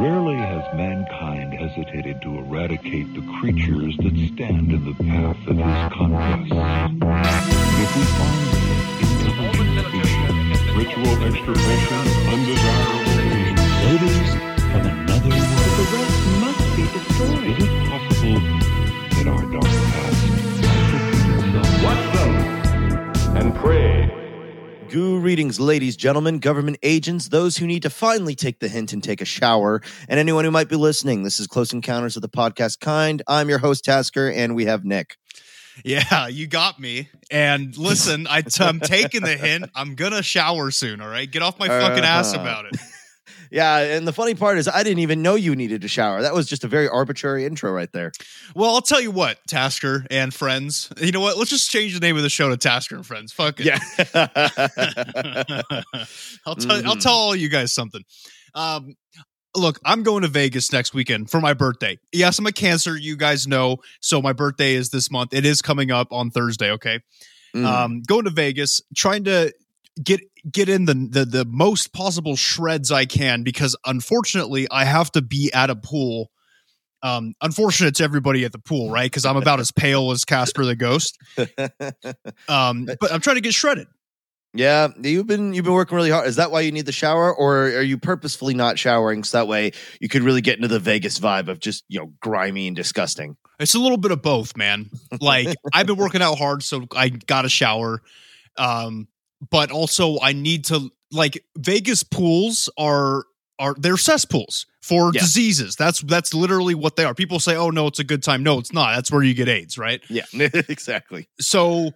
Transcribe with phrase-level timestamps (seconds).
[0.00, 5.92] Rarely has mankind hesitated to eradicate the creatures that stand in the path of his
[5.92, 6.52] conquest.
[7.84, 8.48] If we find
[9.04, 13.60] intelligent species, ritual extirpation of undesirable beings,
[13.92, 14.30] odors
[14.72, 17.44] from another world, The rest must be destroyed.
[17.44, 18.40] is it possible
[19.12, 20.20] that our dark past
[20.64, 21.84] might repeat itself?
[21.84, 24.19] Watch them and pray.
[24.90, 29.20] Greetings, ladies, gentlemen, government agents, those who need to finally take the hint and take
[29.20, 31.22] a shower, and anyone who might be listening.
[31.22, 33.22] This is Close Encounters of the Podcast Kind.
[33.28, 35.16] I'm your host, Tasker, and we have Nick.
[35.84, 37.08] Yeah, you got me.
[37.30, 39.70] And listen, I, am taking the hint.
[39.76, 41.00] I'm gonna shower soon.
[41.00, 42.42] All right, get off my fucking ass Uh-huh.
[42.42, 42.74] about it.
[43.50, 46.22] Yeah, and the funny part is, I didn't even know you needed to shower.
[46.22, 48.12] That was just a very arbitrary intro right there.
[48.54, 50.90] Well, I'll tell you what, Tasker and friends.
[51.00, 51.36] You know what?
[51.36, 53.32] Let's just change the name of the show to Tasker and Friends.
[53.32, 53.66] Fuck it.
[56.46, 57.00] I'll tell I'll Mhm.
[57.00, 58.02] tell all you guys something.
[58.54, 58.94] Um,
[59.56, 61.98] look, I'm going to Vegas next weekend for my birthday.
[62.12, 62.96] Yes, I'm a Cancer.
[62.96, 63.78] You guys know.
[64.00, 65.34] So my birthday is this month.
[65.34, 66.70] It is coming up on Thursday.
[66.72, 67.00] Okay.
[67.54, 67.64] Mm.
[67.66, 69.52] um, going to Vegas, trying to
[70.02, 75.10] get get in the, the the most possible shreds I can because unfortunately I have
[75.12, 76.30] to be at a pool.
[77.02, 79.10] Um, unfortunate to everybody at the pool, right?
[79.10, 81.18] Because I'm about as pale as Casper the Ghost.
[82.48, 83.86] Um, but I'm trying to get shredded.
[84.52, 86.26] yeah, you've been you've been working really hard.
[86.26, 89.48] Is that why you need the shower, or are you purposefully not showering so that
[89.48, 92.76] way you could really get into the Vegas vibe of just you know grimy and
[92.76, 93.36] disgusting?
[93.60, 94.90] It's a little bit of both, man.
[95.20, 98.02] Like I've been working out hard, so I got a shower.
[98.56, 99.08] Um,
[99.50, 103.24] but also I need to like Vegas pools are
[103.58, 105.20] are they're cesspools for Yeah.
[105.20, 105.76] diseases.
[105.76, 107.14] That's that's literally what they are.
[107.14, 108.94] People say, "Oh no, it's a good time." No, it's not.
[108.94, 110.00] That's where you get AIDS, right?
[110.08, 111.28] Yeah, exactly.
[111.40, 111.90] So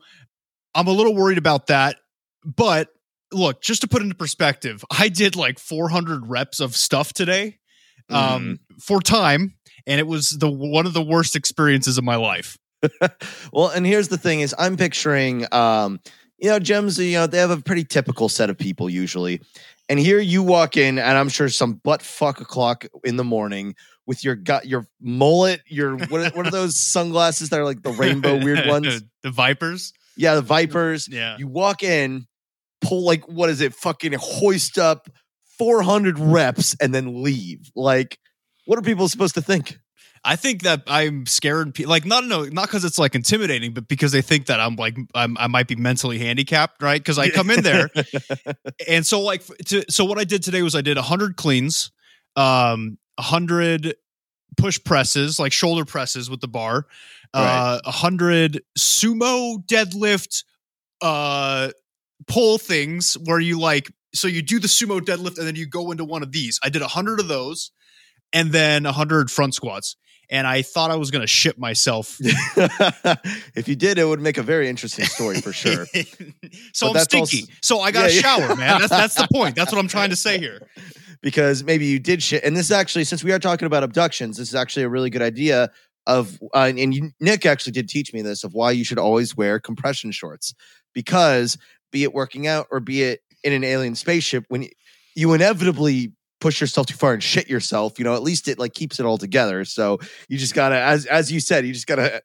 [0.74, 1.96] I'm a little worried about that.
[2.44, 2.88] But
[3.32, 7.58] look, just to put into perspective, I did like 400 reps of stuff today
[8.10, 9.54] um, for time,
[9.86, 12.58] and it was the one of the worst experiences of my life.
[13.52, 16.00] well, and here's the thing: is I'm picturing, um,
[16.38, 16.98] you know, gyms.
[16.98, 19.40] You know, they have a pretty typical set of people usually,
[19.88, 23.74] and here you walk in, and I'm sure some butt fuck o'clock in the morning
[24.06, 26.12] with your gut, your mullet, your what?
[26.12, 29.02] Are, what are those sunglasses that are like the rainbow weird ones?
[29.22, 29.92] the Vipers.
[30.16, 31.08] Yeah, the Vipers.
[31.08, 31.36] Yeah.
[31.38, 32.26] You walk in,
[32.80, 33.74] pull like what is it?
[33.74, 35.08] Fucking hoist up
[35.58, 37.70] 400 reps, and then leave.
[37.74, 38.18] Like,
[38.66, 39.78] what are people supposed to think?
[40.24, 41.78] I think that I'm scared.
[41.80, 44.96] Like, not no, not because it's like intimidating, but because they think that I'm like
[45.14, 47.00] I'm, I might be mentally handicapped, right?
[47.00, 47.90] Because I come in there,
[48.88, 51.90] and so like to, so what I did today was I did 100 cleans,
[52.36, 53.94] um, 100
[54.56, 56.86] push presses, like shoulder presses with the bar,
[57.34, 60.44] uh, 100 sumo deadlift,
[61.02, 61.70] uh,
[62.26, 65.90] pull things where you like so you do the sumo deadlift and then you go
[65.90, 66.58] into one of these.
[66.62, 67.72] I did 100 of those,
[68.32, 69.96] and then 100 front squats.
[70.34, 72.16] And I thought I was going to shit myself.
[72.20, 75.86] if you did, it would make a very interesting story for sure.
[76.72, 77.52] so But I'm that's also- stinky.
[77.62, 78.20] so I got to Yeah, yeah.
[78.48, 78.80] shower, man.
[78.80, 79.54] That's that's the point.
[79.54, 80.60] That's what I'm trying to say here.
[81.22, 82.42] because maybe you did shit.
[82.42, 85.08] And this is actually, since we are talking about abductions, this is actually a really
[85.08, 85.70] good idea
[86.06, 89.36] of, uh, and you, Nick actually did teach me this of why you should always
[89.36, 90.52] wear compression shorts
[90.94, 91.56] because
[91.92, 94.70] be it working out or be it in an alien spaceship, when you,
[95.14, 96.12] you inevitably
[96.44, 99.06] push yourself too far and shit yourself, you know, at least it like keeps it
[99.06, 99.64] all together.
[99.64, 102.22] So you just gotta, as as you said, you just gotta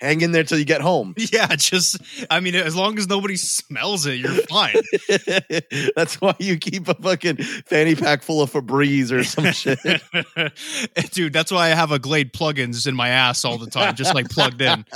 [0.00, 1.14] hang in there till you get home.
[1.30, 1.98] Yeah, just
[2.30, 4.76] I mean, as long as nobody smells it, you're fine.
[5.94, 9.78] That's why you keep a fucking fanny pack full of Febreze or some shit.
[11.12, 14.14] Dude, that's why I have a Glade plugins in my ass all the time, just
[14.14, 14.86] like plugged in.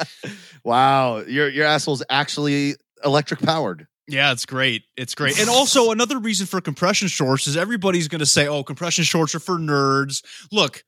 [0.64, 3.86] Wow, your your asshole's actually electric powered.
[4.06, 4.84] Yeah, it's great.
[4.96, 5.40] It's great.
[5.40, 9.34] And also another reason for compression shorts is everybody's going to say, "Oh, compression shorts
[9.34, 10.22] are for nerds."
[10.52, 10.84] Look,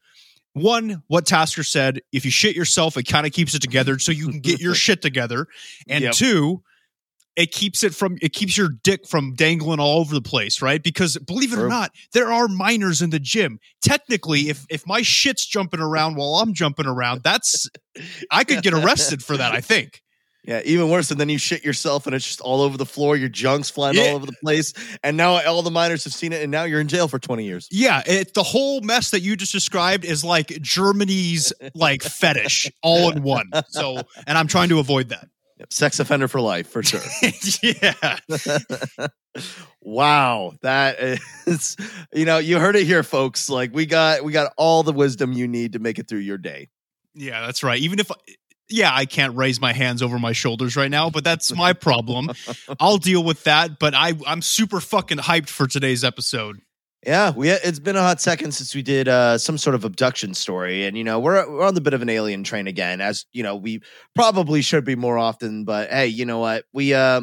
[0.53, 4.13] one, what Tasker said, if you shit yourself, it kind of keeps it together so
[4.13, 5.47] you can get your shit together.
[5.89, 6.13] And Yep.
[6.15, 6.63] two,
[7.37, 10.83] it keeps it from it keeps your dick from dangling all over the place, right?
[10.83, 13.61] Because believe it or not, there are minors in the gym.
[13.83, 17.69] Technically, if if my shit's jumping around while I'm jumping around, that's
[18.31, 20.03] I could get arrested for that, I think.
[20.47, 23.17] Yeah, even worse than then you shit yourself and it's just all over the floor.
[23.17, 24.03] Your junk's flying Yeah.
[24.11, 24.73] all over the place,
[25.03, 27.45] and now all the miners have seen it, and now you're in jail for twenty
[27.45, 27.67] years.
[27.71, 33.11] Yeah, it, the whole mess that you just described is like Germany's like fetish all
[33.11, 33.51] in one.
[33.69, 35.29] So, and I'm trying to avoid that.
[35.59, 37.01] Yep, Sex offender for life, for sure.
[37.63, 38.19] yeah.
[39.81, 40.97] wow, that
[41.47, 41.77] is,
[42.13, 43.49] you know, you heard it here, folks.
[43.49, 46.39] Like we got, we got all the wisdom you need to make it through your
[46.39, 46.69] day.
[47.15, 47.81] Yeah, that's right.
[47.81, 48.11] Even if
[48.69, 52.31] yeah, I can't raise my hands over my shoulders right now, but that's my problem.
[52.81, 56.61] I'll deal with that, but I I'm super fucking hyped for today's episode.
[57.07, 60.35] Yeah, we it's been a hot second since we did uh, some sort of abduction
[60.35, 63.27] story, and you know we're we're on the bit of an alien train again, as
[63.33, 63.81] you know we
[64.17, 65.65] probably should be more often.
[65.65, 66.65] But hey, you know what?
[66.73, 67.21] We uh,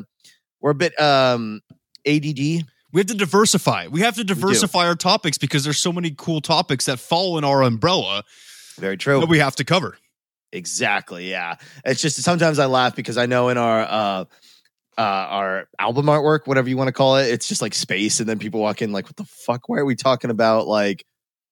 [0.62, 1.60] we're a bit um,
[2.08, 2.40] ADD.
[2.94, 3.88] We have to diversify.
[3.88, 7.44] We have to diversify our topics because there's so many cool topics that fall in
[7.44, 8.24] our umbrella
[8.80, 9.20] Very true.
[9.20, 9.98] that we have to cover.
[10.54, 11.30] Exactly.
[11.30, 11.56] Yeah.
[11.84, 14.26] It's just sometimes I laugh because I know in our uh
[14.98, 18.30] uh our album artwork, whatever you want to call it, it's just like space, and
[18.30, 19.68] then people walk in like, what the fuck?
[19.68, 21.06] Why are we talking about like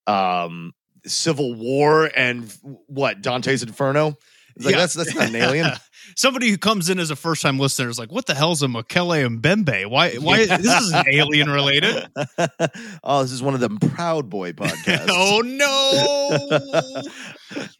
[0.05, 0.73] um
[1.05, 2.53] Civil War and
[2.87, 4.17] what Dante's Inferno?
[4.55, 4.79] It's like Yeah.
[4.79, 5.67] that's that's not an alien.
[6.15, 8.67] Somebody who comes in as a first time listener is like, "What the hell's a
[8.67, 9.85] Mokele-mbembe?
[9.89, 10.11] Why?
[10.15, 12.07] Why this is alien related?"
[13.03, 15.07] oh, this is one of them Proud Boy podcasts.
[15.09, 17.01] oh no!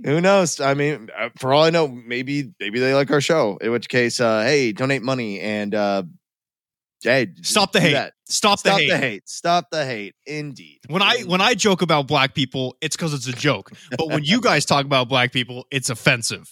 [0.06, 0.60] Who knows?
[0.60, 3.58] I mean, uh, for all I know, maybe maybe they like our show.
[3.58, 6.04] In which case, uh, hey, donate money and uh,
[7.04, 7.94] hey, Stop the hate.
[7.94, 8.14] that.
[8.26, 9.28] Stop, Stop the, hate.
[9.28, 10.16] Stop the hate.
[10.26, 10.80] Indeed.
[10.88, 13.72] When I when I joke about black people, it's because it's a joke.
[13.98, 16.50] But when you guys talk about black people, it's offensive.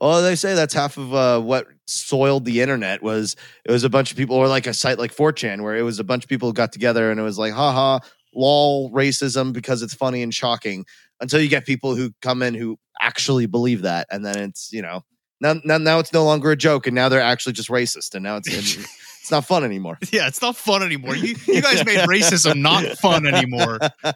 [0.00, 3.90] Well, they say that's half of uh, what soiled the internet was it was a
[3.90, 6.28] bunch of people, or like a site like 4chan, where it was a bunch of
[6.28, 8.00] people who got together and it was like, haha,
[8.34, 10.84] lol, racism because it's funny and shocking.
[11.20, 14.82] Until you get people who come in who actually believe that, and then it's you
[14.82, 15.04] know
[15.40, 18.22] now now, now it's no longer a joke, and now they're actually just racist, and
[18.22, 18.48] now it's
[19.20, 19.98] it's not fun anymore.
[20.12, 21.14] Yeah, it's not fun anymore.
[21.14, 23.78] You you guys made racism not fun anymore.
[24.04, 24.12] oh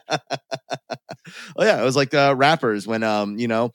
[1.59, 3.71] yeah, it was like uh, rappers when um you know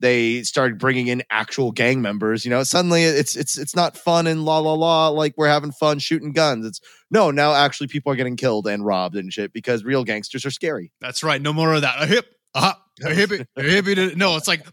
[0.00, 2.44] they started bringing in actual gang members.
[2.44, 5.72] You know, suddenly it's it's it's not fun and la la la like we're having
[5.72, 6.66] fun shooting guns.
[6.66, 6.80] It's
[7.10, 10.50] no now actually people are getting killed and robbed and shit because real gangsters are
[10.50, 10.92] scary.
[11.00, 11.40] That's right.
[11.40, 12.02] No more of that.
[12.02, 12.72] A hip, uh,
[13.04, 14.16] a hip, a hip.
[14.16, 14.66] No, it's like.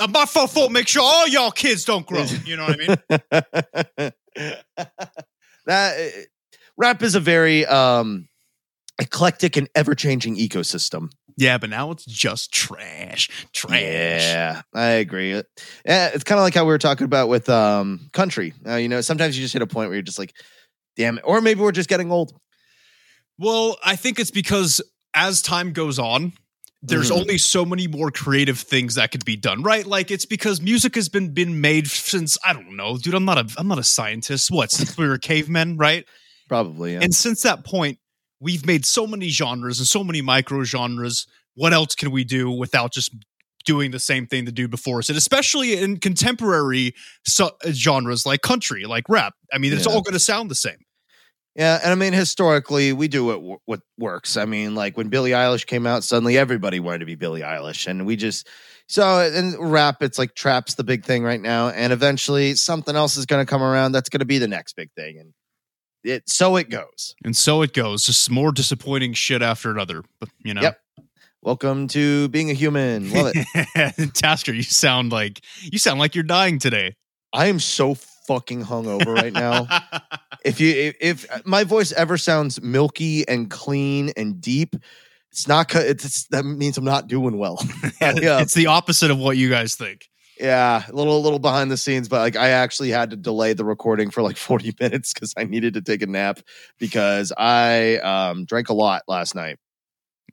[0.00, 0.50] uh, my fault.
[0.50, 2.24] fault, Make sure all y'all kids don't grow.
[2.44, 4.12] You know what I mean?
[5.66, 6.20] that uh,
[6.76, 8.28] rap is a very um
[9.00, 11.10] eclectic and ever changing ecosystem.
[11.36, 13.30] Yeah, but now it's just trash.
[13.52, 13.72] Trash.
[13.80, 15.30] Yeah, I agree.
[15.32, 15.42] Yeah,
[16.12, 18.52] it's kind of like how we were talking about with um country.
[18.66, 20.34] Uh, you know, sometimes you just hit a point where you're just like,
[20.96, 22.32] damn it, or maybe we're just getting old.
[23.38, 24.80] Well, I think it's because
[25.14, 26.32] as time goes on,
[26.82, 27.20] there's Mhm.
[27.20, 29.86] only so many more creative things that could be done, right?
[29.86, 33.14] Like it's because music has been been made since I don't know, dude.
[33.14, 34.50] I'm not a I'm not a scientist.
[34.50, 36.06] What since we were cavemen, right?
[36.48, 36.94] Probably.
[36.94, 37.00] Yeah.
[37.02, 37.98] And since that point,
[38.40, 41.26] we've made so many genres and so many micro genres.
[41.54, 43.14] What else can we do without just
[43.66, 45.08] doing the same thing the do before us?
[45.08, 46.94] And especially in contemporary
[47.26, 49.34] so- uh, genres like country, like rap.
[49.52, 49.92] I mean, it's Yeah.
[49.92, 50.78] all going to sound the same.
[51.56, 54.36] yeah, and I mean, historically, we do what what works.
[54.36, 57.86] I mean, like when Billie Eilish came out, suddenly everybody wanted to be Billie Eilish,
[57.88, 58.48] and we just
[58.86, 60.00] so and rap.
[60.02, 63.50] It's like trap's the big thing right now, and eventually something else is going to
[63.50, 63.92] come around.
[63.92, 65.32] That's going to be the next big thing, and
[66.04, 67.14] it so it goes.
[67.24, 70.02] And so it goes, just more disappointing shit after another.
[70.18, 70.80] But you know, Yep.
[71.42, 73.10] Welcome to being a human.
[73.12, 74.12] Love it.
[74.14, 76.96] Tasker, you sound like you sound like you're dying today.
[77.32, 79.66] I am so fucking hungover right now.
[80.44, 84.76] if you if, if my voice ever sounds milky and clean and deep,
[85.32, 85.74] it's not.
[85.74, 87.58] it's that means I'm not doing well.
[88.02, 90.09] yeah, It's the opposite of what you guys think.
[90.40, 93.52] Yeah, a little a little behind the scenes, but like I actually had to delay
[93.52, 96.40] the recording for like 40 minutes because I needed to take a nap
[96.78, 99.58] because I um drank a lot last night.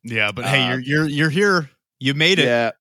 [0.03, 1.69] Yeah, but hey, Uh, you're you're you're here.
[1.99, 2.45] You made it.
[2.45, 2.71] Yeah.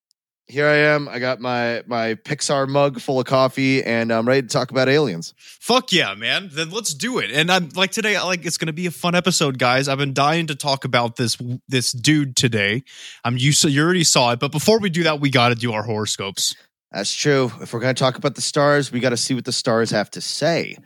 [0.49, 1.09] Here I am.
[1.09, 4.89] I got my my Pixar mug full of coffee, and I'm ready to talk about
[4.89, 5.35] aliens.
[5.37, 6.51] Fuck yeah, man.
[6.53, 7.33] Then let's do it.
[7.33, 9.89] And I'm like today, I like it's gonna be a fun episode, guys.
[9.89, 11.37] I've been dying to talk about this
[11.67, 12.85] this dude today.
[13.25, 15.73] I'm you so you already saw it, but before we do that, we gotta do
[15.73, 16.55] our horoscopes.
[16.93, 17.51] That's true.
[17.61, 19.91] If we're going to talk about the stars, we got to see what the stars
[19.91, 20.77] have to say.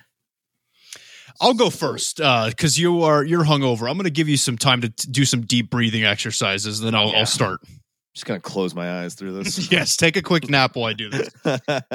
[1.40, 3.88] I'll go first uh, because you are you're hungover.
[3.90, 6.80] I'm gonna give you some time to t- do some deep breathing exercises.
[6.80, 7.20] Then I'll, Yeah.
[7.20, 7.60] I'll start.
[8.14, 9.70] just going to close my eyes through this.
[9.72, 11.30] yes, take a quick nap while I do this.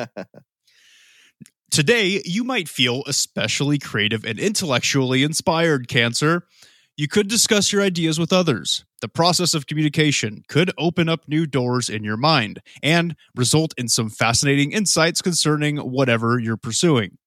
[1.71, 6.47] Today, you might feel especially creative and intellectually inspired, Cancer.
[6.97, 8.85] You could discuss your ideas with others.
[9.01, 13.89] The process of communication could open up new doors in your mind and result in
[13.89, 17.17] some fascinating insights concerning whatever you're pursuing.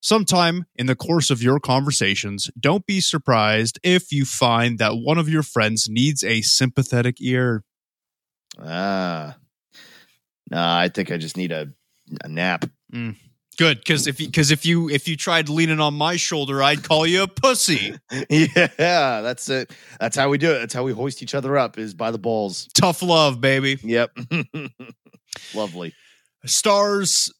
[0.00, 5.18] Sometime in the course of your conversations, don't be surprised if you find that one
[5.18, 7.64] of your friends needs a sympathetic ear.
[8.62, 9.36] ah.
[10.48, 11.72] Nah, I think I just need a,
[12.22, 12.70] a nap.
[13.58, 17.06] Good, because if because if you if you tried leaning on my shoulder, I'd call
[17.06, 17.94] you a pussy.
[18.28, 18.68] yeah,
[19.22, 19.72] that's it.
[19.98, 20.58] That's how we do it.
[20.58, 22.68] That's how we hoist each other up is by the balls.
[22.74, 23.78] Tough love, baby.
[23.82, 24.16] Yep.
[25.54, 25.94] Lovely.
[26.44, 27.32] Stars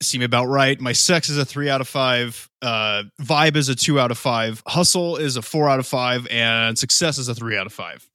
[0.00, 0.80] seem about right.
[0.80, 2.48] My sex is a three out of five.
[2.62, 4.62] Uh, vibe is a two out of five.
[4.68, 8.08] Hustle is a four out of five, and success is a three out of five.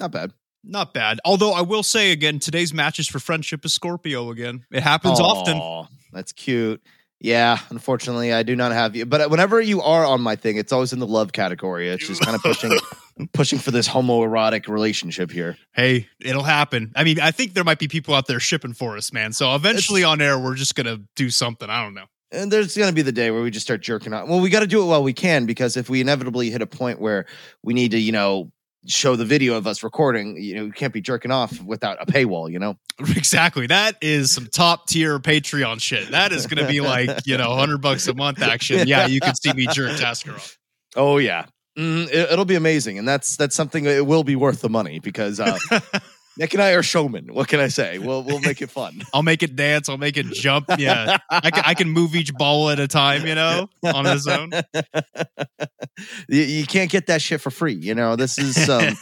[0.00, 0.32] Not bad.
[0.64, 1.20] Not bad.
[1.24, 4.64] Although I will say again, today's matches for friendship is Scorpio again.
[4.70, 5.88] It happens often.
[6.12, 6.82] That's cute.
[7.20, 9.06] Yeah, unfortunately, I do not have you.
[9.06, 11.88] But uh, whenever you are on my thing, it's always in the love category.
[11.88, 12.78] It's just kind of pushing,
[13.32, 15.56] pushing for this homoerotic relationship here.
[15.72, 16.92] Hey, it'll happen.
[16.94, 19.32] I mean, I think there might be people out there shipping for us, man.
[19.32, 21.70] So eventually on air, we're just gonna do something.
[21.70, 22.04] I don't know.
[22.30, 24.28] And there's going to be the day where we just start jerking off.
[24.28, 26.66] Well, we got to do it while we can because if we inevitably hit a
[26.66, 27.26] point where
[27.62, 28.50] we need to, you know,
[28.86, 32.06] show the video of us recording, you know, you can't be jerking off without a
[32.06, 32.76] paywall, you know?
[33.16, 33.66] Exactly.
[33.66, 36.12] That is some top tier Patreon shit.
[36.12, 38.86] That is gonna be like, you know, hundred bucks a month action.
[38.88, 40.58] Yeah, you can see me jerk Tasker off.
[40.94, 41.46] Oh, yeah.
[41.76, 42.98] Mm, it, it'll be amazing.
[42.98, 45.58] And that's that's something it will be worth the money because uh,
[46.36, 47.32] Nick and I are showmen.
[47.32, 47.98] What can I say?
[47.98, 49.02] We'll, we'll make it fun.
[49.14, 49.88] I'll make it dance.
[49.88, 50.66] I'll make it jump.
[50.78, 53.26] Yeah, I can, I can move each ball at a time.
[53.26, 54.50] You know, on his own.
[56.28, 57.74] you, you can't get that shit for free.
[57.74, 58.96] You know, this is um,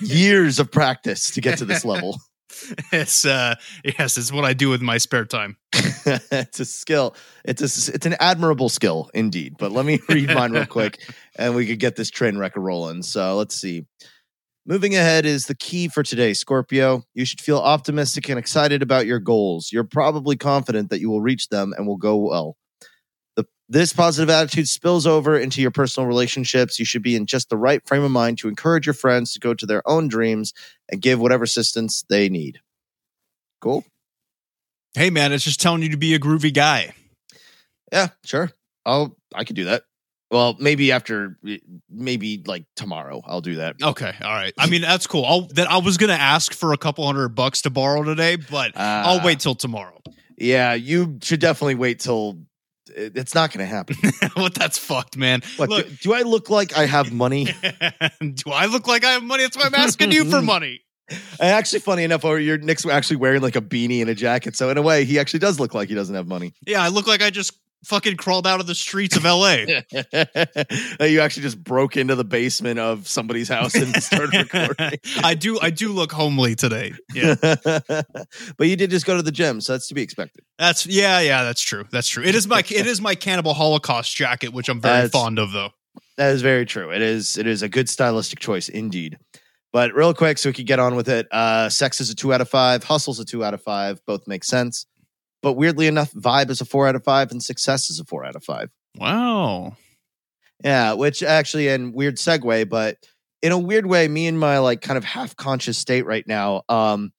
[0.00, 2.18] years of practice to get to this level.
[2.92, 5.56] it's uh, yes, it's what I do with my spare time.
[5.74, 7.14] it's a skill.
[7.44, 9.56] It's a, it's an admirable skill indeed.
[9.58, 10.98] But let me read mine real quick,
[11.36, 13.02] and we could get this train wreck rolling.
[13.02, 13.86] So let's see.
[14.68, 17.02] Moving ahead is the key for today, Scorpio.
[17.14, 19.72] You should feel optimistic and excited about your goals.
[19.72, 22.58] You're probably confident that you will reach them and will go well.
[23.36, 26.78] The, this positive attitude spills over into your personal relationships.
[26.78, 29.40] You should be in just the right frame of mind to encourage your friends to
[29.40, 30.52] go to their own dreams
[30.92, 32.60] and give whatever assistance they need.
[33.62, 33.86] Cool.
[34.92, 36.92] Hey, man, it's just telling you to be a groovy guy.
[37.90, 38.50] Yeah, sure.
[38.84, 39.84] I'll I could do that.
[40.30, 41.38] Well, maybe after
[41.90, 43.76] maybe like tomorrow I'll do that.
[43.82, 44.52] Okay, all right.
[44.58, 45.24] I mean, that's cool.
[45.24, 48.72] I'll that I was gonna ask for a couple hundred bucks to borrow today, but
[48.76, 49.24] I'll Ah.
[49.24, 50.00] wait till tomorrow.
[50.36, 52.38] Yeah, you should definitely wait till
[52.94, 53.96] it's not going to happen.
[54.34, 54.54] what?
[54.54, 55.42] That's fucked, man.
[55.56, 57.44] What, Look, do, do I look like I have money?
[58.20, 59.42] do I look like I have money?
[59.42, 60.80] That's why I'm asking you for money.
[61.10, 64.56] And actually, funny enough, or your Nick's actually wearing like a beanie and a jacket.
[64.56, 66.54] So in a way, he actually does look like he doesn't have money.
[66.66, 67.52] Yeah, I look like I just
[67.84, 69.64] fucking crawled out of the streets of LA.
[71.06, 74.98] you actually just broke into the basement of somebody's house and started recording.
[75.22, 76.92] I do I do look homely today.
[77.14, 77.34] Yeah.
[77.42, 80.44] but you did just go to the gym, so that's to be expected.
[80.58, 81.84] That's yeah, yeah, that's true.
[81.90, 82.24] That's true.
[82.24, 85.52] It is my it is my cannibal holocaust jacket, which I'm very That's- fond of
[85.52, 85.70] though.
[86.16, 86.90] That is very true.
[86.90, 89.18] It is it is a good stylistic choice indeed.
[89.72, 91.28] But real quick, so we could get on with it.
[91.30, 92.82] Uh, sex is a two out of five.
[92.84, 94.00] Hustle's a two out of five.
[94.06, 94.86] Both make sense.
[95.42, 98.24] But weirdly enough, vibe is a four out of five, and success is a four
[98.24, 98.70] out of five.
[98.96, 99.76] Wow.
[100.64, 102.96] Yeah, which actually, and weird segue, but
[103.42, 106.62] in a weird way, me and my like kind of half conscious state right now,
[106.68, 107.12] um,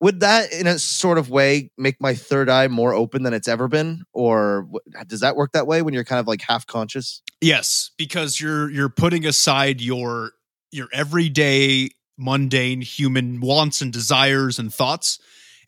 [0.00, 3.48] would that in a sort of way make my third eye more open than it's
[3.48, 4.68] ever been, or
[5.06, 7.20] does that work that way when you're kind of like half conscious?
[7.40, 10.32] Yes, because you're you're putting aside your
[10.70, 15.18] your everyday mundane human wants and desires and thoughts.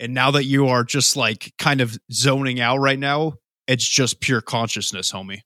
[0.00, 3.34] And now that you are just like kind of zoning out right now,
[3.66, 5.42] it's just pure consciousness, homie.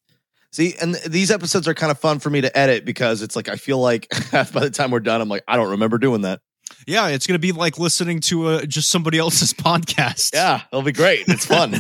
[0.53, 3.35] See, and th- these episodes are kind of fun for me to edit because it's
[3.35, 6.21] like I feel like by the time we're done, I'm like I don't remember doing
[6.23, 6.41] that.
[6.87, 10.31] Yeah, it's gonna be like listening to a, just somebody else's podcast.
[10.33, 11.25] Yeah, it'll be great.
[11.27, 11.75] It's fun.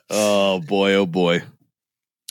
[0.10, 1.42] oh boy, oh boy.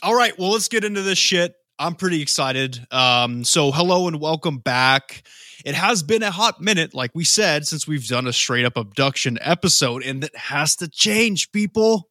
[0.02, 1.54] All right, well, let's get into this shit.
[1.78, 2.86] I'm pretty excited.
[2.90, 5.22] Um, so hello and welcome back.
[5.64, 8.76] It has been a hot minute, like we said, since we've done a straight up
[8.76, 12.08] abduction episode, and that has to change, people.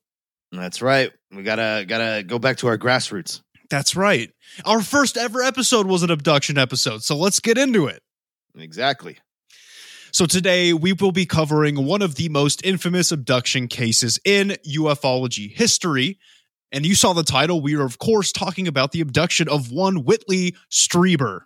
[0.51, 1.11] That's right.
[1.35, 3.41] We gotta gotta go back to our grassroots.
[3.69, 4.29] That's right.
[4.65, 8.01] Our first ever episode was an abduction episode, so let's get into it.
[8.55, 9.17] Exactly.
[10.11, 15.51] So today we will be covering one of the most infamous abduction cases in ufology
[15.51, 16.19] history.
[16.71, 17.61] And you saw the title.
[17.61, 21.41] We are, of course, talking about the abduction of one Whitley Strieber.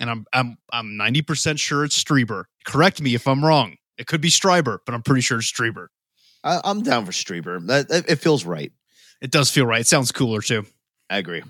[0.00, 2.44] And I'm I'm I'm 90% sure it's Strieber.
[2.64, 3.76] Correct me if I'm wrong.
[3.98, 5.88] It could be Stryber, but I'm pretty sure it's Strieber.
[6.44, 7.64] I, I'm down for Strieber.
[7.66, 8.72] That, that- it feels right.
[9.20, 9.80] It does feel right.
[9.80, 10.64] It sounds cooler too.
[11.10, 11.42] I agree.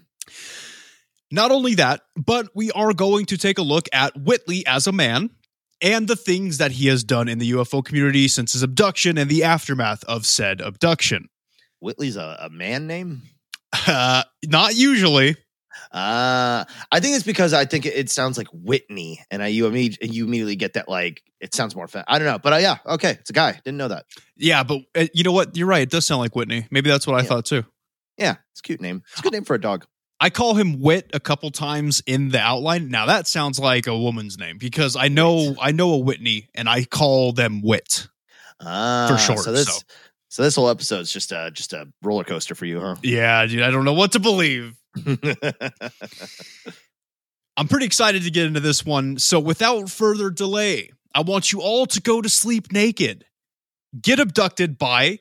[1.31, 4.93] Not only that, but we are going to take a look at Whitley as a
[4.93, 5.29] man
[5.83, 9.29] and the things that he has done in the UFO community since his abduction and
[9.29, 11.29] the aftermath of said abduction.
[11.81, 13.23] Whitley's a, a man name.
[13.87, 15.37] Uh, not usually.
[15.93, 19.67] Uh I think it's because I think it, it sounds like Whitney, and I you
[19.67, 22.05] immediately you immediately get that like it sounds more fun.
[22.09, 23.53] I don't know, but uh, yeah, okay, it's a guy.
[23.65, 24.05] Didn't know that.
[24.37, 25.57] Yeah, but uh, you know what?
[25.57, 25.83] You're right.
[25.83, 26.67] It does sound like Whitney.
[26.71, 27.65] Maybe that's what I thought too.
[28.17, 29.03] Yeah, it's a cute name.
[29.13, 29.87] It's a good name for a dog.
[30.21, 32.89] I call him Wit a couple times in the outline.
[32.91, 36.69] Now that sounds like a woman's name because I know I know a Whitney and
[36.69, 38.09] I call them Wit.
[38.61, 39.79] Ah, sure, So this, so.
[40.29, 40.43] So.
[40.43, 42.97] this whole episode's just a just a roller coaster for you, huh?
[43.03, 44.77] Yeah, dude, I don't know what to believe.
[47.57, 49.19] I'm pretty excited to get into this one.
[49.19, 53.25] So, without further delay, I want you all to go to sleep naked,
[54.01, 55.19] get abducted by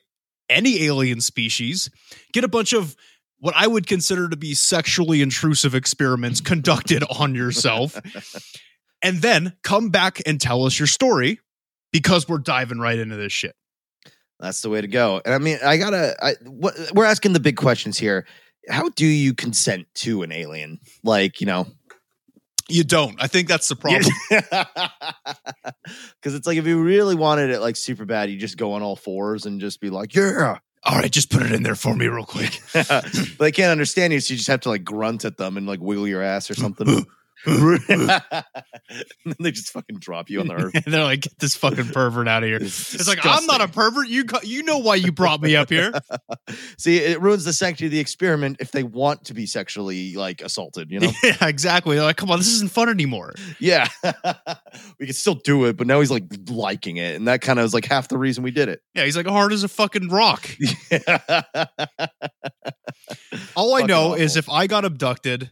[0.48, 1.90] any alien species,
[2.32, 2.94] get a bunch of
[3.40, 8.00] what I would consider to be sexually intrusive experiments conducted on yourself,
[9.02, 11.40] and then come back and tell us your story
[11.92, 13.54] because we're diving right into this shit.
[14.40, 15.20] That's the way to go.
[15.24, 16.14] And I mean, I gotta.
[16.22, 18.26] I, what, we're asking the big questions here.
[18.68, 20.78] How do you consent to an alien?
[21.02, 21.66] Like, you know,
[22.68, 23.20] You don't.
[23.20, 24.02] I think that's the problem.
[26.20, 28.82] because it's like if you really wanted it like super bad, you just go on
[28.82, 30.58] all fours and just be like, yeah.
[30.84, 32.60] All right, just put it in there for me real quick.
[32.72, 35.66] but they can't understand you, so you just have to like grunt at them and
[35.66, 37.06] like wiggle your ass or something.
[37.46, 40.74] they just fucking drop you on the earth.
[40.74, 42.56] and they're like, get this fucking pervert out of here.
[42.56, 44.08] It's, It's like I'm not a pervert.
[44.08, 45.92] You you know why you brought me up here.
[46.78, 50.42] See, it ruins the sanctity of the experiment if they want to be sexually like
[50.42, 51.10] assaulted, you know?
[51.22, 51.96] yeah, exactly.
[51.96, 53.34] They're like, come on, this isn't fun anymore.
[53.60, 53.88] yeah.
[54.98, 57.16] we could still do it, but now he's like liking it.
[57.16, 58.80] And that kind of is like half the reason we did it.
[58.94, 60.48] Yeah, he's like hard as a fucking rock.
[63.56, 65.50] All I know is if I got abducted,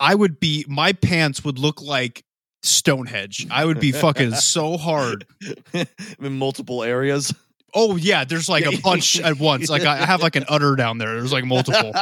[0.00, 2.24] I would be my pants would look like
[2.62, 3.46] Stonehenge.
[3.50, 5.26] I would be fucking so hard.
[6.20, 7.32] in multiple areas.
[7.72, 9.70] Oh yeah, there's like a bunch at once.
[9.70, 11.14] Like I have like an udder down there.
[11.14, 11.92] There's like multiple.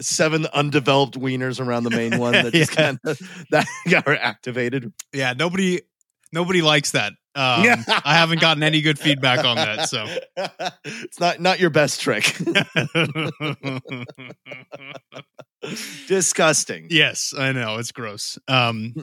[0.00, 2.76] Seven undeveloped wieners around the main one that just Yeah.
[2.86, 3.20] kind of
[3.50, 4.92] that got activated.
[5.12, 5.82] Yeah, nobody
[6.32, 7.12] nobody likes that.
[7.36, 7.64] Um,
[8.04, 9.88] I haven't gotten any good feedback on that.
[9.88, 10.04] So
[10.84, 12.36] it's not not your best trick.
[16.08, 16.86] Disgusting.
[16.90, 18.38] yes, I know it's gross.
[18.48, 18.94] Um,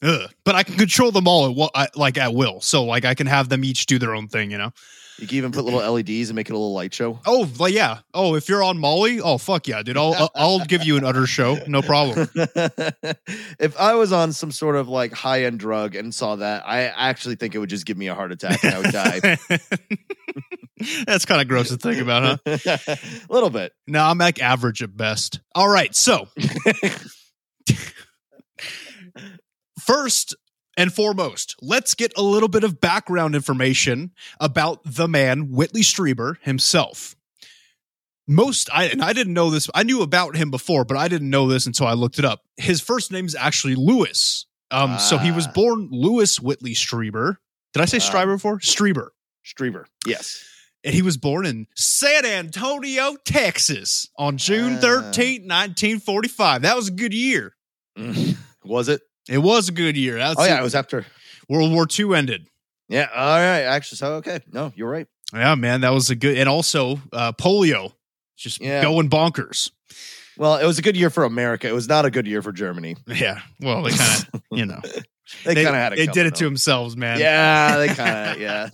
[0.00, 2.60] but I can control them all at I- like at will.
[2.60, 4.50] So like I can have them each do their own thing.
[4.50, 4.70] You know.
[5.18, 7.20] You can even put little LEDs and make it a little light show.
[7.26, 7.98] Oh, like yeah.
[8.14, 9.96] Oh, if you're on Molly, oh fuck yeah, dude.
[9.98, 12.28] I'll I'll- give you an utter show, no problem.
[12.34, 16.84] if I was on some sort of like high end drug and saw that, I
[16.84, 19.38] actually think it would just give me a heart attack and I would die.
[21.06, 22.78] That's kind of gross to think about, huh?
[22.86, 22.98] a
[23.32, 23.72] little bit.
[23.86, 25.40] No, I'm like average at best.
[25.54, 26.28] All right, so
[29.80, 30.36] first
[30.80, 36.36] and foremost, let's get a little bit of background information about the man Whitley Strieber
[36.42, 37.16] himself.
[38.28, 39.68] Most I and I didn't know this.
[39.74, 42.42] I knew about him before, but I didn't know this until I looked it up.
[42.56, 44.46] His first name is actually Lewis.
[44.70, 45.52] Um, so he was Ah.
[45.52, 47.36] born Lewis Whitley Strieber.
[47.72, 48.04] Did I say Wow.
[48.10, 48.58] Strieber before?
[48.60, 49.08] Strieber.
[49.44, 49.86] Streaver.
[50.06, 50.44] Yes.
[50.84, 54.80] And he was born in San Antonio, Texas on June Ah.
[54.80, 56.62] 13th, 1945.
[56.62, 57.56] That was a good year.
[57.98, 58.36] Mm.
[58.64, 59.00] Was it?
[59.30, 60.18] It was a good year.
[60.18, 61.06] That's Oh yeah, it was after.
[61.48, 62.48] World War II ended.
[62.88, 63.08] Yeah.
[63.14, 63.62] All right.
[63.62, 64.40] Actually, so okay.
[64.52, 65.06] No, you're right.
[65.32, 67.92] Yeah, man, that was a good and also uh polio.
[68.36, 68.82] Just Yeah.
[68.82, 69.70] going bonkers.
[70.36, 71.68] Well, it was a good year for America.
[71.68, 72.96] It was not a good year for Germany.
[73.06, 73.40] Yeah.
[73.60, 74.80] Well, they kind of, you know,
[75.44, 75.96] They, kind of had it.
[75.96, 77.20] They did it to themselves, man.
[77.20, 78.68] Yeah, they kind of yeah.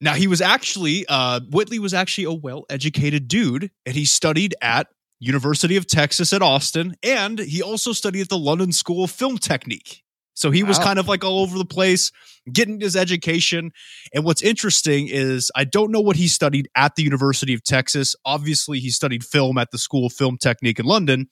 [0.00, 4.88] Now he was actually uh Whitley was actually a well-educated dude and he studied at
[5.22, 9.38] University of Texas at Austin and he also studied at the London School of Film
[9.38, 10.02] Technique.
[10.34, 10.84] So he was Wow.
[10.84, 12.10] kind of like all over the place
[12.52, 13.70] getting his education.
[14.12, 18.16] And what's interesting is I don't know what he studied at the University of Texas.
[18.24, 21.28] Obviously he studied film at the School of Film Technique in London,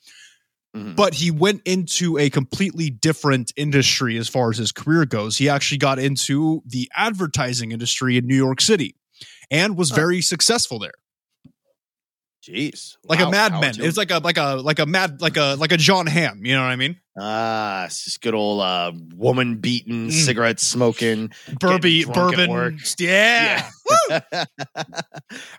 [0.76, 0.94] Mhm.
[0.94, 5.38] but he went into a completely different industry as far as his career goes.
[5.38, 8.94] He actually got into the advertising industry in New York City
[9.50, 10.92] and was very successful there.
[12.42, 13.74] Jeez, Like Wow, a Mad Men.
[13.74, 16.44] to It's like a like a like a mad like a like a Jon Hamm,
[16.44, 16.98] you know what I mean?
[17.18, 20.12] Ah, it's just good old uh, woman beating, Mm.
[20.12, 21.31] cigarette smoking.
[21.61, 22.51] Burby bourbon.
[22.51, 22.75] work.
[22.99, 23.68] Yeah.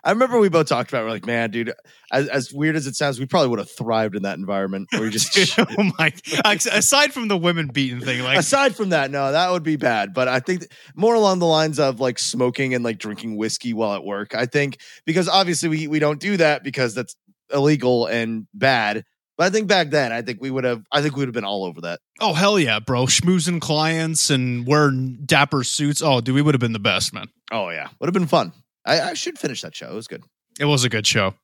[0.04, 1.02] I remember we both talked about.
[1.02, 1.04] it.
[1.04, 1.72] We're like, man, dude.
[2.10, 4.88] As, as weird as it sounds, we probably would have thrived in that environment.
[4.92, 6.12] Where you just oh my
[6.44, 10.12] aside from the women beating thing, like aside from that, no, that would be bad.
[10.14, 13.72] But I think th- more along the lines of like smoking and like drinking whiskey
[13.72, 14.34] while at work.
[14.34, 17.16] I think because obviously we we don't do that because that's
[17.52, 19.04] illegal and bad.
[19.42, 20.84] But I think back then, I think we would have.
[20.92, 21.98] I think we would have been all over that.
[22.20, 23.06] oh hell yeah, bro.
[23.06, 26.00] Schmoozing clients and wearing dapper suits.
[26.00, 27.26] Oh, dude, we would have been the best, man.
[27.50, 28.52] Oh yeah, would have been fun.
[28.86, 29.90] I, I should finish that show.
[29.90, 30.22] It was good.
[30.60, 31.34] It was a good show.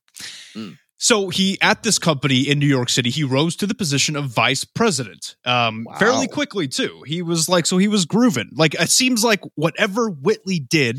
[0.55, 0.79] Mm.
[0.99, 4.27] So he at this company in New York City, he rose to the position of
[4.27, 5.35] vice president.
[5.45, 5.99] Um, Wow.
[5.99, 7.03] fairly quickly too.
[7.05, 8.51] He was like, so he was grooving.
[8.55, 10.99] Like it seems like whatever Whitley did,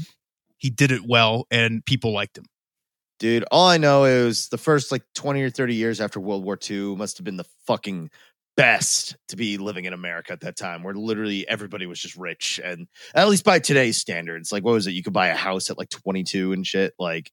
[0.57, 2.43] he did it well, and people liked him.
[3.19, 6.57] Dude, all I know is the first like 20 or 30 years after World War
[6.69, 8.09] II must have been the fucking
[8.55, 12.59] best to be living in America at that time, where literally everybody was just rich,
[12.63, 14.91] and at least by today's standards, like what was it?
[14.91, 16.93] You could buy a house at like 22 and shit.
[16.99, 17.31] Like,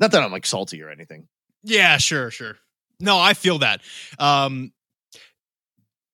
[0.00, 1.28] not that I'm like salty or anything.
[1.62, 2.56] Yeah, sure, sure.
[3.00, 3.80] No, I feel that.
[4.18, 4.72] Um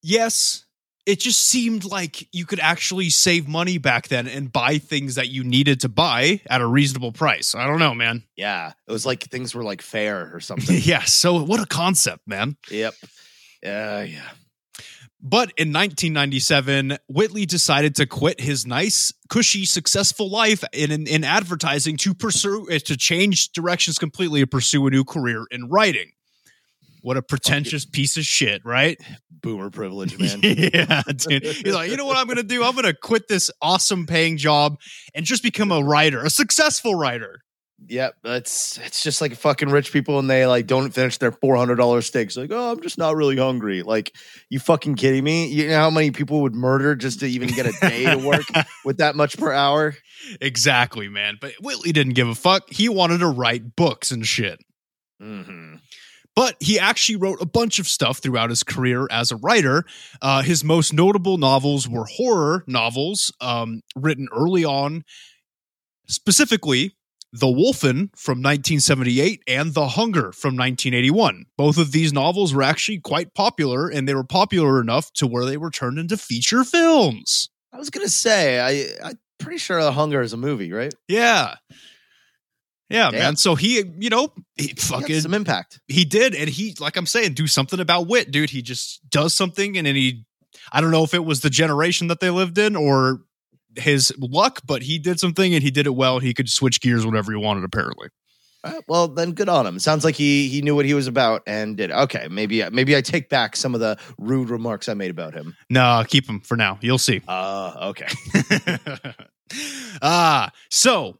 [0.02, 0.65] yes,
[1.06, 5.28] it just seemed like you could actually save money back then and buy things that
[5.28, 7.54] you needed to buy at a reasonable price.
[7.54, 8.24] I don't know, man.
[8.36, 10.76] Yeah, it was like things were like fair or something.
[10.82, 12.56] yeah, so what a concept, man.
[12.70, 12.94] yep.
[13.62, 14.28] Yeah, yeah.
[15.20, 21.24] But in 1997, Whitley decided to quit his nice, cushy, successful life in, in, in
[21.24, 26.12] advertising to pursue uh, to change directions completely and pursue a new career in writing.
[27.06, 29.00] What a pretentious piece of shit, right?
[29.30, 30.40] Boomer privilege, man.
[30.42, 31.44] yeah, dude.
[31.44, 32.64] He's like, you know what I'm going to do?
[32.64, 34.76] I'm going to quit this awesome paying job
[35.14, 37.38] and just become a writer, a successful writer.
[37.86, 41.54] Yep, that's it's just like fucking rich people and they like don't finish their four
[41.54, 42.36] hundred dollar steaks.
[42.36, 43.84] Like, oh, I'm just not really hungry.
[43.84, 44.12] Like,
[44.50, 45.46] you fucking kidding me?
[45.46, 48.46] You know how many people would murder just to even get a day to work
[48.84, 49.94] with that much per hour?
[50.40, 51.36] Exactly, man.
[51.40, 52.64] But Whitley didn't give a fuck.
[52.68, 54.58] He wanted to write books and shit.
[55.22, 55.75] Mm-hmm.
[56.36, 59.84] But he actually wrote a bunch of stuff throughout his career as a writer.
[60.20, 65.02] Uh, his most notable novels were horror novels um, written early on,
[66.08, 66.94] specifically
[67.32, 71.46] The Wolfen from 1978 and The Hunger from 1981.
[71.56, 75.46] Both of these novels were actually quite popular, and they were popular enough to where
[75.46, 77.48] they were turned into feature films.
[77.72, 80.94] I was gonna say, I I'm pretty sure The Hunger is a movie, right?
[81.08, 81.54] Yeah.
[82.88, 83.20] Yeah, Damn.
[83.20, 83.36] man.
[83.36, 85.80] So he, you know, he He fucking some impact.
[85.88, 89.34] he did and he like i'm saying do something about wit dude he just does
[89.34, 90.24] something and then he
[90.72, 93.20] i don't know if it was the generation that they lived in or
[93.76, 97.04] his luck but he did something and he did it well he could switch gears
[97.04, 98.08] whenever he wanted apparently
[98.64, 99.78] right, well, then good on him.
[99.78, 101.92] Sounds like he he knew what he was about and did.
[101.92, 105.54] Okay, maybe maybe I take back some of the rude remarks I made about him.
[105.70, 108.08] no keep him for now you'll see Uh, okay.
[110.02, 111.18] ah so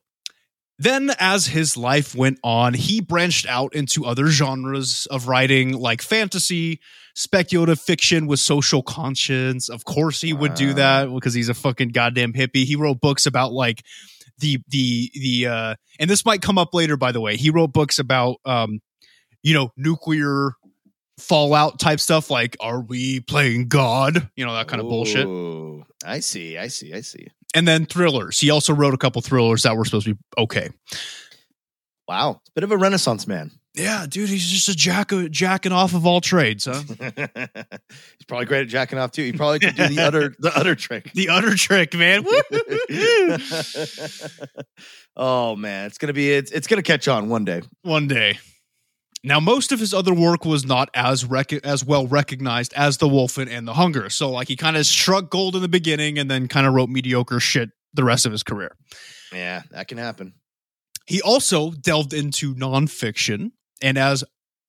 [0.79, 6.03] then as his life went on he branched out into other genres of writing like
[6.03, 6.81] fantasy
[7.15, 11.89] speculative fiction with social conscience of course he would do that because he's a fucking
[11.89, 13.83] goddamn hippie he wrote books about like
[14.39, 17.73] the the the uh and this might come up later by the way he wrote
[17.73, 18.81] books about um
[19.43, 20.53] you know nuclear
[21.19, 25.27] fallout type stuff like are we playing god you know that kind of bullshit
[26.05, 26.57] I see.
[26.57, 26.95] I see.
[26.95, 27.29] I see.
[27.57, 28.39] And then thrillers.
[28.39, 30.69] He also wrote a couple thrillers that were supposed to be okay.
[32.07, 33.51] Wow, bit of a renaissance man.
[33.75, 36.81] Yeah, dude, he's just a jack jacking off of all trades, huh?
[36.89, 39.23] He's probably great at jacking off too.
[39.23, 41.13] He probably could do the other the other trick.
[41.13, 42.25] the utter trick, man.
[45.17, 47.61] oh man, it's gonna be it's it's gonna catch on one day.
[47.83, 48.39] One day.
[49.27, 53.09] Now, most of his other work was not as rec- as well recognized as The
[53.09, 54.09] Wolfen and The Hunger.
[54.09, 56.91] So, like, he kind of struck gold in the beginning and then kind of wrote
[56.91, 58.77] mediocre shit the rest of his career.
[59.33, 60.35] Yeah, that can happen.
[61.09, 63.51] He also delved into nonfiction.
[63.83, 64.23] And as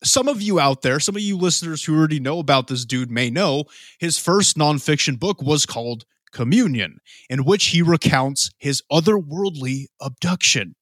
[0.04, 3.12] some of you out there, some of you listeners who already know about this dude
[3.12, 3.65] may know,
[4.00, 6.98] his first nonfiction book was called Communion,
[7.30, 10.74] in which he recounts his otherworldly abduction.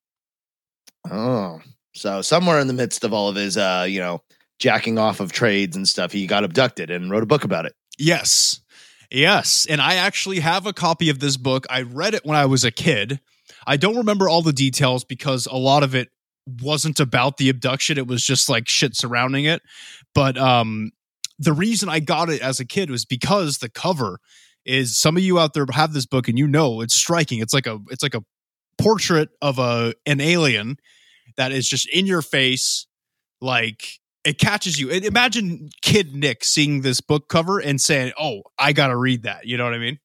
[1.12, 1.60] Oh,
[1.96, 4.22] so somewhere in the midst of all of his, uh, you know,
[4.60, 7.74] jacking off of trades and stuff, he got abducted and wrote a book about it.
[7.98, 8.62] Yes.
[9.10, 9.66] Yes.
[9.70, 11.66] And I actually have a copy of this book.
[11.70, 13.20] I read it when I was a kid.
[13.66, 16.10] I don't remember all the details because a lot of it
[16.62, 17.98] wasn't about the abduction.
[17.98, 19.62] It was just like shit surrounding it.
[20.14, 20.92] But um
[21.38, 24.20] the reason I got it as a kid was because the cover
[24.66, 27.40] is some of you out there have this book and you know it's striking.
[27.40, 28.24] It's like a it's like a
[28.78, 30.78] portrait of a an alien
[31.38, 32.88] that is just in your face
[33.42, 34.90] like it catches you.
[34.90, 39.46] Imagine kid Nick seeing this book cover and saying, "Oh, I got to read that."
[39.46, 40.00] You know what I mean?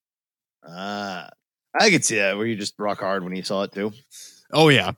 [0.66, 1.30] Ah,
[1.78, 3.92] I could see that where you just rock hard when you saw it too.
[4.52, 4.92] Oh yeah.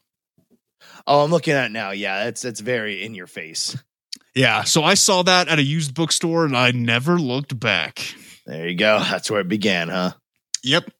[1.06, 1.90] Oh, I'm looking at it now.
[1.90, 3.76] Yeah, it's it's very in your face.
[4.34, 8.14] Yeah, so I saw that at a used bookstore and I never looked back.
[8.46, 8.98] There you go.
[8.98, 10.12] That's where it began, huh?
[10.64, 10.90] Yep.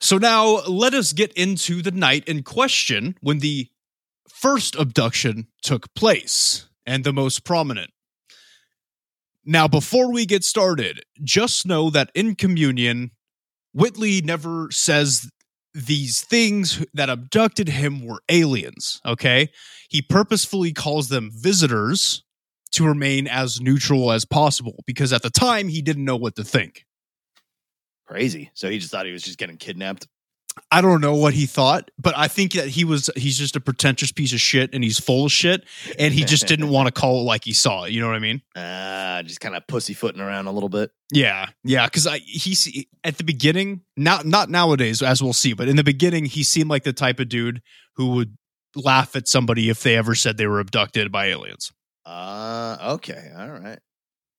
[0.00, 3.68] So now let us get into the night in question when the
[4.40, 7.90] first abduction took place and the most prominent.
[9.44, 13.10] Now, before we get started, just know that in communion,
[13.74, 15.30] Whitley never says
[15.74, 19.50] these things that abducted him were aliens, okay?
[19.88, 22.24] He purposefully calls them visitors
[22.72, 26.44] to remain as neutral as possible because at the time he didn't know what to
[26.44, 26.86] think.
[28.06, 28.50] Crazy.
[28.54, 30.08] So he just thought he was just getting kidnapped.
[30.70, 33.60] I don't know what he thought, but I think that he was he's just a
[33.60, 35.64] pretentious piece of shit and he's full of shit
[35.98, 37.92] and he just didn't want to call it like he saw it.
[37.92, 38.42] You know what I mean?
[38.54, 40.90] Uh, just kind of pussyfooting around a little bit.
[41.12, 41.86] Yeah, yeah.
[41.86, 45.84] Because I he's at the beginning, not not nowadays, as we'll see, but in the
[45.84, 47.62] beginning, he seemed like the type of dude
[47.96, 48.36] who would
[48.74, 51.72] laugh at somebody if they ever said they were abducted by aliens.
[52.06, 53.78] Uh, okay, all right.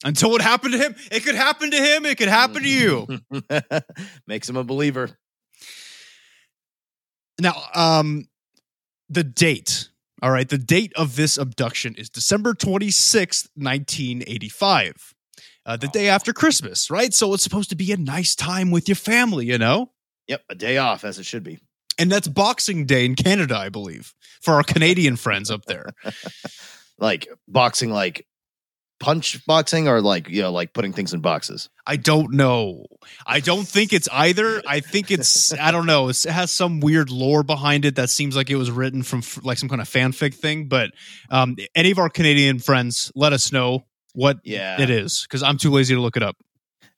[0.03, 2.05] Until it happened to him, it could happen to him.
[2.05, 3.07] It could happen to you.
[4.27, 5.11] Makes him a believer.
[7.41, 8.27] Now, um,
[9.09, 9.89] the date.
[10.21, 15.15] All right, the date of this abduction is December 26th, 1985.
[15.65, 17.13] Uh, the day after Christmas, right?
[17.13, 19.91] So it's supposed to be a nice time with your family, you know?
[20.27, 21.59] Yep, a day off as it should be.
[21.97, 25.89] And that's Boxing Day in Canada, I believe, for our Canadian friends up there.
[27.01, 28.27] Like boxing, like
[29.01, 31.69] punch boxing, or like you know, like putting things in boxes.
[31.85, 32.85] I don't know.
[33.25, 34.61] I don't think it's either.
[34.65, 36.07] I think it's I don't know.
[36.07, 39.19] It's, it has some weird lore behind it that seems like it was written from
[39.19, 40.67] f- like some kind of fanfic thing.
[40.67, 40.91] But
[41.29, 45.57] um, any of our Canadian friends, let us know what Yeah, it is because I'm
[45.57, 46.37] too lazy to look it up.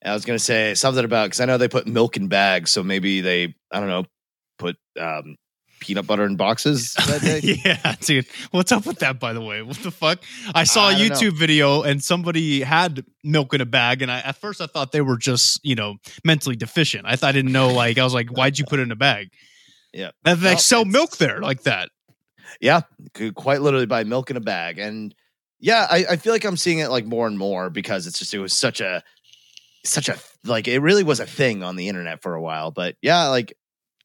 [0.05, 2.83] I was gonna say something about because I know they put milk in bags, so
[2.83, 4.05] maybe they I don't know
[4.59, 5.37] put um,
[5.83, 7.59] peanut butter in boxes that day.
[7.65, 8.25] yeah, dude.
[8.51, 9.61] What's up with that, by the way?
[9.61, 10.19] What the fuck?
[10.55, 11.15] I saw a I know.
[11.15, 14.91] YouTube video and somebody had milk in a bag, and I at first I thought
[14.91, 17.05] they were just you know mentally deficient.
[17.05, 17.73] I thought I didn't know.
[17.73, 19.29] Like I was like, why'd you put it in a bag?
[19.93, 20.11] Yeah.
[20.23, 21.89] that they Well, sell milk there like that.
[22.61, 22.81] Yeah,
[23.13, 25.13] could quite literally buy milk in a bag, and
[25.59, 28.33] yeah, I, I feel like I'm seeing it like more and more because it's just
[28.33, 29.03] it was such a
[29.85, 32.71] such a like it really was a thing on the internet for a while.
[32.71, 33.53] But yeah, like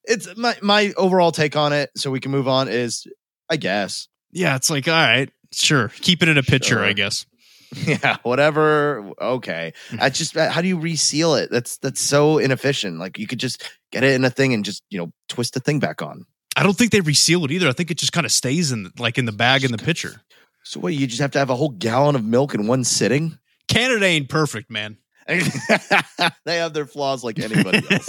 [0.09, 1.90] it's my my overall take on it.
[1.97, 2.68] So we can move on.
[2.68, 3.07] Is
[3.49, 7.27] I guess Yeah, it's like all right, sure, keep it in a picture, I guess.
[7.77, 9.12] yeah, whatever.
[9.21, 9.99] Okay, hmm.
[10.01, 11.51] I just how do you reseal it?
[11.51, 12.99] That's that's so inefficient.
[12.99, 15.61] Like you could just get it in a thing and just you know twist the
[15.61, 16.25] thing back on.
[16.57, 17.68] I don't think they reseal it either.
[17.68, 20.23] I think it just kind of stays in like in the bag in the pitcher.
[20.64, 20.94] So what?
[20.94, 23.38] You just have to have a whole gallon of milk in one sitting.
[23.68, 24.97] Canada ain't perfect, man.
[26.45, 28.07] they have their flaws like anybody else.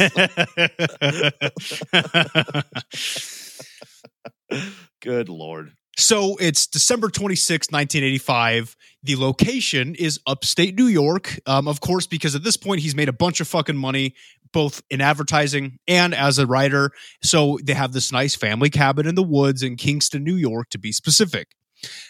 [5.02, 5.74] Good lord.
[5.98, 8.76] so it's December 26, 1985.
[9.04, 11.38] The location is upstate New York.
[11.46, 14.16] Um, of course, because at this point he's made a bunch of fucking money,
[14.54, 16.92] both in advertising and as a writer.
[17.22, 20.78] So they have this nice family cabin in the woods in Kingston, New York, to
[20.78, 21.50] be specific.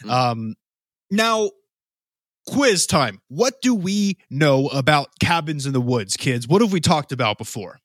[0.04, 0.12] Mm.
[0.12, 0.56] Um,
[1.12, 1.50] now,
[2.48, 3.22] quiz time.
[3.28, 6.48] What do we know about cabins in the woods, kids?
[6.48, 7.80] What have we talked about before?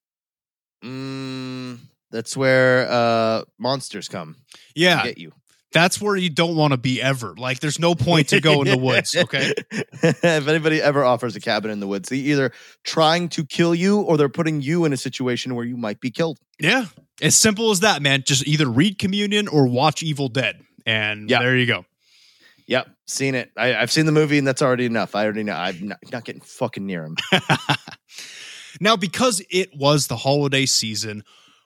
[0.84, 1.78] Mm,
[2.10, 4.36] that's where uh monsters come
[4.74, 5.32] Yeah, get you.
[5.72, 7.34] that's where you don't want to be ever.
[7.38, 9.14] Like, there's no point to go in the woods.
[9.18, 9.54] Okay.
[9.72, 14.00] if anybody ever offers a cabin in the woods, they're either trying to kill you
[14.02, 16.38] or they're putting you in a situation where you might be killed.
[16.60, 16.86] Yeah.
[17.22, 18.22] As simple as that, man.
[18.26, 20.60] Just either read Communion or watch Evil Dead.
[20.84, 21.38] And Yeah.
[21.38, 21.86] there you go.
[22.66, 23.50] Yep, seen it.
[23.56, 25.14] I, I've seen the movie, and that's already enough.
[25.14, 25.54] I already know.
[25.54, 27.16] I'm not, not getting fucking near him.
[28.80, 31.24] now, because it was the holiday season,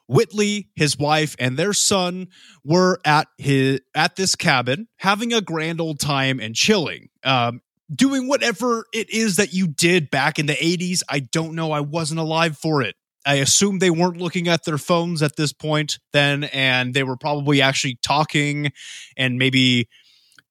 [0.09, 2.29] Whitley, his wife, and their son
[2.65, 7.11] were at his at this cabin having a grand old time and chilling.
[7.23, 7.61] Um,
[7.95, 11.03] doing whatever it is that you did back in the 80s.
[11.09, 11.73] I don't know.
[11.73, 12.97] I wasn't alive for it.
[13.25, 17.17] I assume they weren't looking at their phones at this point then, and they were
[17.17, 18.73] probably actually talking
[19.17, 19.89] and maybe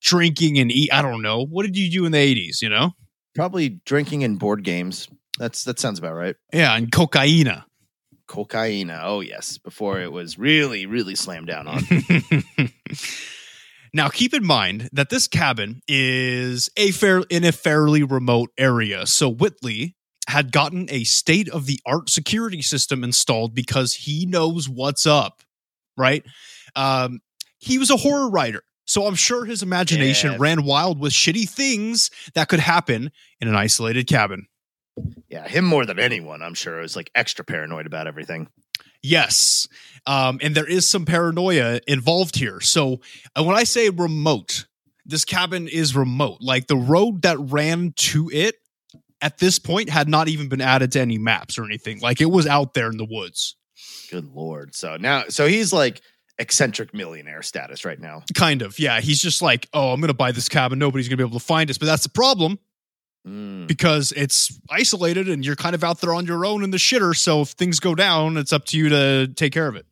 [0.01, 0.91] drinking and eat.
[0.93, 1.45] I don't know.
[1.45, 2.91] What did you do in the 80s, you know?
[3.35, 5.07] Probably drinking and board games.
[5.37, 6.35] That's that sounds about right.
[6.51, 7.65] Yeah, and cocaina.
[8.27, 8.91] Cocaine.
[8.91, 11.83] Oh yes, before it was really, really slammed down on.
[13.93, 19.05] now, keep in mind that this cabin is a fair in a fairly remote area.
[19.05, 19.95] So Whitley
[20.27, 25.41] had gotten a state of the art security system installed because he knows what's up,
[25.95, 26.23] right?
[26.75, 27.21] Um,
[27.59, 28.61] he was a horror writer.
[28.87, 30.37] So I'm sure his imagination Yeah.
[30.39, 34.47] ran wild with shitty things that could happen in an isolated cabin.
[35.29, 38.47] yeah, him more than anyone, I'm sure, is like extra paranoid about everything.
[39.03, 39.67] Yes.
[40.07, 42.59] Um, and there is some paranoia involved here.
[42.61, 43.01] So
[43.35, 44.65] uh, when I say remote,
[45.05, 46.37] this cabin is remote.
[46.41, 48.55] Like the road that ran to it
[49.21, 51.99] at this point had not even been added to any maps or anything.
[51.99, 53.55] Like it was out there in the woods.
[54.09, 54.73] Good lord.
[54.73, 56.01] So now, so he's like
[56.39, 58.23] eccentric millionaire status right now.
[58.35, 58.77] Kind of.
[58.79, 59.01] Yeah.
[59.01, 60.77] He's just like, oh, I'm going to buy this cabin.
[60.79, 61.77] Nobody's going to be able to find us.
[61.77, 62.59] But that's the problem
[63.27, 63.67] Mm.
[63.67, 67.13] because it's isolated and you're kind of out there on your own in the shitter.
[67.13, 69.85] So if things go down, it's up to you to take care of it.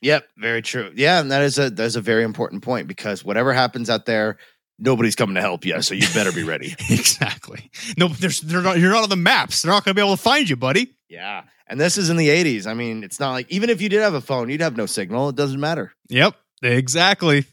[0.00, 0.90] Yep, very true.
[0.94, 4.06] Yeah, and that is a that is a very important point because whatever happens out
[4.06, 4.38] there,
[4.80, 6.74] nobody's coming to help you, so you better be ready.
[6.90, 7.70] exactly.
[7.96, 8.78] No, there's they're not.
[8.78, 9.62] You're not on the maps.
[9.62, 10.94] They're not going to be able to find you, buddy.
[11.08, 11.42] yeah.
[11.66, 12.66] And this is in the 80s.
[12.66, 14.86] I mean, it's not like even if you did have a phone, you'd have no
[14.86, 15.28] signal.
[15.28, 15.92] It doesn't matter.
[16.08, 16.34] Yep.
[16.62, 17.44] Exactly.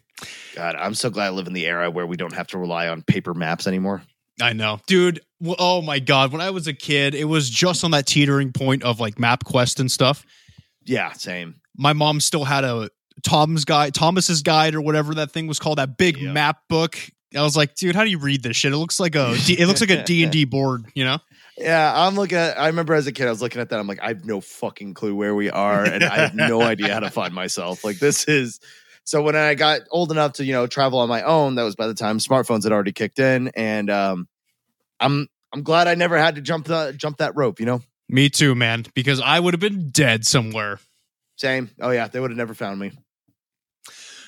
[0.56, 2.88] God, I'm so glad I live in the era where we don't have to rely
[2.88, 4.02] on paper maps anymore.
[4.42, 5.20] I know, dude.
[5.40, 8.54] w- Oh my god, when I was a kid, it was just on that teetering
[8.54, 10.26] point of like MapQuest and stuff.
[10.84, 11.56] Yeah, same.
[11.76, 12.90] My mom still had a
[13.24, 16.32] Tom's guide, Thomas's guide, or whatever that thing was called, that big Yeah.
[16.32, 16.98] map book.
[17.36, 18.72] I was like, dude, how do you read this shit?
[18.72, 21.20] It looks like a, it looks like a D and D board, you know?
[21.58, 22.60] Yeah, I'm looking at.
[22.60, 23.80] I remember as a kid, I was looking at that.
[23.80, 26.94] I'm like, I have no fucking clue where we are, and I have no idea
[26.94, 27.84] how to find myself.
[27.84, 28.60] Like this is.
[29.04, 31.76] So when I got old enough to you know travel on my own, that was
[31.76, 34.28] by the time smartphones had already kicked in, and um,
[35.00, 37.60] I'm I'm glad I never had to jump the jump that rope.
[37.60, 40.80] You know, Me too, man, because I would have been dead somewhere.
[41.38, 41.72] same.
[41.82, 42.92] Oh yeah, they would have never found me.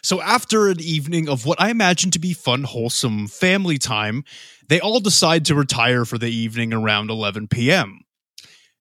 [0.01, 4.23] So after an evening of what I imagine to be fun, wholesome family time,
[4.67, 8.01] they all decide to retire for the evening around 11 p.m.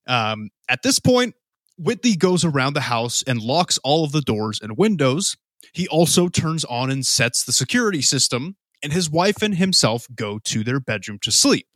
[0.07, 1.35] Um, at this point,
[1.77, 5.37] Whitley goes around the house and locks all of the doors and windows.
[5.73, 10.39] He also turns on and sets the security system, and his wife and himself go
[10.39, 11.67] to their bedroom to sleep.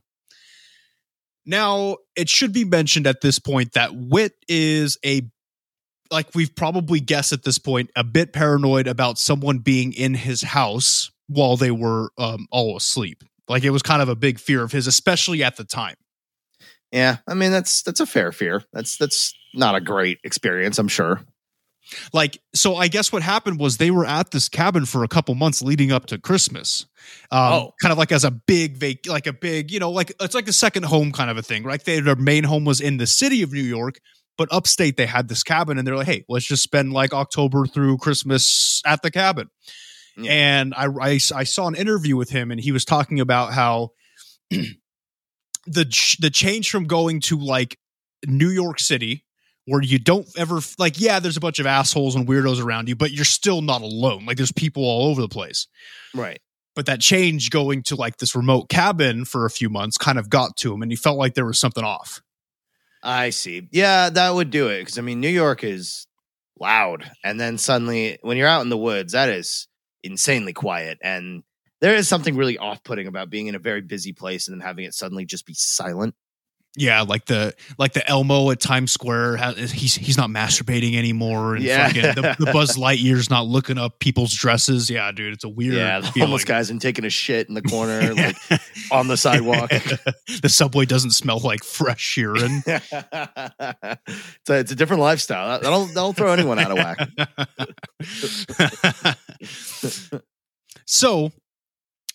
[1.46, 5.24] Now, it should be mentioned at this point that Whit is a
[6.14, 10.42] like we've probably guessed at this point a bit paranoid about someone being in his
[10.44, 13.24] house while they were um, all asleep.
[13.50, 15.96] Like it was kind of a big fear of his, especially at the time.
[16.92, 18.64] Yeah, I mean that's that's a fair fear.
[18.72, 20.78] That's that's not a great experience.
[20.80, 21.22] I'm sure.
[22.14, 25.36] Like, so I guess what happened was they were at this cabin for a couple
[25.36, 26.86] months leading up to Christmas.
[27.30, 27.72] Um, Oh.
[27.82, 30.48] kind of like as a big vac, like a big, you know, like it's like
[30.48, 31.84] a second home kind of a thing, right?
[31.84, 34.00] They, their main home was in the city of New York,
[34.38, 37.66] but upstate they had this cabin, and they're like, hey, let's just spend like October
[37.66, 39.50] through Christmas at the cabin.
[40.18, 40.32] Yeah.
[40.32, 43.90] And I, I I saw an interview with him, and he was talking about how
[45.66, 47.78] the ch- the change from going to like
[48.28, 49.26] New York City
[49.66, 52.96] where you don't ever like yeah there's a bunch of assholes and weirdos around you
[52.98, 55.68] but you're still not alone like there's people all over the place
[56.14, 56.42] Right.
[56.76, 60.30] but that change going to like this remote cabin for a few months kind of
[60.30, 62.22] got to him and he felt like there was something off
[63.04, 63.68] I see.
[63.72, 66.08] Yeah, that would do it because I mean New York is
[66.60, 69.68] loud, and then suddenly when you're out in the woods, that is
[70.04, 71.44] insanely quiet, and
[71.82, 74.86] there is something really off-putting about being in a very busy place and then having
[74.86, 76.16] it suddenly just be silent.
[76.76, 81.64] Yeah like the like the elmo at times square he's he's not masturbating anymore and
[81.64, 81.88] Yeah.
[81.88, 85.76] fucking, the, the buzz lightyear's not looking up people's dresses yeah dude it's a weird
[85.76, 86.28] yeah, the feeling.
[86.30, 88.36] homeless guys and taking a shit in the corner, like
[88.92, 89.70] on the sidewalk.
[90.42, 92.90] the subway doesn't smell like fresh urine it's,
[94.50, 95.60] a, it's a different lifestyle.
[95.60, 97.10] That'll that'll throw anyone out of whack.
[100.86, 101.32] so,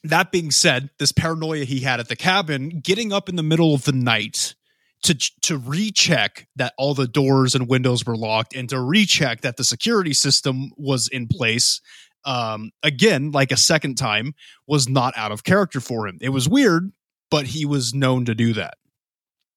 [0.09, 3.75] that being said, this paranoia he had at the cabin, getting up in the middle
[3.75, 4.55] of the night
[5.03, 9.57] to to recheck that all the doors and windows were locked and to recheck that
[9.57, 11.81] the security system was in place.
[12.25, 14.35] Um, again, like a second time,
[14.67, 16.19] was not out of character for him.
[16.21, 16.91] It was weird,
[17.31, 18.75] but he was known to do that.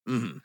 [0.08, 0.40] Mhm.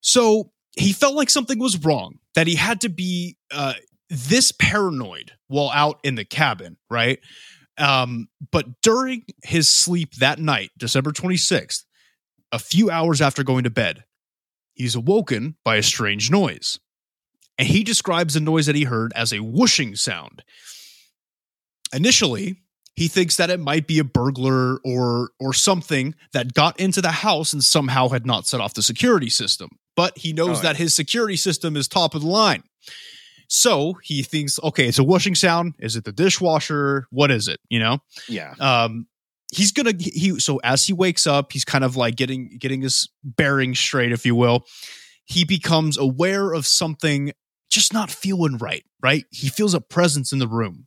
[0.00, 3.74] So he felt like something was wrong, that he had to be uh,
[4.10, 7.18] this paranoid while out in the cabin, right?
[7.82, 11.82] Um, but during his sleep that night, December 26th,
[12.52, 14.04] a few hours after going to bed,
[14.74, 16.78] he's awoken by a strange noise.
[17.58, 20.42] And he describes the noise that he heard as a whooshing sound.
[21.92, 22.56] Initially,
[22.94, 27.10] he thinks that it might be a burglar or or something that got into the
[27.10, 29.70] house and somehow had not set off the security system.
[29.96, 32.62] But he knows Oh, that his security system is top of the line.
[33.54, 35.74] So he thinks, okay, it's a whooshing sound.
[35.78, 37.06] Is it the dishwasher?
[37.10, 37.60] What is it?
[37.68, 37.98] You know?
[38.26, 38.54] Yeah.
[38.58, 39.06] um
[39.54, 43.10] he's gonna he so as he wakes up he's kind of like getting getting his
[43.22, 44.64] bearings straight if you will
[45.26, 47.32] he becomes aware of something
[47.70, 50.86] just not feeling right right he feels a presence in the room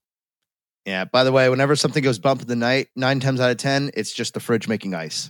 [0.85, 1.05] Yeah.
[1.05, 3.91] By the way, whenever something goes bump in the night, nine times out of ten,
[3.93, 5.29] it's just the fridge making ice.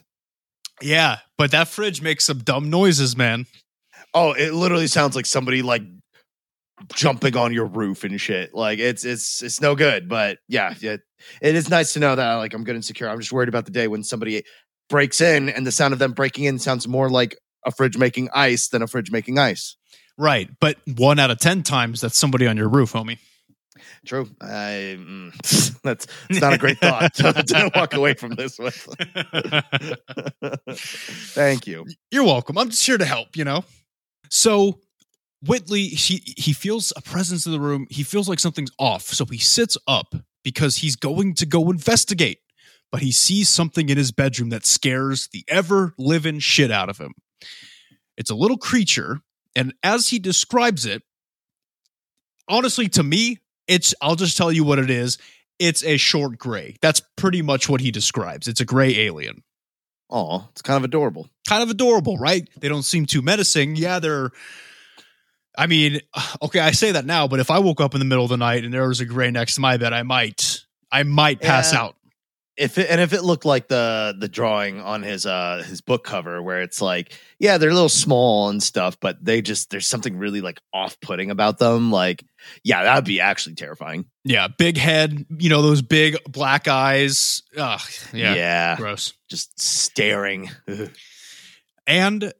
[0.81, 3.45] yeah but that fridge makes some dumb noises man
[4.13, 5.81] Oh, it literally sounds like somebody like
[6.93, 8.53] jumping on your roof and shit.
[8.53, 10.09] Like it's it's it's no good.
[10.09, 11.01] But yeah, it,
[11.41, 13.09] it is nice to know that like I'm good and secure.
[13.09, 14.43] I'm just worried about the day when somebody
[14.89, 18.29] breaks in and the sound of them breaking in sounds more like a fridge making
[18.33, 19.75] ice than a fridge making ice.
[20.17, 23.17] right but one out of ten times that's somebody on your roof homie
[24.05, 24.29] True.
[24.39, 28.75] I mm, that's it's not a great thought to, to walk away from this with.
[31.33, 31.85] Thank you.
[32.11, 32.57] You're welcome.
[32.57, 33.65] I'm just here to help, you know?
[34.29, 34.79] So
[35.47, 37.87] Whitley, he he feels a presence in the room.
[37.89, 39.03] He feels like something's off.
[39.03, 42.39] So he sits up because he's going to go investigate.
[42.91, 46.97] but he sees something in his bedroom that scares the ever living shit out of
[46.97, 47.13] him.
[48.17, 49.19] It's a little creature,
[49.55, 51.01] and as he describes it,
[52.47, 55.17] honestly, to me, it's I'll just tell you what it is.
[55.59, 56.75] It's a short gray.
[56.81, 58.47] That's pretty much what he describes.
[58.47, 59.43] It's a gray alien.
[60.09, 61.27] Oh, it's kind of adorable.
[61.49, 62.47] Kind of adorable, right?
[62.59, 63.75] They don't seem too menacing.
[63.75, 64.29] Yeah, they're
[65.57, 66.01] I mean,
[66.41, 68.37] okay, I say that now, but if I woke up in the middle of the
[68.37, 71.73] night and there was a gray next to my bed, I might I might pass
[71.73, 71.79] Yeah.
[71.81, 71.95] out.
[72.57, 76.05] If it, and if it looked like the the drawing on his uh his book
[76.05, 79.85] cover where it's like yeah they're a little small and stuff but they just there's
[79.89, 82.23] something really like off putting about them like
[82.63, 87.43] yeah that'd be actually terrifying Yeah, big head, you know, those big black eyes.
[87.57, 87.81] Ugh,
[88.13, 89.11] yeah, yeah gross.
[89.29, 90.49] just staring
[91.87, 92.33] And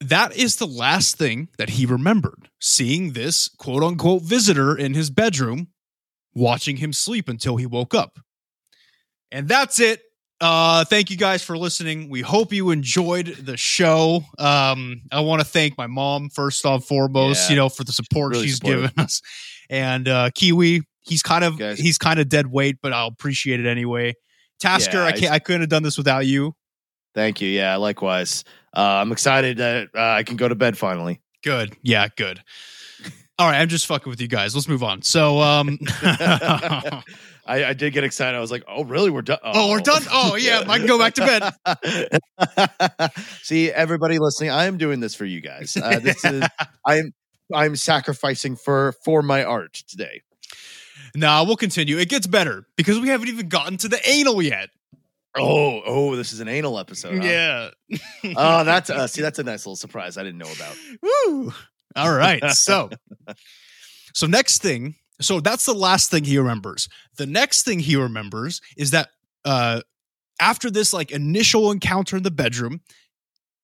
[0.00, 5.10] that is the last thing that he remembered seeing this quote unquote visitor in his
[5.10, 5.68] bedroom,
[6.34, 8.18] watching him sleep until he woke up.
[9.32, 10.02] And that's it.
[10.40, 12.10] Uh, thank you guys for listening.
[12.10, 14.22] We hope you enjoyed the show.
[14.38, 17.54] Um, I want to thank my mom first and foremost, Yeah.
[17.54, 18.90] you know, for the support Really she's supportive.
[18.90, 19.22] given us.
[19.70, 21.78] And uh, Kiwi, he's kind of Guys.
[21.78, 24.12] he's kind of dead weight, but I'll appreciate it anyway.
[24.60, 26.54] Tasker, Yeah, I can't I couldn't have done this without you.
[27.14, 28.44] thank you yeah likewise
[28.80, 31.76] I'm excited that uh, I can go to bed finally Good.
[31.82, 32.42] Yeah, good.
[33.38, 34.54] All right, I'm just fucking with you guys.
[34.54, 35.02] Let's move on.
[35.02, 37.04] So, um, I,
[37.46, 40.02] I did get excited I was like oh really we're done Oh, we're done?
[40.10, 41.54] Oh, yeah, I can go back to
[42.66, 43.10] bed
[43.42, 46.42] see everybody listening I am doing this for you guys uh, this is
[46.84, 47.14] I'm
[47.54, 50.22] I'm sacrificing for for my art today
[51.16, 51.98] nah, we'll continue.
[51.98, 54.70] It gets better because we haven't even gotten to the anal yet.
[55.38, 57.18] Oh, oh, this is an anal episode.
[57.18, 57.24] huh?
[57.24, 57.70] Yeah.
[58.36, 60.76] Oh, that's uh, see, that's a nice little surprise I didn't know about.
[61.02, 61.52] Woo.
[61.94, 62.42] All right.
[62.50, 62.90] So,
[64.14, 64.94] so next thing.
[65.20, 66.88] So that's the last thing he remembers.
[67.16, 69.08] The next thing he remembers is that
[69.44, 69.80] uh,
[70.40, 72.80] after this like initial encounter in the bedroom,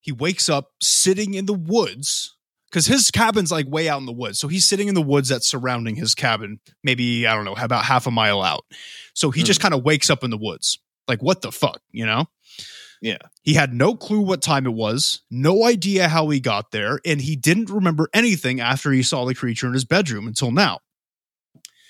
[0.01, 2.37] he wakes up sitting in the woods
[2.71, 4.39] because his cabin's like way out in the woods.
[4.39, 7.85] So he's sitting in the woods that's surrounding his cabin, maybe I don't know, about
[7.85, 8.65] half a mile out.
[9.15, 10.79] So he just kind of wakes up in the woods.
[11.09, 12.27] Like what the fuck, you know?
[13.01, 13.19] Yeah.
[13.43, 17.21] He had no clue what time it was, no idea how he got there, and
[17.21, 20.79] he didn't remember anything after he saw the creature in his bedroom until now.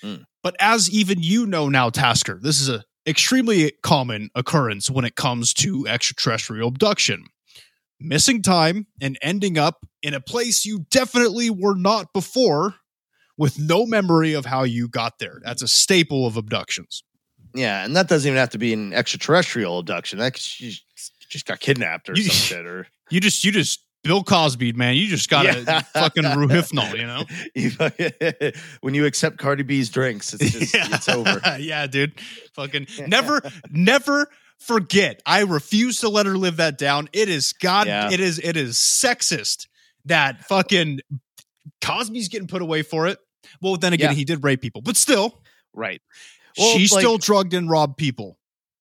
[0.03, 0.25] Mm.
[0.41, 5.15] But as even you know now, Tasker, this is a extremely common occurrence when it
[5.15, 7.25] comes to extraterrestrial abduction.
[7.99, 12.75] Missing time and ending up in a place you definitely were not before
[13.37, 15.39] with no memory of how you got there.
[15.43, 17.03] That's a staple of abductions.
[17.53, 20.19] Yeah, and that doesn't even have to be an extraterrestrial abduction.
[20.19, 20.75] That she
[21.29, 24.95] just got kidnapped or You- some shit, or You just, you just, Bill Cosby, man,
[24.95, 25.79] you just got to Yeah.
[25.93, 27.23] fucking rohypnol, you know?
[27.55, 28.51] You-
[28.81, 31.41] when you accept Cardi B's drinks, it's just it's over.
[31.59, 32.13] yeah, dude.
[32.55, 34.27] Fucking never, never
[34.59, 35.21] forget.
[35.25, 37.07] I refuse to let her live that down.
[37.13, 37.87] It is God.
[37.87, 38.11] Yeah.
[38.11, 38.39] It is.
[38.39, 39.67] It is sexist
[40.05, 40.99] that fucking
[41.81, 43.19] Cosby's getting put away for it.
[43.61, 44.15] Well, then again, Yeah.
[44.15, 45.39] he did rape people, but still,
[45.75, 46.01] Right.
[46.57, 48.37] Well, she like- still drugged and robbed people.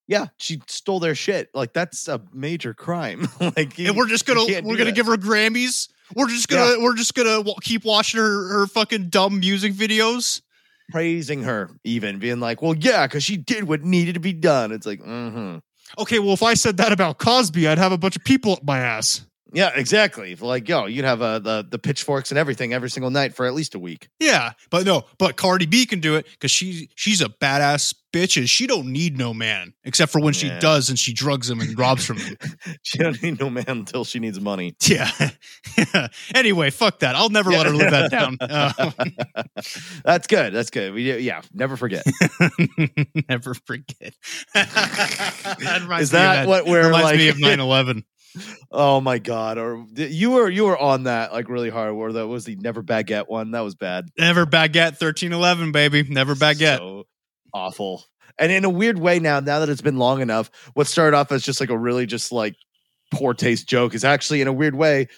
[0.09, 1.49] Yeah, she stole their shit.
[1.55, 3.29] Like that's a major crime.
[3.57, 4.95] like, you- and we're just gonna we're gonna that.
[4.95, 5.89] give her Grammys.
[6.15, 10.43] We're just gonna we're just gonna keep watching her her fucking dumb music videos.
[10.91, 14.73] praising her, even being like, "Well, yeah, because she did what needed to be done."
[14.73, 15.59] It's like, mm-hmm.
[15.99, 18.65] Okay, well, if I said that about Cosby, I'd have a bunch of people up
[18.65, 19.25] my ass.
[19.53, 20.35] Yeah, exactly.
[20.35, 23.55] Like, yo, you'd have uh, the the pitchforks and everything every single night for at
[23.55, 24.09] least a week.
[24.19, 28.37] Yeah, but no, but Cardi B can do it because she she's a badass bitch
[28.37, 31.61] and she don't need no man except for when she does and she drugs him
[31.61, 32.37] and robs from him.
[32.83, 34.75] She don't need no man until she needs money.
[34.87, 35.11] Yeah.
[36.35, 37.15] anyway, fuck that.
[37.17, 38.37] I'll never let her live that down.
[38.41, 38.91] Uh,
[40.05, 40.53] That's good.
[40.53, 40.93] That's good.
[40.93, 42.05] We yeah, never forget.
[43.29, 44.15] never forget.
[44.55, 47.17] that reminds Is me of that what we're reminds like?
[47.19, 48.05] me of 9-11.
[48.71, 49.59] Oh my god!
[49.59, 51.95] Or you were you were on that like really hard.
[51.95, 53.53] Where that was the never baguette one.
[53.53, 54.09] That was bad.
[54.19, 56.03] Never baguette 1311, baby.
[56.05, 56.79] Never baguette.
[56.79, 57.05] So
[57.53, 58.05] awful.
[58.39, 61.31] And in a weird way now, now that it's been long enough, what started off
[61.33, 62.57] as just like a really just like
[63.13, 65.09] poor taste joke is actually in a weird way.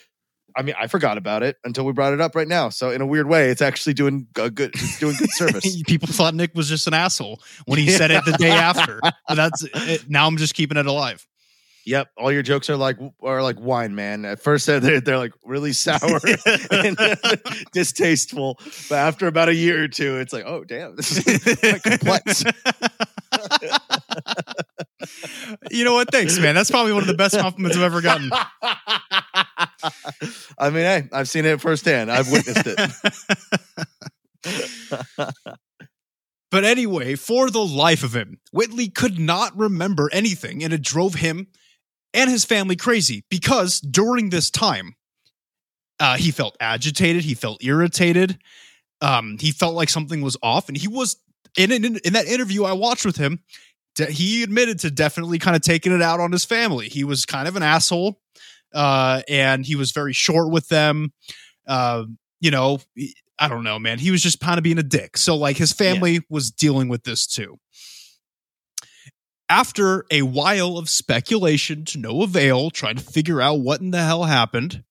[0.56, 2.68] I mean, I forgot about it until we brought it up right now.
[2.68, 4.70] So in a weird way, it's actually doing a good.
[4.74, 5.82] It's doing good service.
[5.86, 9.00] People thought Nick was just an asshole when he said it the day after.
[9.26, 10.08] But that's it.
[10.08, 11.26] Now I'm just keeping it alive.
[11.86, 14.24] Yep, all your jokes are like are like wine, man.
[14.24, 16.18] At first, they're they're, like really sour
[16.70, 16.96] and
[17.72, 18.58] distasteful,
[18.88, 22.42] but after about a year or two, it's like, oh damn, this is quite complex.
[25.70, 26.10] you know what?
[26.10, 26.54] Thanks, man.
[26.54, 28.30] That's probably one of the best compliments I've ever gotten.
[30.58, 32.10] I mean, hey, I've seen it firsthand.
[32.10, 32.80] I've witnessed it.
[36.50, 41.16] But anyway, for the life of him, Whitley could not remember anything, and it drove
[41.16, 41.48] him
[42.14, 44.94] and his family crazy because during this time,
[46.00, 48.38] uh, he felt agitated, he felt irritated,
[49.00, 51.16] um, he felt like something was off, and he was
[51.58, 53.40] in in, in that interview I watched with him.
[54.08, 56.88] He admitted to definitely kind of taking it out on his family.
[56.88, 58.18] He was kind of an asshole,
[58.74, 61.12] uh, and he was very short with them.
[61.66, 62.04] Uh,
[62.40, 62.80] you know,
[63.38, 63.98] I don't know, man.
[63.98, 65.16] He was just kind of being a dick.
[65.16, 67.58] So, like, his family was dealing with this too.
[69.48, 74.02] After a while of speculation to no avail, trying to figure out what in the
[74.02, 74.82] hell happened,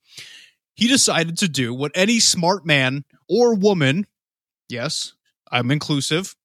[0.76, 4.06] he decided to do what any smart man or woman,
[4.70, 5.14] yes,
[5.51, 6.36] I'm inclusive,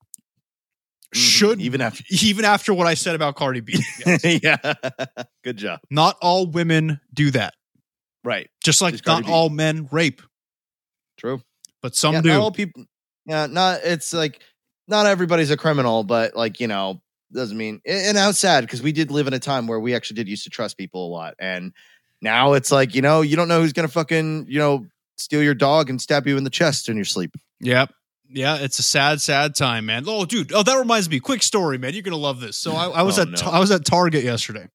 [1.13, 1.67] should Mm-hmm.
[1.67, 2.05] even after.
[2.25, 3.79] even after what I said about Cardi B.
[4.07, 4.41] Yes.
[4.43, 4.75] yeah,
[5.45, 5.81] good job.
[5.91, 7.55] not all women do that.
[8.25, 9.31] Right, Just like Just not B.
[9.33, 10.21] all men rape,
[11.19, 11.41] true.
[11.83, 12.29] but some yeah, do.
[12.31, 12.85] Not all people.
[13.27, 13.81] Yeah, not.
[13.85, 14.43] It's like
[14.87, 17.01] not everybody's a criminal, but like you know,
[17.33, 17.81] doesn't mean.
[17.87, 20.45] And it's sad because we did live in a time where we actually did used
[20.45, 21.73] to trust people a lot, and
[22.23, 25.55] now it's like you know, you don't know who's gonna fucking you know steal your
[25.55, 27.35] dog and stab you in the chest in your sleep.
[27.61, 27.93] Yep.
[28.31, 30.05] Yeah, it's a sad, sad time, man.
[30.07, 30.53] Oh, dude.
[30.53, 31.19] Oh, that reminds me.
[31.19, 31.95] Quick story, man.
[31.95, 32.59] You're gonna love this.
[32.59, 33.51] So I, I was Oh, at no.
[33.51, 34.67] I was at Target yesterday,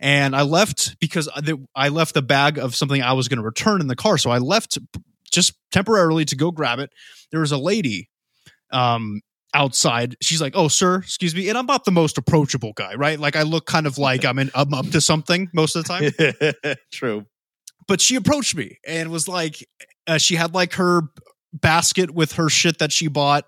[0.00, 1.28] and I left because
[1.74, 4.18] I left the bag of something I was gonna return in the car.
[4.18, 4.78] So I left
[5.30, 6.90] just temporarily to go grab it.
[7.30, 8.08] There was a lady,
[8.72, 9.20] um,
[9.54, 10.16] outside.
[10.20, 13.18] She's like, "Oh, sir, excuse me," and I'm not the most approachable guy, right?
[13.18, 16.12] Like I look kind of like I'm in I'm up to something most of the
[16.52, 16.74] time.
[16.92, 17.26] true.
[17.88, 19.66] but she approached me and was like
[20.06, 21.02] uh, she had like her
[21.52, 23.44] basket with her shit that she bought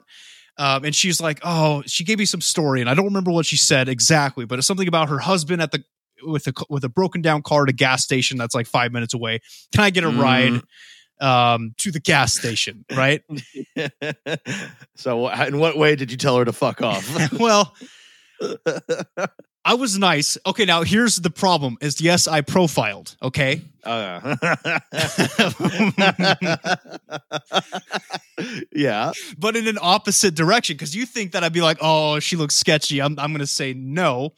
[0.58, 3.46] um, and she's like oh she gave me some story and i don't remember what
[3.46, 5.84] she said exactly but it's something about her husband at the
[6.24, 9.14] with a with a broken down car at a gas station that's like five minutes
[9.14, 9.38] away
[9.72, 10.60] can i get a ride
[11.22, 13.22] um, to the gas station right
[14.96, 17.32] so, in what way did you tell her to fuck off?
[17.38, 17.74] well
[19.64, 24.34] i was nice okay now here's the problem is yes i profiled okay Uh,
[28.72, 29.12] yeah.
[29.38, 32.56] but in an opposite direction because you think that i'd be like oh she looks
[32.56, 34.30] sketchy i'm, I'm gonna say no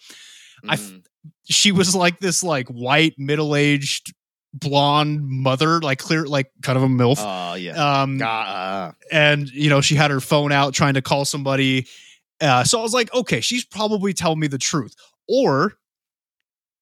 [0.68, 1.04] I Mm.
[1.48, 4.14] she was like this like white middle-aged
[4.54, 7.16] blonde mother like clear like kind of a milf.
[7.18, 8.02] Oh yeah.
[8.02, 11.86] um Ah, and you know she had her phone out trying to call somebody.
[12.40, 14.94] Uh so i was like okay she's probably telling me the truth.
[15.28, 15.74] Or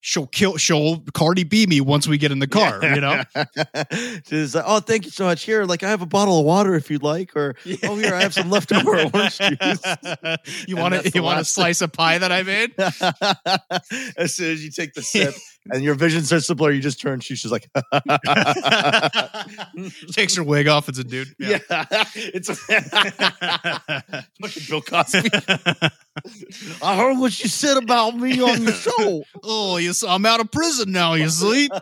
[0.03, 3.22] she'll kill she'll cardi b me once we get in the car you know
[4.26, 5.42] She's like, oh, thank you so much.
[5.44, 8.22] Here, like, I have a bottle of water if you'd like, or oh, here, I
[8.22, 9.80] have some leftover orange juice.
[10.66, 12.72] you want to you want a slice of pie that i made
[14.16, 15.34] as soon as you take the sip
[15.70, 17.20] and your vision starts to blur, you just turn.
[17.20, 17.70] She's just like,
[20.12, 21.61] takes her wig off it's a dude yeah,
[22.16, 22.57] it's a
[24.40, 25.28] fucking Bill Cosby.
[26.82, 29.22] I heard what you said about me on your show.
[29.42, 31.68] oh you s- i'm out of prison now you see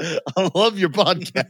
[0.00, 1.44] I love your podcast.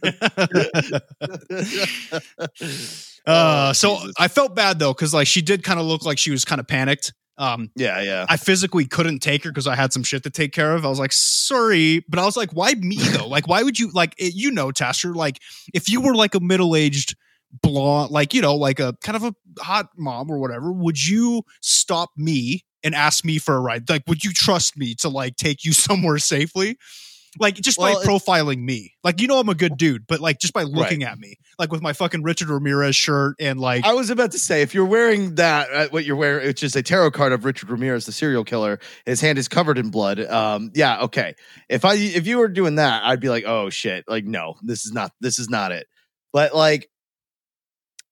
[3.26, 6.30] uh so i felt bad though because like she did kind of look like she
[6.30, 8.26] was kind of panicked um yeah, yeah.
[8.28, 10.86] I physically couldn't take her because I had some shit to take care of.
[10.86, 13.26] I was like, sorry, but I was like, why me though?
[13.26, 15.12] Like, why would you like it, you know, Tasher?
[15.16, 15.40] Like,
[15.74, 17.16] if you were like a middle aged
[17.62, 21.42] blonde, like you know, like a kind of a hot mom or whatever, would you
[21.60, 23.88] stop me and ask me for a ride?
[23.88, 26.78] Like, would you trust me to like take you somewhere safely?
[27.40, 30.38] Like just Well, by profiling me, like you know I'm a good dude, but like
[30.38, 33.92] just by looking at me, like with my fucking Richard Ramirez shirt and like I
[33.92, 36.82] was about to say, if you're wearing that, uh, what you're wearing, which is a
[36.82, 40.20] tarot card of Richard Ramirez, the serial killer, his hand is covered in blood.
[40.20, 41.34] Um, yeah, okay.
[41.68, 44.86] If I if you were doing that, I'd be like, oh shit, like no, this
[44.86, 45.88] is not this is not it.
[46.32, 46.88] But like,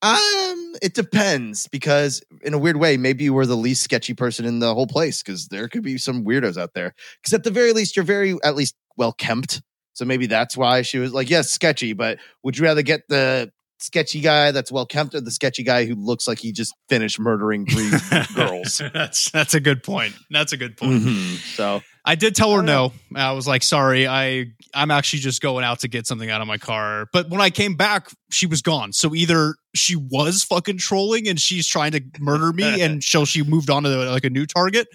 [0.03, 4.45] um, it depends because in a weird way, maybe you were the least sketchy person
[4.45, 6.95] in the whole place because there could be some weirdos out there.
[7.21, 9.63] Because at the very least, you're very at least well kempt.
[9.95, 13.53] So maybe that's why she was like, yes, sketchy, but would you rather get the
[13.79, 17.21] sketchy guy that's well kempt or the sketchy guy who looks like he just finished
[17.21, 17.91] murdering three
[18.35, 18.81] girls?
[18.93, 20.15] that's that's a good point.
[20.31, 21.03] That's a good point.
[21.03, 21.37] Mhm.
[21.57, 22.93] So I did tell her no.
[23.15, 26.49] I was like, sorry, I I'm actually just going out to get something out of
[26.49, 27.07] my car.
[27.13, 28.93] But when I came back, she was gone.
[28.93, 33.43] So either she was fucking trolling and she's trying to murder me, and so she
[33.45, 34.89] moved on to like a new target,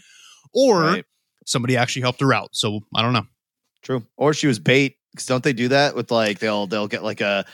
[0.54, 1.06] or Right.
[1.46, 2.50] somebody actually helped her out.
[2.54, 3.26] So I don't know.
[3.84, 4.04] true.
[4.18, 4.96] Or she was bait.
[5.14, 7.46] Because don't they do that with like they'll they'll get like a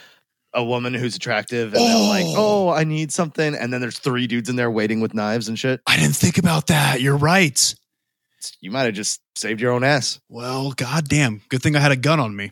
[0.56, 2.68] a woman who's attractive and they're like, Oh.
[2.68, 5.58] oh, I need something, and then there's three dudes in there waiting with knives and
[5.58, 5.80] shit.
[5.88, 7.02] I didn't think about that.
[7.02, 7.74] You're right.
[8.62, 10.20] You might have just saved your own ass.
[10.30, 11.42] Well, goddamn.
[11.50, 12.52] Good thing I had a gun on me.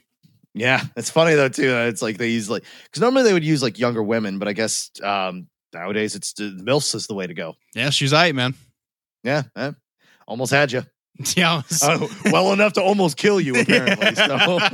[0.53, 1.69] Yeah, it's funny though too.
[1.69, 4.47] that It's like they use like because normally they would use like younger women, but
[4.47, 7.55] I guess um Nowadays, it's the MILFs is the way to go.
[7.73, 8.55] Yeah, she's aight, man.
[9.23, 9.71] Yeah, eh,
[10.27, 10.83] almost had you.
[11.35, 11.61] Yeah.
[11.83, 14.15] Oh, well enough to almost kill you, apparently.
[14.15, 14.69] So.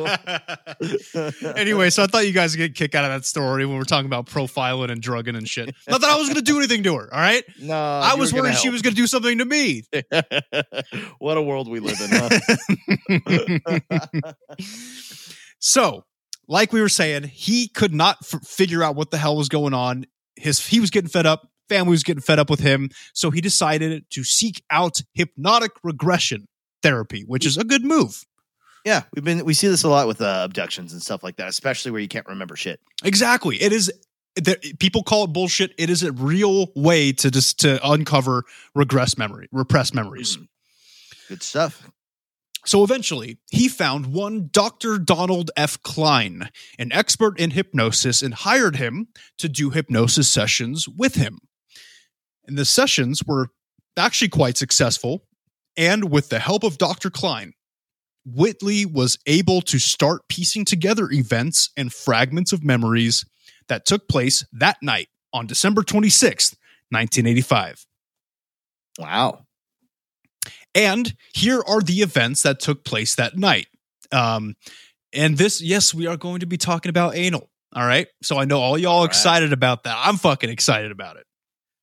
[1.56, 3.78] anyway, so I thought you guys would get a kick out of that story when
[3.78, 5.74] we're talking about profiling and drugging and shit.
[5.88, 7.14] Not that I was going to do anything to her.
[7.14, 7.44] All right.
[7.62, 9.84] no, I was worried she was going to do something to me.
[11.20, 12.10] what a world we live in.
[13.64, 14.34] Huh?
[15.60, 16.04] so,
[16.48, 19.74] like we were saying, he could not f- figure out what the hell was going
[19.74, 20.06] on.
[20.36, 21.48] His he was getting fed up.
[21.70, 26.48] Family was getting fed up with him, so he decided to seek out hypnotic regression
[26.82, 28.24] therapy, which is a good move.
[28.86, 31.50] yeah, we've been we see this a lot with uh, abductions and stuff like that,
[31.50, 32.80] especially where you can't remember shit.
[33.04, 33.62] Exactly.
[33.62, 33.92] It is.
[34.80, 35.74] People call it bullshit.
[35.80, 38.44] It is a real way to just to uncover
[38.76, 40.38] regress memory, repressed memories.
[40.38, 40.48] Mm.
[41.28, 41.90] Good stuff.
[42.68, 45.00] So eventually, he found one Dr.
[45.00, 45.82] Donald F.
[45.84, 49.08] Klein, an expert in hypnosis, and hired him
[49.38, 51.40] to do hypnosis sessions with him.
[52.48, 53.50] And the sessions were
[53.98, 55.26] actually quite successful.
[55.76, 57.10] And with the help of Dr.
[57.10, 57.54] Klein,
[58.26, 63.24] Whitley was able to start piecing together events and fragments of memories
[63.70, 66.56] that took place that night on December 26th,
[66.90, 67.86] 1985.
[69.00, 69.46] Wow.
[70.74, 73.68] And here are the events that took place that night.
[74.12, 74.56] Um,
[75.14, 77.50] and this, yes, we are going to be talking about anal.
[77.74, 78.08] All right.
[78.24, 79.10] So I know all y'all All right.
[79.10, 79.98] excited about that.
[80.00, 81.27] I'm fucking excited about it.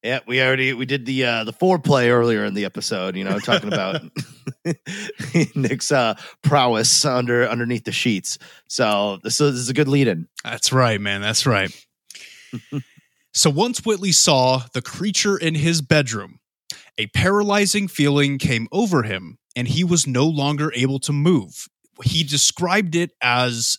[0.05, 3.39] Yeah, we already we did the uh the foreplay earlier in the episode, you know,
[3.39, 4.03] talking about
[5.55, 8.39] Nick's uh prowess under underneath the sheets.
[8.69, 10.29] So this is, this is a good lead in.
[10.45, 11.23] That's right, man.
[11.23, 11.75] That's right.
[13.33, 16.39] so once Whitley saw the creature in his bedroom,
[16.99, 21.67] a paralyzing feeling came over him and he was no longer able to move.
[22.03, 23.79] He described it as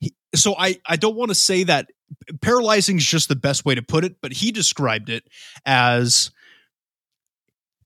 [0.00, 1.86] he, so I I don't want to say that
[2.40, 5.24] paralyzing is just the best way to put it, but he described it
[5.64, 6.30] as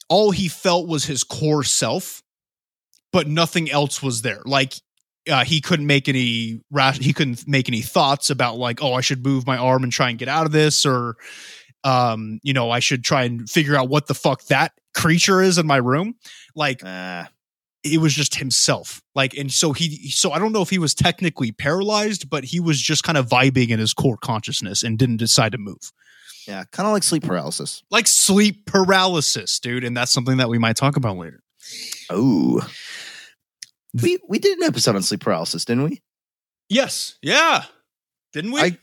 [0.09, 2.23] all he felt was his core self,
[3.12, 4.43] but nothing else was there.
[4.45, 4.75] Like
[5.31, 9.01] uh, he couldn't make any rash he couldn't make any thoughts about like oh i
[9.01, 11.16] should move my arm and try and get out of this or
[11.85, 15.59] um you know i should try and figure out what the fuck that creature is
[15.59, 16.14] in my room
[16.55, 17.25] like Uh,
[17.93, 20.95] it was just himself like and so he so i don't know if he was
[20.95, 25.16] technically paralyzed but he was just kind of vibing in his core consciousness and didn't
[25.18, 25.93] decide to move
[26.47, 27.82] yeah, kind of like sleep paralysis.
[27.91, 31.43] like sleep paralysis dude and that's something that we might talk about later
[32.11, 32.66] Oh.
[34.03, 36.03] We we did an episode on sleep paralysis, didn't we?
[36.70, 37.64] yes yeah
[38.32, 38.78] didn't we I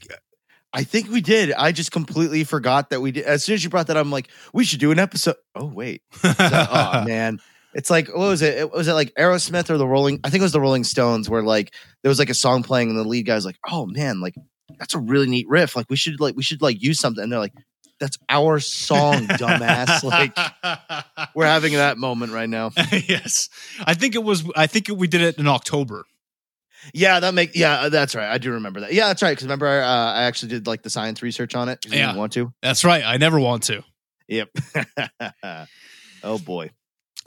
[0.74, 1.54] I think we did.
[1.54, 3.24] I just completely forgot that we did.
[3.24, 5.38] As soon as you brought that up, I'm like, we should do an episode.
[5.56, 6.02] Oh wait.
[6.22, 7.40] So- oh man.
[7.76, 8.58] It's like what was it?
[8.58, 8.72] it?
[8.72, 10.22] Was it like Aerosmith or the Rolling?
[10.24, 12.90] I think it was the Rolling Stones, where like there was like a song playing,
[12.90, 14.34] and the lead guy's like, "Oh man, like
[14.80, 15.76] that's a really neat riff.
[15.76, 17.54] Like we should like we should like use something." And they're like,
[18.00, 20.34] "That's our song, dumbass." like
[21.36, 22.72] we're having that moment right now.
[22.92, 23.50] yes,
[23.86, 24.50] I think it was.
[24.56, 26.06] I think we did it in October.
[26.94, 28.32] Yeah, that make yeah, that's right.
[28.32, 28.94] I do remember that.
[28.94, 29.32] Yeah, that's right.
[29.32, 31.80] Because remember, uh, I actually did like the science research on it.
[31.86, 32.08] Yeah.
[32.08, 32.54] didn't want to.
[32.62, 33.04] That's right.
[33.04, 33.84] I never want to.
[34.30, 34.50] Yep.
[36.24, 36.72] oh boy.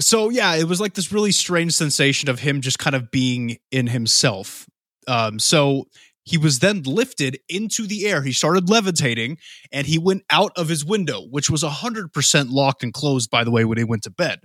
[0.00, 3.58] So yeah, it was like this really strange sensation of him just kind of being
[3.70, 4.68] in himself.
[5.06, 5.88] Um, so
[6.24, 8.22] he was then lifted into the air.
[8.22, 9.38] He started levitating,
[9.72, 13.30] and he went out of his window, which was hundred percent locked and closed.
[13.30, 14.40] By the way, when he went to bed.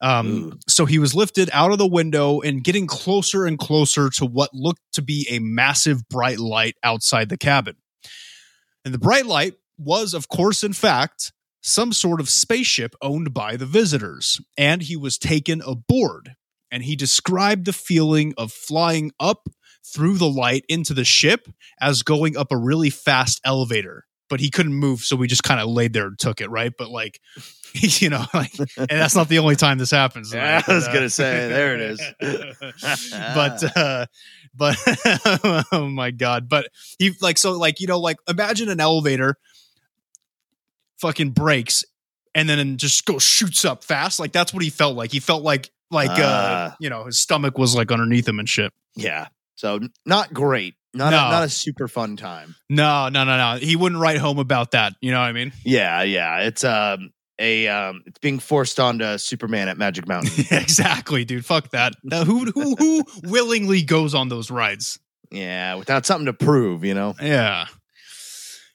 [0.00, 4.26] Um, so he was lifted out of the window and getting closer and closer to
[4.26, 7.76] what looked to be a massive bright light outside the cabin.
[8.84, 11.32] And the bright light was, of course, in fact,
[11.66, 14.40] some sort of spaceship owned by the visitors.
[14.56, 16.36] And he was taken aboard.
[16.70, 19.48] And he described the feeling of flying up
[19.84, 21.48] through the light into the ship
[21.80, 24.04] as going up a really fast elevator.
[24.28, 26.72] But he couldn't move, so we just kind of laid there and took it, right?
[26.76, 27.20] But like,
[27.74, 30.34] you know, like, and that's not the only time this happens.
[30.34, 32.02] Yeah, I was gonna say, there it is.
[33.12, 34.06] but uh
[34.56, 34.76] but
[35.72, 39.36] oh my god but he like so like you know like imagine an elevator
[41.00, 41.84] fucking breaks
[42.34, 45.42] and then just goes shoots up fast like that's what he felt like he felt
[45.42, 46.16] like like uh
[46.72, 46.76] Ah.
[46.80, 49.28] you know his stomach was like underneath him and shit yeah.
[49.56, 50.74] So not great.
[50.94, 51.16] Not No.
[51.18, 52.54] a, not a super fun time.
[52.70, 55.52] no no no no he wouldn't write home about that you know what i mean
[55.64, 56.40] Yeah, yeah.
[56.40, 60.44] It's um a um it's being forced onto Superman at Magic Mountain.
[60.50, 64.98] exactly dude fuck that Now, who who who willingly goes on those rides
[65.30, 67.14] yeah, without something to prove, you know.
[67.20, 67.66] Yeah.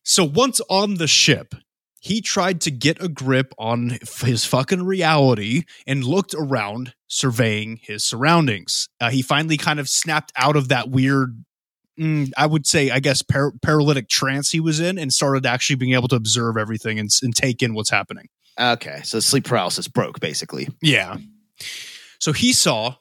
[0.03, 1.55] So once on the ship,
[2.01, 8.03] he tried to get a grip on his fucking reality and looked around, surveying his
[8.03, 8.89] surroundings.
[8.99, 11.45] Uh, he finally kind of snapped out of that weird
[11.99, 15.75] mm, I would say, I guess, par- paralytic trance he was in and started actually
[15.75, 18.29] being able to observe everything and, and take in what's happening.
[18.59, 20.67] Okay, so sleep paralysis broke basically.
[20.81, 21.17] Yeah.
[22.19, 22.95] So he saw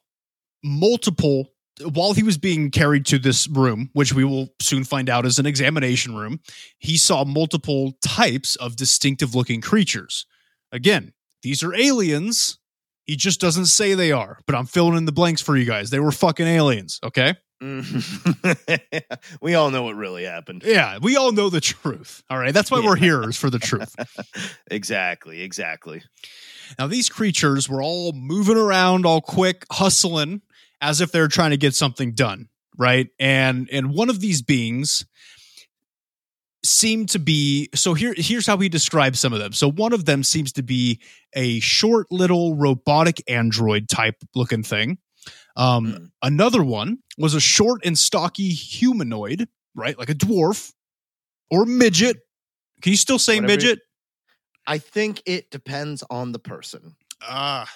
[0.62, 1.48] multiple
[1.80, 5.38] while he was being carried to this room, which we will soon find out is
[5.38, 6.40] an examination room.
[6.78, 10.26] He saw multiple types of distinctive looking creatures.
[10.72, 11.12] Again,
[11.42, 12.58] these are aliens.
[13.04, 15.90] He just doesn't say they are, but I'm filling in the blanks for you guys.
[15.90, 17.34] They were fucking aliens, okay?
[17.62, 18.96] Mm-hmm.
[19.42, 20.62] we all know what really happened.
[20.64, 22.22] Yeah, we all know the truth.
[22.30, 22.54] All right.
[22.54, 23.94] That's why we're here is for the truth.
[24.70, 26.02] exactly, exactly.
[26.78, 30.40] Now, these creatures were all moving around, all quick, hustling,
[30.80, 33.08] as if they're trying to get something done, right?
[33.18, 35.04] And and one of these beings
[36.62, 39.52] seemed to be so here here's how he describes some of them.
[39.52, 41.00] So one of them seems to be
[41.34, 44.98] a short little robotic android type looking thing.
[45.56, 46.04] Um Hmm.
[46.22, 49.98] another one was a short and stocky humanoid, right?
[49.98, 50.72] Like a dwarf
[51.50, 52.18] or midget.
[52.82, 53.78] Can you still say Whatever- midget?
[54.66, 56.94] I think it depends on the person.
[57.22, 57.68] Ah.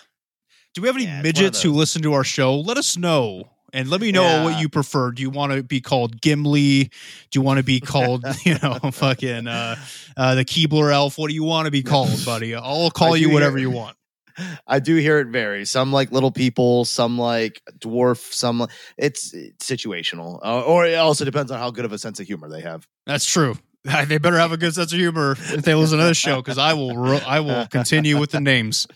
[0.74, 2.56] Do we have any Yeah, it's one of midgets who listen to our show?
[2.60, 3.50] Let us know.
[3.72, 4.44] And let me know Yeah.
[4.44, 5.10] what you prefer.
[5.10, 6.84] Do you want to be called Gimli?
[6.84, 6.90] Do
[7.38, 9.76] you want to be called, you know, fucking uh,
[10.16, 11.18] uh, the Keebler elf?
[11.18, 12.54] What do you want to be called, buddy?
[12.54, 13.96] I'll call you whatever hear- you want.
[14.66, 15.64] I do hear it vary.
[15.64, 18.66] Some like little people, some like dwarf, some li-
[18.98, 22.26] it's, it's situational, uh, or it also depends on how good of a sense of
[22.26, 22.86] humor they have.
[23.06, 23.56] That's true.
[23.84, 26.58] They better have a good sense of humor if they listen to this show, because
[26.58, 28.86] I will, I will continue with the names.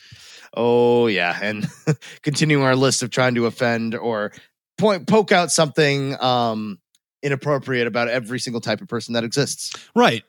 [0.55, 1.67] Oh yeah, and
[2.23, 4.33] continuing our list of trying to offend or
[4.79, 6.79] point poke out something um
[7.23, 9.73] inappropriate about every single type of person that exists.
[9.95, 10.25] Right.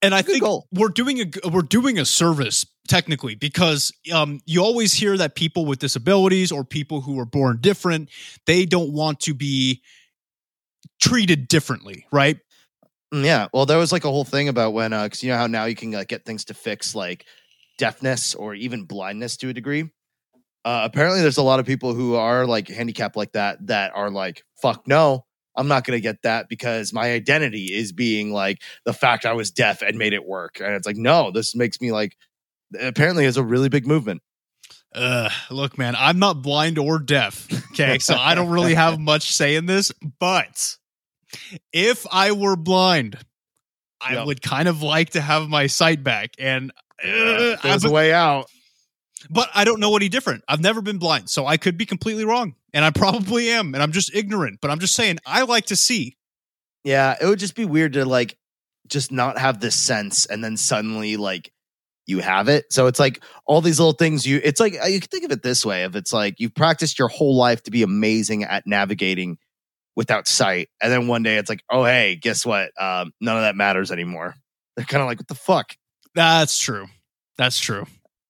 [0.00, 0.66] And I Good think goal.
[0.72, 5.66] we're doing a we're doing a service technically because um, you always hear that people
[5.66, 8.08] with disabilities or people who are born different
[8.46, 9.82] they don't want to be
[11.00, 12.38] treated differently, right?
[13.12, 15.36] Mm, Yeah, well, there was like a whole thing about when, uh, because you know
[15.38, 17.24] how now you can like get things to fix like
[17.78, 19.90] deafness or even blindness to a degree.
[20.64, 24.10] Uh, apparently, there's a lot of people who are like handicapped like that that are
[24.10, 25.24] like, "Fuck no,
[25.56, 29.50] I'm not gonna get that because my identity is being like the fact I was
[29.50, 32.16] deaf and made it work." And it's like, no, this makes me like.
[32.78, 34.20] Apparently, it's a really big movement.
[34.94, 37.48] Uh, look, man, I'm not blind or deaf.
[37.72, 39.90] Okay, so I don't really have much say in this.
[40.20, 40.76] But
[41.72, 43.18] if I were blind,
[44.00, 44.26] I Yep.
[44.26, 46.30] would kind of like to have my sight back.
[46.38, 46.72] And
[47.04, 48.46] uh, There's a way out.
[49.30, 50.44] but I don't know any different.
[50.48, 53.82] I've never been blind, so I could be completely wrong, and I probably am, and
[53.82, 54.58] I'm just ignorant.
[54.60, 56.16] But I'm just saying, I like to see.
[56.84, 58.36] Yeah, it would just be weird to like
[58.86, 61.52] just not have this sense and then suddenly like
[62.06, 62.72] you have it.
[62.72, 65.42] So it's like all these little things you it's like you can think of it
[65.42, 69.36] this way if it's like you've practiced your whole life to be amazing at navigating
[69.96, 72.70] without sight and then one day it's like, "Oh, hey, guess what?
[72.80, 74.36] Um none of that matters anymore."
[74.76, 75.74] They're kind of like, "What the fuck?"
[76.14, 76.86] That's true.
[77.36, 77.86] That's true.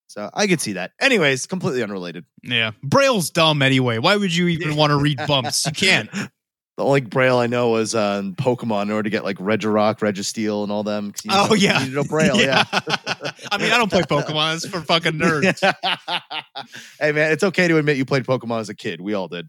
[0.09, 0.93] So I could see that.
[1.01, 2.25] Anyways, completely unrelated.
[2.43, 3.99] Yeah, Braille's dumb anyway.
[3.99, 5.67] Why would you even want to read bumps?
[5.67, 6.11] You can't.
[6.13, 10.63] The only braille I know was uh, Pokemon in order to get like Regirock, Registeel,
[10.63, 11.13] and all them.
[11.25, 12.37] you Oh know, you yeah, needed a braille.
[12.41, 12.63] yeah.
[12.73, 14.55] I mean, I don't play Pokemon.
[14.57, 15.61] It's for fucking nerds.
[17.01, 19.01] hey man, it's okay to admit you played Pokemon as a kid.
[19.01, 19.49] We all did.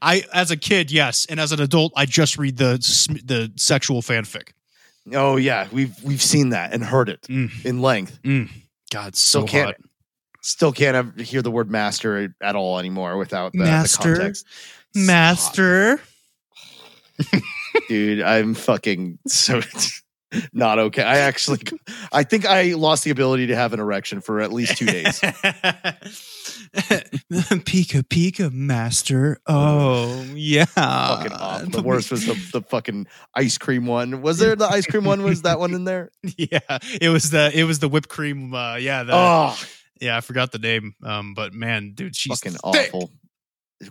[0.00, 2.74] I, as a kid, yes, and as an adult, I just read the
[3.24, 4.50] the sexual fanfic.
[5.14, 7.64] Oh yeah, we've we've seen that and heard it Mm.
[7.64, 8.18] in length.
[8.92, 9.76] God, so Still can't hot.
[10.42, 14.14] still can't hear the word master at all anymore without the, the Master?
[14.16, 14.46] context.
[14.94, 16.00] Master.
[17.88, 19.60] Dude, I'm fucking so
[20.52, 21.02] not okay.
[21.02, 21.60] I actually
[22.12, 25.20] I think I lost the ability to have an erection for at least two days.
[26.72, 29.40] Pika Pika Master.
[29.46, 30.64] Oh yeah.
[30.66, 31.70] fucking awful.
[31.70, 34.22] The worst was the, the fucking ice cream one.
[34.22, 35.22] Was there the ice cream one?
[35.22, 36.10] Was that one in there?
[36.36, 38.54] yeah, it was the it was the whipped cream.
[38.54, 39.56] Uh, yeah, the, Oh,
[40.00, 40.94] yeah, I forgot the name.
[41.02, 42.90] Um, but man, dude, she's fucking thick.
[42.94, 43.10] awful.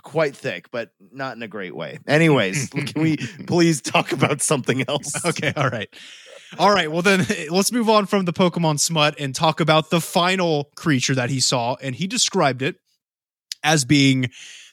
[0.01, 1.99] Quite thick, but not in a great way.
[2.07, 3.17] Anyways, can we
[3.47, 5.13] please talk about something else?
[5.25, 5.89] Okay, all right.
[6.57, 10.01] All right, well then let's move on from the Pokemon smut and talk about the
[10.01, 12.77] final creature that he saw and he described it
[13.63, 14.29] as being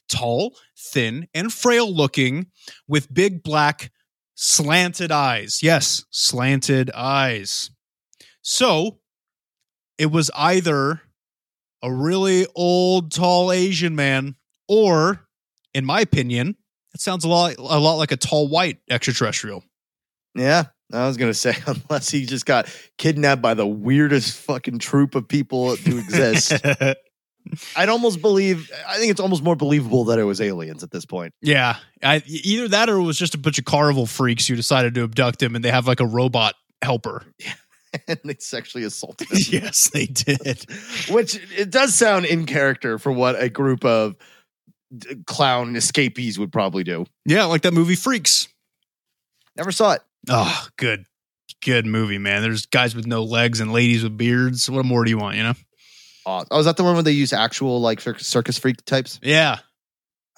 [0.09, 2.47] tall, thin, and frail looking
[2.89, 3.91] with big black
[4.35, 5.63] slanted eyes.
[5.63, 7.71] Yes, slanted eyes.
[8.43, 8.99] So,
[9.97, 11.03] it was either
[11.83, 14.37] a really old tall Asian man
[14.69, 15.27] or
[15.75, 16.57] in my opinion,
[16.95, 19.65] it sounds a lot a lot like a tall white extraterrestrial.
[20.35, 25.15] Yeah, I was gonna say unless he just got kidnapped by the weirdest fucking troop
[25.15, 26.55] of people to exist.
[27.77, 28.71] I'd almost believe.
[28.89, 31.35] I think it's almost more believable that it was aliens at this point.
[31.43, 34.95] Yeah, I, either that or it was just a bunch of carnival freaks who decided
[34.95, 37.25] to abduct him, and they have like a robot helper.
[37.39, 37.53] Yeah.
[38.09, 39.39] and they sexually assaulted him.
[39.63, 40.67] yes, they did.
[41.09, 44.17] Which it does sound in character for what a group of
[45.27, 47.07] clown escapees would probably do.
[47.25, 48.49] Yeah, like that movie Freaks.
[49.57, 50.03] Never saw it.
[50.29, 51.05] Oh, good,
[51.63, 52.43] good movie, man.
[52.43, 54.69] There's guys with no legs and ladies with beards.
[54.71, 55.37] What more do you want?
[55.37, 55.55] You know?
[56.27, 59.21] Oh, oh, is that the one where they use actual like circus, circus freak types?
[59.23, 59.59] Yeah.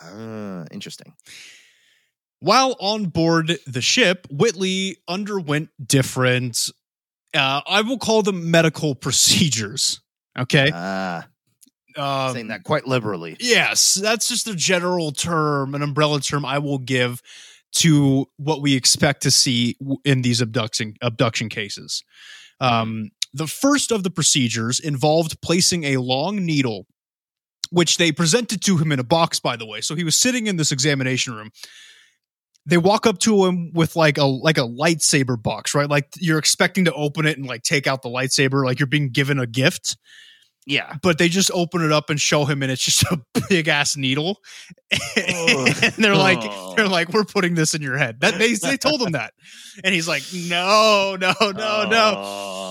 [0.00, 1.14] Ah, interesting.
[2.40, 6.68] While on board the ship, Whitley underwent different,
[7.34, 10.00] uh, I will call them medical procedures.
[10.38, 10.70] Okay.
[10.74, 11.26] Ah,
[11.96, 13.36] Um, saying that quite liberally.
[13.40, 17.22] Yes, that's just a general term, an umbrella term I will give
[17.76, 22.04] to what we expect to see in these abduction abduction cases.
[22.60, 26.86] Um, the first of the procedures involved placing a long needle,
[27.70, 29.82] which they presented to him in a box, by the way.
[29.82, 31.50] So he was sitting in this examination room.
[32.64, 35.88] They walk up to him with like a like a lightsaber box, right?
[35.88, 39.10] Like you're expecting to open it and like take out the lightsaber, like you're being
[39.10, 39.96] given a gift
[40.66, 40.96] Yeah.
[41.00, 43.96] but they just open it up and show him and it's just a big ass
[43.96, 44.40] needle.
[45.16, 46.40] And they're like
[46.76, 48.20] they're like we're putting this in your head.
[48.20, 49.32] That they, they told him that.
[49.84, 52.14] And he's like no no no no.
[52.16, 52.65] Oh.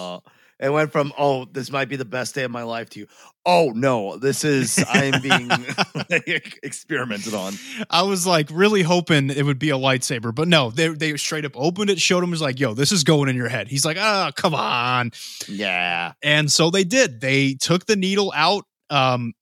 [0.59, 3.05] It went from oh, this might be the best day of my life to
[3.45, 5.49] oh no, this is I'm being
[6.63, 7.53] experimented on.
[7.89, 11.45] i was like really hoping it would be a lightsaber but no they, they straight
[11.45, 13.85] up opened it showed him was like yo this is going in your head he's
[13.85, 15.11] like ah come on
[15.47, 16.13] Yeah.
[16.23, 19.33] and so they did they took the needle out um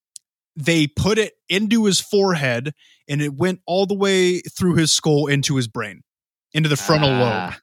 [0.55, 2.73] they put it into his forehead
[3.07, 6.01] and it went all the way through his skull into his brain
[6.53, 7.57] into the frontal Ah.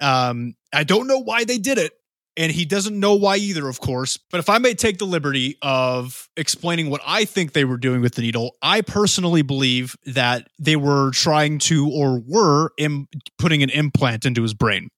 [0.00, 1.92] lobe um i don't know why they did it
[2.36, 5.56] and he doesn't know why either of course but if i may take the liberty
[5.62, 10.48] of explaining what i think they were doing with the needle i personally believe that
[10.58, 13.08] they were trying to or were Im-
[13.38, 14.88] putting an implant into his brain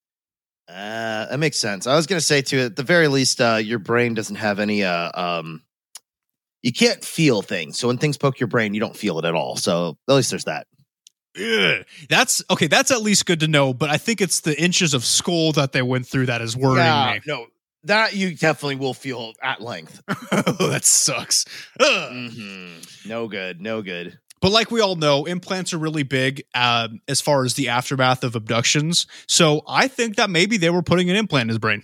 [0.68, 1.87] Uh, that makes sense.
[1.87, 4.59] I was going to say too, at the very least, uh, your brain doesn't have
[4.59, 4.85] any.
[4.85, 5.62] Uh, um,
[6.62, 7.78] you can't feel things.
[7.78, 9.57] So when things poke your brain, you don't feel it at all.
[9.57, 10.66] So at least there's that.
[11.39, 11.85] Ugh.
[12.09, 12.66] That's okay.
[12.66, 13.72] That's at least good to know.
[13.72, 16.78] But I think it's the inches of skull that they went through that is worrying
[16.87, 17.20] Yeah, me.
[17.26, 17.47] no,
[17.85, 20.03] that you definitely will feel at length.
[20.33, 21.45] oh, that sucks.
[21.80, 22.12] Ugh.
[22.12, 23.07] Mhm.
[23.07, 23.61] No good.
[23.61, 24.18] No good.
[24.41, 28.24] But like we all know, implants are really big um, as far as the aftermath
[28.24, 29.07] of abductions.
[29.28, 31.83] So I think that maybe they were putting an implant in his brain.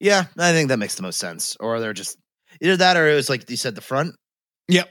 [0.00, 1.56] Yeah, I think that makes the most sense.
[1.60, 2.16] Or they're just
[2.60, 4.16] either that or it was like you said, the front.
[4.68, 4.88] Yep.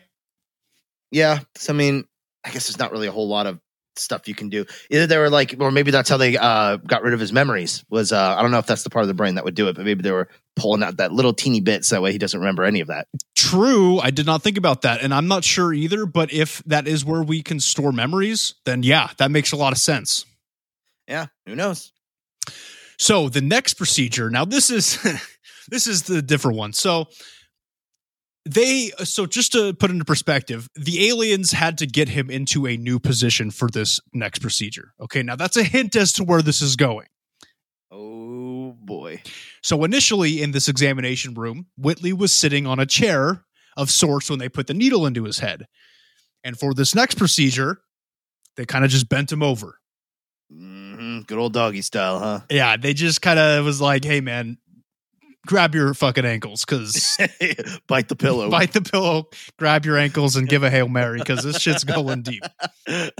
[1.12, 1.40] Yeah.
[1.58, 2.06] So, I mean,
[2.44, 3.60] I guess there's not really a whole lot of
[3.98, 4.66] stuff you can do.
[4.90, 7.84] Either they were like, or maybe that's how they uh, got rid of his memories.
[7.90, 9.68] Was uh, I don't know if that's the part of the brain that would do
[9.68, 12.18] it, but maybe they were pulling out that little teeny bit so that way he
[12.18, 13.08] doesn't remember any of that.
[13.36, 14.00] True.
[14.00, 15.02] I did not think about that.
[15.02, 16.06] And I'm not sure either.
[16.06, 19.74] But if that is where we can store memories, then yeah, that makes a lot
[19.74, 20.26] of sense.
[21.08, 21.28] Yeah.
[21.46, 21.92] Who knows?
[22.98, 25.02] So the next procedure, now this is
[25.70, 26.74] this is the different one.
[26.74, 27.08] So
[28.46, 32.78] they so just to put into perspective, the aliens had to get him into a
[32.78, 34.94] new position for this next procedure.
[35.00, 37.08] Okay, now that's a hint as to where this is going.
[37.92, 39.22] Oh boy.
[39.62, 43.46] So initially in this examination room, Whitley was sitting on a chair
[43.78, 45.68] of sorts when they put the needle into his head.
[46.44, 47.82] And for this next procedure,
[48.58, 49.80] they kind of just bent him over.
[50.52, 52.40] hmm Good old doggy style, huh?
[52.50, 54.58] Yeah, they just kind of was like, "Hey man,
[55.48, 57.18] grab your fucking ankles cuz
[57.88, 58.50] Bite the pillow.
[58.50, 62.22] bite the pillow, grab your ankles, and give a hail mary because this shit's going
[62.24, 62.44] deep.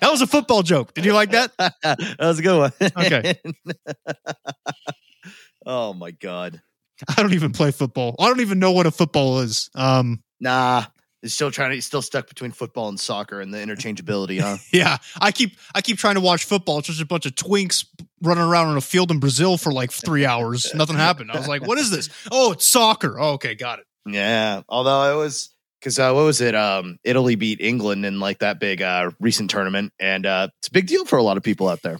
[0.00, 0.94] That was a football joke.
[0.94, 1.50] Did you like that?
[1.58, 2.72] that was a good one.
[3.04, 3.34] Okay.
[5.66, 6.62] oh my god.
[7.16, 8.14] I don't even play football.
[8.18, 9.70] I don't even know what a football is.
[9.74, 10.84] Um, Nah.
[11.22, 14.58] He's still trying to still stuck between football and soccer and the interchangeability, huh?
[14.72, 16.78] yeah, I keep I keep trying to watch football.
[16.78, 17.84] It's just a bunch of twinks
[18.22, 20.72] running around on a field in Brazil for like three hours.
[20.74, 21.32] Nothing happened.
[21.32, 22.08] I was like, "What is this?
[22.30, 23.18] Oh, it's soccer.
[23.18, 24.62] Oh, okay, got it." yeah.
[24.68, 25.50] Although it was
[25.80, 26.54] because uh, what was it?
[26.54, 30.72] Um, Italy beat England in like that big uh, recent tournament, and uh, it's a
[30.72, 31.98] big deal for a lot of people out there.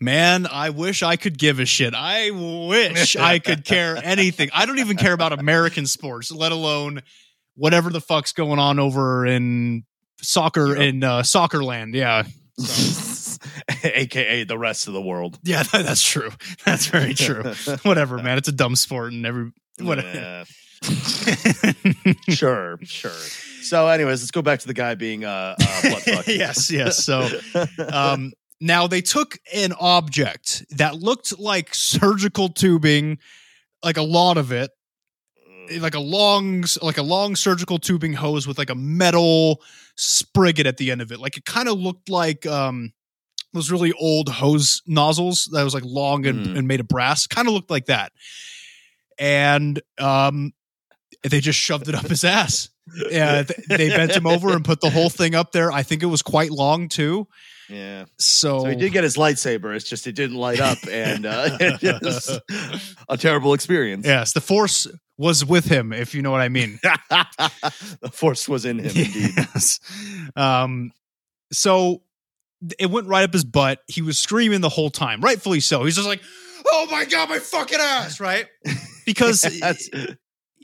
[0.00, 1.92] Man, I wish I could give a shit.
[1.94, 4.48] I wish I could care anything.
[4.54, 7.02] I don't even care about American sports, let alone
[7.60, 9.84] whatever the fuck's going on over in
[10.22, 10.80] soccer Europe.
[10.80, 11.94] in uh, soccer land.
[11.94, 12.24] Yeah.
[13.84, 15.38] AKA the rest of the world.
[15.42, 16.30] Yeah, that- that's true.
[16.64, 17.42] That's very true.
[17.82, 18.38] whatever, man.
[18.38, 20.08] It's a dumb sport and every whatever.
[20.08, 20.44] Yeah.
[22.30, 23.10] sure, sure.
[23.62, 27.04] So, anyways, let's go back to the guy being uh, uh yes, yes.
[27.04, 27.28] So
[27.92, 28.32] um
[28.62, 33.18] now they took an object that looked like surgical tubing,
[33.84, 34.70] like a lot of it,
[35.78, 39.60] like a long like a long surgical tubing hose with like a metal
[39.96, 41.20] spigot at the end of it.
[41.20, 42.92] Like it kind of looked like um
[43.52, 46.58] those really old hose nozzles that was like long and, Mm.
[46.58, 47.26] and made of brass.
[47.26, 48.12] Kind of looked like that.
[49.18, 50.52] And um
[51.28, 52.68] they just shoved it up his ass.
[53.10, 55.70] Yeah, they bent him over and put the whole thing up there.
[55.70, 57.28] I think it was quite long too.
[57.70, 58.04] Yeah.
[58.18, 59.74] So, So he did get his lightsaber.
[59.74, 64.04] It's just it didn't light up, and uh, it a terrible experience.
[64.06, 64.86] yes, the force
[65.18, 66.78] was with him, if you know what I mean.
[67.10, 69.32] the force was in him, indeed.
[69.36, 69.78] Yes.
[70.34, 70.92] Um,
[71.52, 72.02] so
[72.78, 73.80] it went right up his butt.
[73.86, 75.84] He was screaming the whole time, rightfully so.
[75.84, 76.22] He's just like,
[76.72, 78.46] "Oh my god, my fucking ass!" Right?
[79.06, 80.16] Because they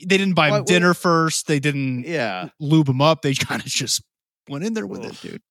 [0.05, 1.47] didn't buy him What- what- dinner first.
[1.47, 2.49] They didn't yeah.
[2.59, 3.21] lube him up.
[3.21, 4.01] They kind of just
[4.49, 5.11] went in there with Ugh.
[5.11, 5.41] it, dude.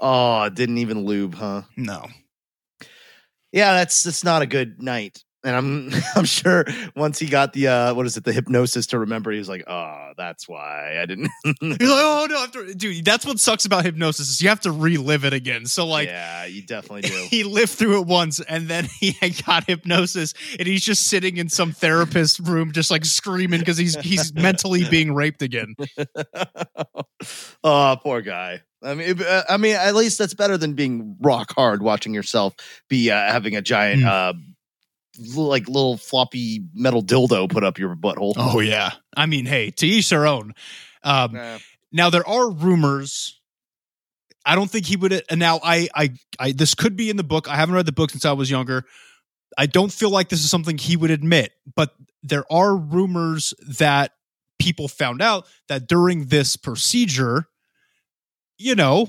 [0.00, 1.62] Oh, didn't even lube, huh?
[1.76, 2.06] No.
[3.52, 5.22] Yeah, that's that's not a good night.
[5.42, 6.64] And I'm I'm sure
[6.96, 9.64] once he got the uh what is it, the hypnosis to remember, he was like,
[9.66, 11.30] Oh, that's why I didn't
[11.60, 13.04] You're like, oh no, I have to, dude.
[13.04, 15.66] That's what sucks about hypnosis is you have to relive it again.
[15.66, 17.26] So like, Yeah, you definitely do.
[17.28, 21.36] he lived through it once and then he had got hypnosis and he's just sitting
[21.36, 25.74] in some therapist room just like screaming because he's he's mentally being raped again
[27.64, 28.62] oh, poor guy.
[28.82, 32.54] I mean, uh, I mean, at least that's better than being rock hard watching yourself
[32.88, 34.06] be uh, having a giant, Mm.
[34.06, 34.32] uh,
[35.36, 38.32] like little floppy metal dildo put up your butthole.
[38.36, 40.54] oh yeah i mean hey to each their own
[41.02, 41.58] um Nah.
[41.92, 43.38] now there are rumors
[44.46, 47.24] i don't think he would and now I, I i this could be in the
[47.24, 48.84] book i haven't read the book since i was younger
[49.58, 51.90] i don't feel like this is something he would admit but
[52.22, 54.12] there are rumors that
[54.60, 57.46] people found out that during this procedure
[58.60, 59.08] you know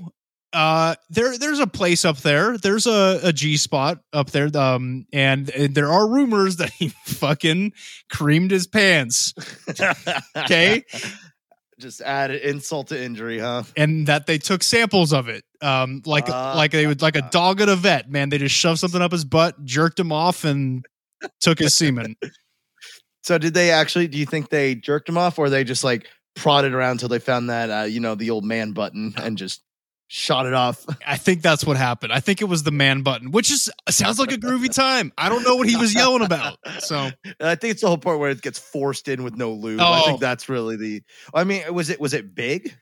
[0.53, 5.05] uh there there's a place up there there's a, a g spot up there um
[5.13, 7.71] and, and there are rumors that he fucking
[8.09, 9.33] creamed his pants
[10.35, 10.83] okay
[11.79, 13.63] Just add insult to injury, huh?
[13.75, 16.53] and that they took samples of it um like Ah.
[16.55, 19.11] like they would like a dog at a vet man they just shoved something up
[19.11, 20.85] his butt jerked him off and
[21.39, 22.15] took his semen
[23.23, 24.07] So, did they actually?
[24.07, 27.19] Do you think they jerked him off, or they just like prodded around until they
[27.19, 29.61] found that, uh, you know, the old man button and just
[30.13, 30.85] shot it off?
[31.07, 34.19] i think that's what happened i think it was the man button which is sounds
[34.19, 37.09] like a groovy time i don't know what he was yelling about so
[37.39, 39.79] I think it's the whole part where it gets forced in with no lube.
[39.79, 40.05] I Oh.
[40.07, 41.03] think that's really the.
[41.33, 42.75] I mean, was it was it big?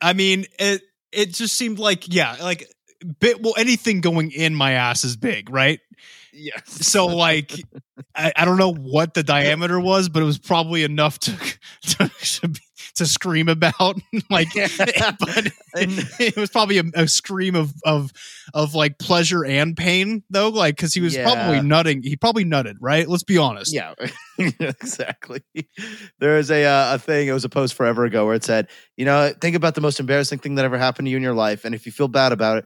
[0.00, 0.80] I mean, it
[1.12, 2.66] it just seemed like yeah, like
[3.20, 5.80] bit well anything going in my ass is big, right?
[6.32, 6.62] Yes.
[6.66, 7.52] So like
[8.14, 11.32] I, I don't know what the diameter was, but it was probably enough to
[11.82, 12.60] to, to, be-
[12.96, 14.00] to scream about.
[14.30, 18.12] like but it was probably a, a scream of of
[18.54, 22.02] of like pleasure and pain though, like because he was probably nutting.
[22.02, 23.08] He probably nutted, right?
[23.08, 23.72] Let's be honest.
[23.72, 23.94] Yeah,
[24.38, 25.42] exactly.
[26.18, 27.28] There is a uh, a thing.
[27.28, 30.00] It was a post forever ago where it said, you know, think about the most
[30.00, 32.32] embarrassing thing that ever happened to you in your life, and if you feel bad
[32.32, 32.64] about it,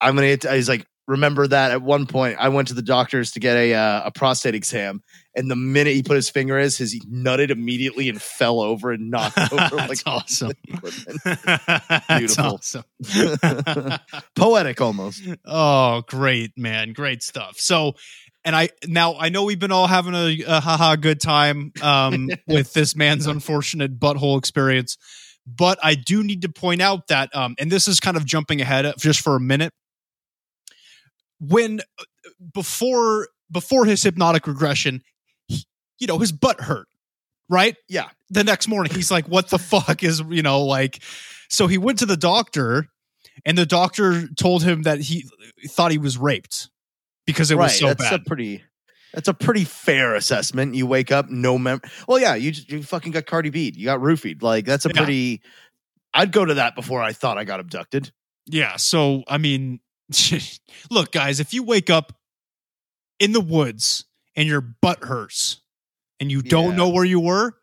[0.00, 0.36] I'm gonna.
[0.54, 3.74] He's like, remember that at one point I went to the doctors to get a
[3.74, 5.02] uh, a prostate exam,
[5.34, 8.90] and the minute he put his finger in, his he nutted immediately and fell over
[8.92, 10.52] and knocked over like That's awesome.
[10.68, 11.20] equipment.
[11.24, 12.44] That's Beautiful.
[12.54, 13.98] awesome.
[14.34, 15.22] poetic almost.
[15.44, 16.92] Oh, great, man.
[16.92, 17.56] Great stuff.
[17.58, 17.94] So,
[18.44, 22.30] and I now I know we've been all having a, a haha good time um,
[22.46, 24.96] with this man's unfortunate butthole experience,
[25.46, 28.60] but I do need to point out that, um, and this is kind of jumping
[28.60, 29.72] ahead just for a minute.
[31.40, 31.80] When
[32.54, 35.02] before before his hypnotic regression,
[35.46, 35.64] he,
[35.98, 36.88] you know, his butt hurt,
[37.48, 37.76] right?
[37.88, 38.08] Yeah.
[38.30, 41.00] The next morning, he's like, "What the fuck is you know like?"
[41.48, 42.88] So he went to the doctor,
[43.44, 45.24] and the doctor told him that he
[45.68, 46.68] thought he was raped
[47.26, 47.64] because it right.
[47.64, 48.20] was so that's bad.
[48.20, 48.62] a pretty.
[49.14, 50.74] That's a pretty fair assessment.
[50.74, 51.80] You wake up, no mem.
[52.06, 53.72] Well, yeah, you just, you fucking got Cardi B.
[53.74, 54.42] You got roofied.
[54.42, 55.00] Like that's a Yeah.
[55.00, 55.40] pretty.
[56.12, 58.10] I'd go to that before I thought I got abducted.
[58.46, 58.76] yeah.
[58.76, 59.80] So I mean,
[60.90, 62.12] look, guys, if you wake up
[63.18, 64.04] in the woods
[64.34, 65.60] and your butt hurts
[66.20, 66.76] and you don't Yeah.
[66.76, 67.54] know where you were,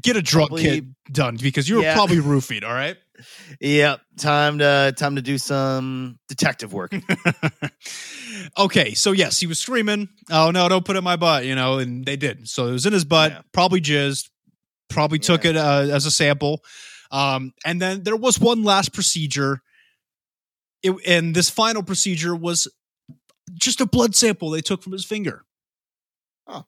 [0.00, 1.94] get a drug Probably- kit done because you were Yeah.
[1.94, 2.64] probably roofied.
[2.64, 2.96] All right.
[3.60, 6.92] Yep, time to time to do some detective work.
[8.58, 11.54] okay, so yes, he was screaming, "Oh no, don't put it in my butt," you
[11.54, 12.48] know, and they did.
[12.48, 13.40] So it was in his butt, Yeah.
[13.52, 14.30] probably jizzed,
[14.88, 16.64] probably took it uh, as a sample.
[17.10, 19.60] Um, and then there was one last procedure,
[20.82, 22.68] it, and this final procedure was
[23.54, 25.44] just a blood sample they took from his finger.
[26.46, 26.64] Oh,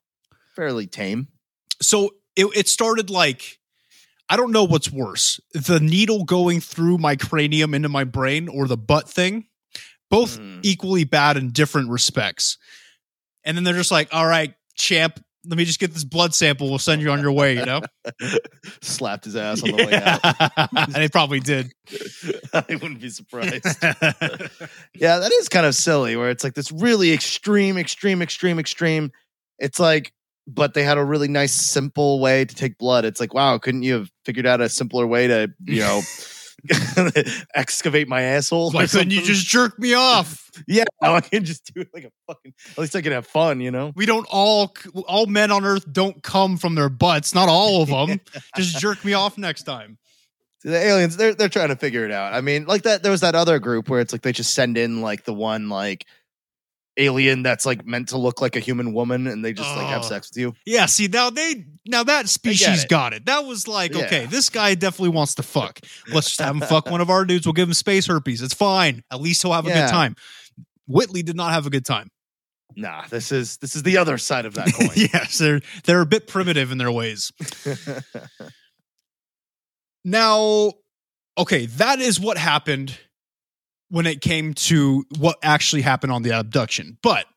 [0.55, 1.27] fairly tame.
[1.81, 3.59] So it, it started like.
[4.29, 8.67] I don't know what's worse, the needle going through my cranium into my brain or
[8.67, 9.47] the butt thing.
[10.09, 10.61] Both Mm.
[10.63, 12.57] equally bad in different respects.
[13.43, 16.69] And then they're just like, all right, champ, let me just get this blood sample.
[16.69, 17.55] We'll send you on your way.
[17.55, 17.81] You know,
[18.81, 20.69] Slapped his ass on the way out.
[20.71, 21.71] and they probably did.
[22.53, 23.65] I wouldn't be surprised.
[24.93, 29.11] yeah, that is kind of silly where it's like this really extreme, extreme, extreme, extreme.
[29.59, 30.13] It's like,
[30.47, 33.05] but they had a really nice, simple way to take blood.
[33.05, 36.01] It's like, wow, couldn't you have figured out a simpler way to, you know,
[37.55, 38.71] excavate my asshole?
[38.71, 40.41] Why couldn't you just jerk me off?
[40.67, 42.53] Yeah, I can just do it like a fucking.
[42.73, 43.91] At least I can have fun, you know.
[43.95, 44.71] We don't all
[45.07, 47.33] all men on Earth don't come from their butts.
[47.33, 48.19] Not all of them.
[48.55, 49.97] just jerk me off next time.
[50.63, 52.33] The aliens, they're they're trying to figure it out.
[52.33, 53.01] I mean, like that.
[53.01, 55.69] There was that other group where it's like they just send in like the one
[55.69, 56.05] like
[56.97, 60.03] alien that's like meant to look like a human woman, and they just like have
[60.03, 60.07] Oh.
[60.07, 60.53] sex with you.
[60.65, 62.89] Yeah, see now they now that species it.
[62.89, 63.25] got it.
[63.25, 64.05] That was like, Yeah.
[64.05, 65.79] okay, this guy definitely wants to fuck.
[66.11, 67.45] Let's just have him fuck one of our dudes.
[67.45, 68.41] We'll give him space herpes.
[68.41, 69.03] It's fine.
[69.11, 69.85] At least he'll have a Yeah.
[69.87, 70.15] good time.
[70.87, 72.09] Whitley did not have a good time.
[72.75, 74.89] Nah, this is this is the other side of that coin.
[74.95, 77.31] yes, they're they're a bit primitive in their ways.
[80.05, 80.73] Now,
[81.37, 82.97] okay, that is what happened
[83.93, 86.97] when it came to what actually happened on the abduction.
[87.03, 87.27] But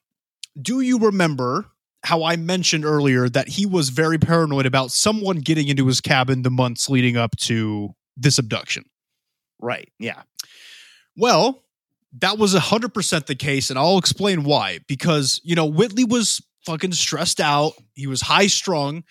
[0.59, 1.66] do you remember
[2.02, 6.40] how I mentioned earlier that he was very paranoid about someone getting into his cabin
[6.40, 8.84] the months leading up to this abduction?
[9.61, 9.90] right.
[9.98, 10.22] Yeah.
[11.14, 11.62] Well,
[12.20, 14.80] that was 100% the case, and I'll explain why.
[14.88, 19.04] Because, you know, Whitley was fucking stressed out, he was high strung,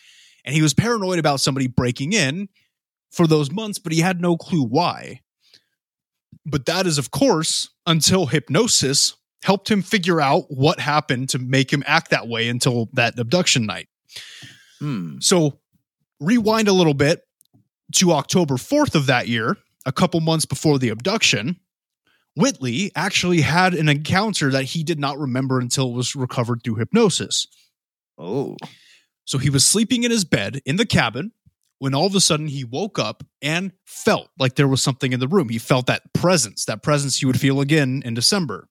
[0.45, 2.49] and he was paranoid about somebody breaking in
[3.11, 5.21] for those months, but he had no clue why.
[6.45, 11.71] But that is, of course, until hypnosis helped him figure out what happened to make
[11.71, 13.88] him act that way until that abduction night.
[14.79, 15.17] Hmm.
[15.19, 15.59] So
[16.19, 17.21] rewind a little bit
[17.95, 21.59] to October 4th of that year, a couple months before the abduction.
[22.36, 26.75] Whitley actually had an encounter that he did not remember until it was recovered through
[26.75, 27.47] hypnosis.
[28.17, 28.57] Oh.
[29.25, 31.31] So he was sleeping in his bed in the cabin
[31.80, 35.19] when all of a sudden he woke up and felt like there was something in
[35.19, 35.49] the room.
[35.49, 38.67] He felt that presence, that presence he would feel again in December.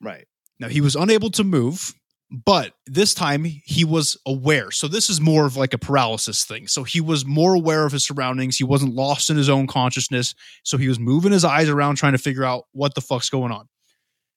[0.00, 0.26] Right.
[0.60, 1.94] Now he was unable to move,
[2.30, 4.70] but this time he was aware.
[4.70, 6.66] So this is more of like a paralysis thing.
[6.66, 8.58] So he was more aware of his surroundings.
[8.58, 10.34] He wasn't lost in his own consciousness.
[10.64, 13.52] So he was moving his eyes around trying to figure out what the fuck's going
[13.52, 13.68] on.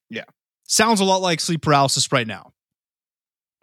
[0.10, 0.26] Yeah.
[0.64, 2.54] Sounds a lot like sleep paralysis right now.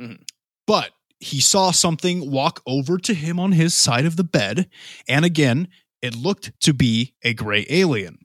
[0.00, 0.22] Mhm.
[0.66, 0.90] But
[1.20, 4.68] he saw something walk over to him on his side of the bed.
[5.08, 5.68] And again,
[6.00, 8.18] it looked to be a gray alien.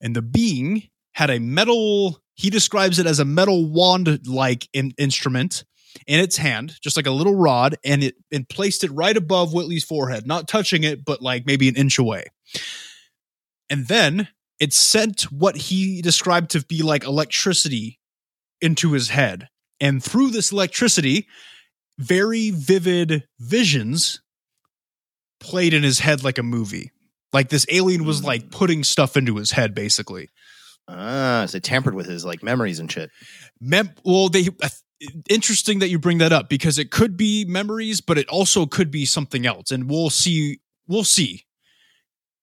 [0.00, 4.92] And the being had a metal, he describes it as a metal wand like in,
[4.98, 5.64] instrument
[6.06, 9.52] in its hand, just like a little rod, and it and placed it right above
[9.52, 12.26] Whitley's forehead, not touching it, but like maybe an inch away.
[13.70, 18.00] And then it sent what he described to be like electricity
[18.60, 19.48] into his head.
[19.80, 21.26] And through this electricity,
[21.98, 24.20] very vivid visions
[25.40, 26.90] played in his head like a movie.
[27.32, 30.28] Like this alien was like putting stuff into his head, basically.
[30.88, 33.10] Ah, so tampered with his like memories and shit.
[33.60, 34.68] Mem- well, they uh,
[35.28, 38.90] interesting that you bring that up because it could be memories, but it also could
[38.90, 40.60] be something else, and we'll see.
[40.86, 41.44] We'll see.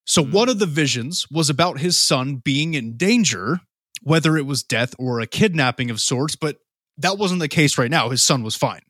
[0.05, 0.31] So Hmm.
[0.31, 3.61] one of the visions was about his son being in danger,
[4.01, 6.57] whether it was death or a kidnapping of sorts, but
[6.97, 8.09] that wasn't the case right now.
[8.09, 8.81] His son was fine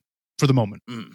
[0.41, 0.81] for the moment.
[0.89, 1.11] Hmm.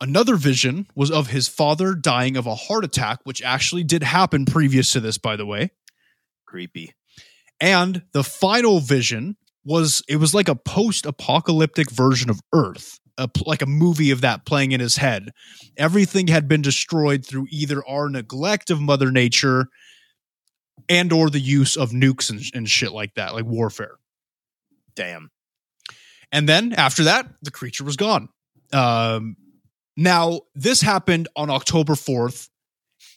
[0.00, 4.44] Another vision was of his father dying of a heart attack, which actually did happen
[4.44, 5.70] previous to this, by the way.
[6.44, 6.92] Creepy.
[7.60, 13.62] And the final vision was it was like a post-apocalyptic version of Earth, a, like
[13.62, 15.30] a movie of that playing in his head.
[15.76, 19.68] Everything had been destroyed through either our neglect of Mother Nature
[20.88, 23.98] and or the use of nukes and, and shit like that, like warfare.
[24.96, 25.30] Damn.
[26.32, 28.28] And then after that, the creature was gone.
[28.72, 29.36] Um,
[29.96, 32.48] now, this happened on October 4th,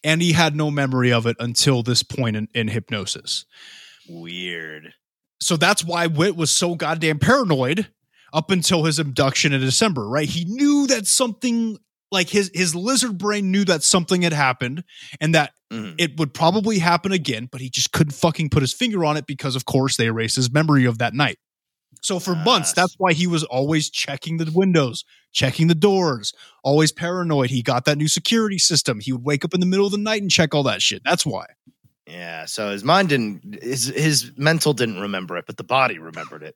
[0.03, 3.45] and he had no memory of it until this point in, in hypnosis.
[4.07, 4.93] Weird.
[5.41, 7.87] So that's why Witt was so goddamn paranoid
[8.33, 10.27] up until his abduction in December, right?
[10.27, 11.77] He knew that something
[12.11, 14.83] like his his lizard brain knew that something had happened
[15.21, 15.93] and that Mhm.
[15.99, 19.27] it would probably happen again, but he just couldn't fucking put his finger on it
[19.27, 21.37] because of course they erased his memory of that night.
[22.01, 22.81] So for months, Ah.
[22.81, 25.03] that's why he was always checking the windows,
[25.33, 26.33] checking the doors,
[26.63, 27.49] always paranoid.
[27.49, 28.99] He got that new security system.
[29.01, 31.01] He would wake up in the middle of the night and check all that shit.
[31.03, 31.45] That's why.
[32.07, 32.45] Yeah.
[32.45, 33.61] So his mind didn't.
[33.61, 36.55] His his mental didn't remember it, but the body remembered it.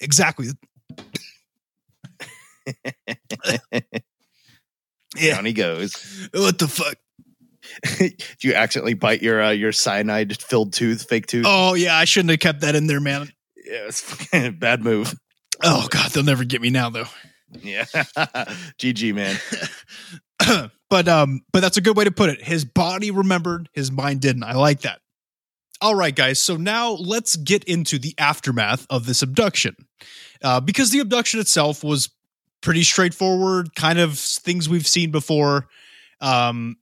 [0.00, 0.48] Exactly.
[5.16, 5.36] Yeah.
[5.36, 6.28] Down he goes.
[6.34, 6.96] What the fuck?
[7.98, 8.10] Do
[8.48, 11.46] you accidentally bite your uh, your cyanide filled tooth, fake tooth?
[11.48, 13.30] Oh yeah, I shouldn't have kept that in there, man.
[13.68, 15.14] Yeah, it's fucking bad move.
[15.62, 17.06] Oh god, they'll never get me now though.
[17.50, 17.84] Yeah.
[18.78, 19.36] GG, man.
[20.90, 22.42] but um, but that's a good way to put it.
[22.42, 24.44] His body remembered, his mind didn't.
[24.44, 25.00] I like that.
[25.80, 26.40] All right, guys.
[26.40, 29.76] So now let's get into the aftermath of this abduction,
[30.42, 32.10] uh, because the abduction itself was
[32.60, 35.68] pretty straightforward, kind of things we've seen before.
[36.20, 36.76] Um,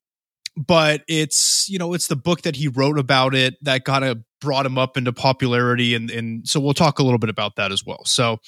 [0.56, 4.22] but it's you know it's the book that he wrote about it that kind of
[4.40, 7.72] brought him up into popularity, and and so we'll talk a little bit about that
[7.72, 8.04] as well.
[8.04, 8.38] So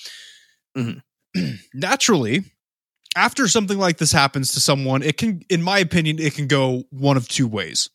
[0.76, 1.02] Mhm.
[1.74, 2.44] naturally,
[3.16, 6.84] after something like this happens to someone, it can, in my opinion, it can go
[6.90, 7.88] one of two ways.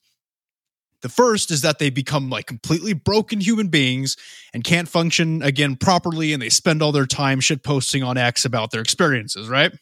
[1.01, 4.15] The first is that they become like completely broken human beings
[4.53, 8.45] and can't function again properly, and they spend all their time shit posting on X
[8.45, 9.73] about their experiences, right?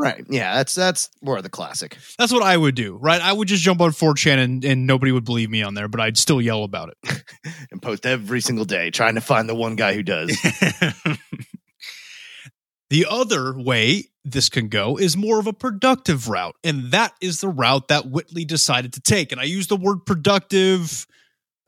[0.00, 0.24] Right.
[0.30, 1.98] Yeah, that's that's more of the classic.
[2.18, 3.20] That's what I would do, right?
[3.20, 6.00] I would just jump on 4chan and, and nobody would believe me on there, but
[6.00, 6.96] I'd still yell about it
[7.70, 10.28] And post every single day trying to find the one guy who does.
[12.88, 17.42] the other way this can go is more of a productive route, and that is
[17.42, 19.32] the route that Whitley decided to take.
[19.32, 21.06] And I use the word productive.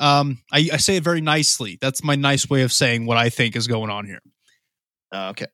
[0.00, 1.76] Um, I, I say it very nicely.
[1.82, 4.22] That's my nice way of saying what I think is going on here.
[5.12, 5.48] Uh, okay.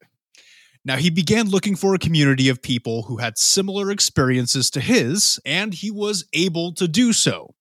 [0.88, 5.38] Now, he began looking for a community of people who had similar experiences to his,
[5.44, 7.54] and he was able to do so.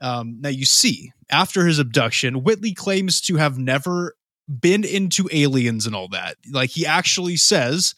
[0.00, 4.14] Um, now, you see, after his abduction, Whitley claims to have never
[4.48, 6.36] been into aliens and all that.
[6.48, 7.96] Like, he actually says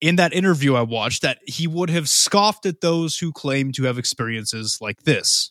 [0.00, 3.82] in that interview I watched that he would have scoffed at those who claim to
[3.86, 5.50] have experiences like this.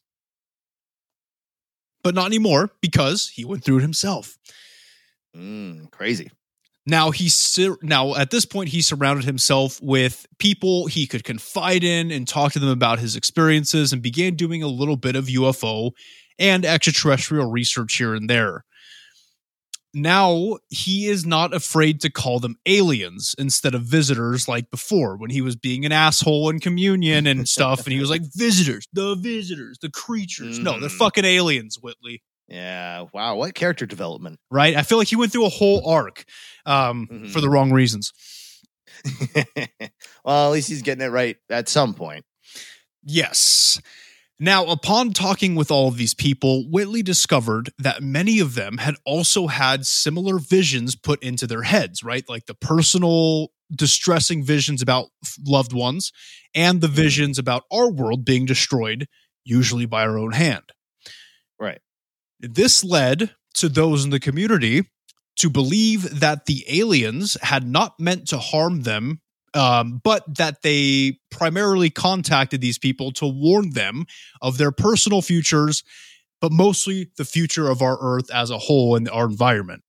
[2.02, 4.38] But not anymore because he went through it himself.
[5.36, 6.32] Mm, crazy.
[6.88, 12.10] Now he's now at this point he surrounded himself with people he could confide in
[12.12, 15.92] and talk to them about his experiences and began doing a little bit of UFO
[16.40, 18.66] and extraterrestrial research here and there.
[19.94, 25.30] Now he is not afraid to call them aliens instead of visitors like before when
[25.30, 29.16] he was being an asshole in communion and stuff and he was like visitors, the
[29.16, 30.60] visitors, the creatures.
[30.60, 30.98] No, they're Mm.
[30.98, 33.06] fucking aliens, Whitley Yeah.
[33.14, 33.36] Wow.
[33.38, 34.40] What character development?
[34.52, 34.76] right?
[34.76, 36.26] I feel like he went through a whole arc
[36.66, 37.30] um, Mhm.
[37.32, 38.12] for the wrong reasons.
[40.24, 42.26] well, at least he's getting it right at some point.
[43.04, 43.82] Yes.
[44.40, 48.96] Now, upon talking with all of these people, Whitley discovered that many of them had
[49.06, 52.28] also had similar visions put into their heads, right?
[52.28, 55.10] Like the personal, distressing visions about
[55.46, 56.12] loved ones
[56.56, 59.08] and the visions about our world being destroyed,
[59.46, 60.64] usually by our own hand.
[62.42, 64.86] This led to those in the community
[65.38, 69.22] to believe that the aliens had not meant to harm them,
[69.54, 74.06] um, but that they primarily contacted these people to warn them
[74.42, 75.84] of their personal futures,
[76.40, 79.84] but mostly the future of our Earth as a whole and our environment.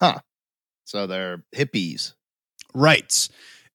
[0.00, 0.20] Huh.
[0.84, 2.14] So they're hippies.
[2.74, 3.28] Right.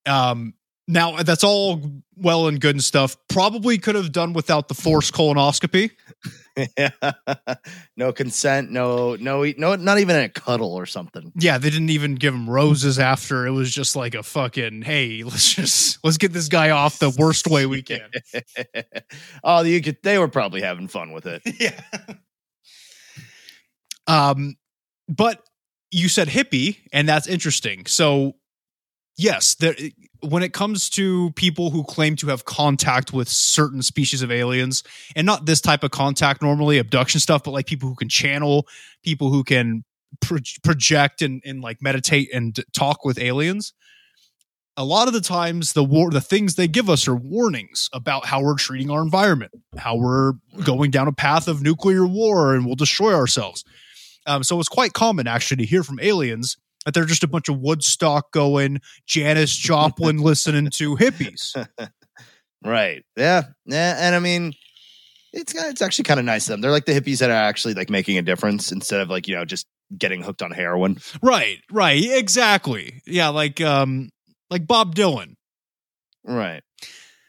[0.05, 0.53] Um,
[0.87, 1.81] now, that's all
[2.15, 3.17] well and good and stuff.
[3.29, 5.91] Probably could have done without the forced colonoscopy.
[7.97, 8.71] no consent.
[8.71, 9.15] No.
[9.15, 9.43] No.
[9.57, 9.75] No.
[9.75, 11.31] Not even a cuddle or something.
[11.35, 13.45] Yeah, they didn't even give him roses after.
[13.45, 17.15] It was just like a fucking, hey, let's just let's get this guy off the
[17.17, 18.09] worst way we can.
[19.43, 19.97] oh, you could.
[20.03, 21.41] They were probably having fun with it.
[21.59, 21.79] yeah.
[24.07, 24.55] Um,
[25.07, 25.41] but
[25.91, 27.85] you said hippie, and that's interesting.
[27.85, 28.33] So,
[29.17, 29.75] yes, there.
[30.23, 34.83] When it comes to people who claim to have contact with certain species of aliens,
[35.15, 38.67] and not this type of contact normally, abduction stuff, but like people who can channel,
[39.03, 39.83] people who can
[40.19, 43.73] pro- project and, and like meditate and talk with aliens.
[44.77, 48.25] A lot of the times, the war, the things they give us are warnings about
[48.25, 50.33] how we're treating our environment, how we're
[50.63, 53.65] going down a path of nuclear war, and we'll destroy ourselves.
[54.27, 57.49] Um, so it's quite common actually to hear from aliens that they're just a bunch
[57.49, 61.67] of Woodstock going, Janis Joplin listening to hippies.
[62.63, 63.03] Right.
[63.17, 63.43] Yeah.
[63.65, 63.95] Yeah.
[63.97, 64.53] And I mean,
[65.33, 66.61] it's it's actually kind of nice of them.
[66.61, 69.35] They're like the hippies that are actually like making a difference instead of like you
[69.35, 69.65] know just
[69.97, 70.99] getting hooked on heroin.
[71.21, 73.01] right, right, exactly.
[73.05, 74.09] Yeah, like um,
[74.49, 75.35] like Bob Dylan.
[76.23, 76.61] Right.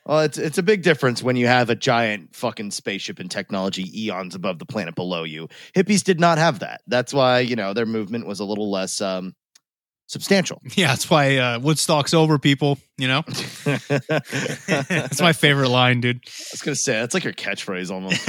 [0.04, 3.88] Well, it's it's a big difference when you have a giant fucking spaceship and technology
[4.04, 5.48] eons above the planet below you.
[5.76, 6.82] Hippies did not have that.
[6.88, 9.34] That's why you know their movement was a little less um,
[10.12, 10.60] substantial.
[10.74, 12.78] Yeah, that's why uh, Woodstock's over, people.
[12.96, 13.22] You know,
[13.64, 16.20] That's my favorite line, dude.
[16.26, 18.24] I was gonna say that's like your catchphrase almost.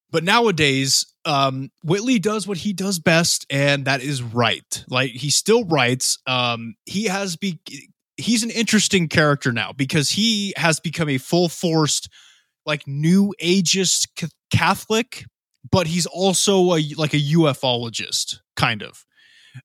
[0.10, 4.84] but nowadays, um, Whitley does what he does best, and that is write.
[4.88, 6.18] Like he still writes.
[6.26, 7.60] Um, he has be
[8.16, 12.08] he's an interesting character now because he has become a full forced,
[12.64, 15.24] like new ageist Catholic,
[15.70, 19.06] but he's also a like a ufologist kind of.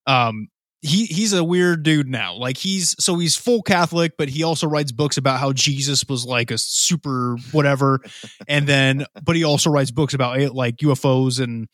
[0.07, 0.48] Um,
[0.82, 2.36] he he's a weird dude now.
[2.36, 6.26] Like he's so he's full Catholic, but he also writes books about how Jesus was
[6.26, 8.02] like a super whatever,
[8.48, 11.68] and then but he also writes books about eh, like UFOs and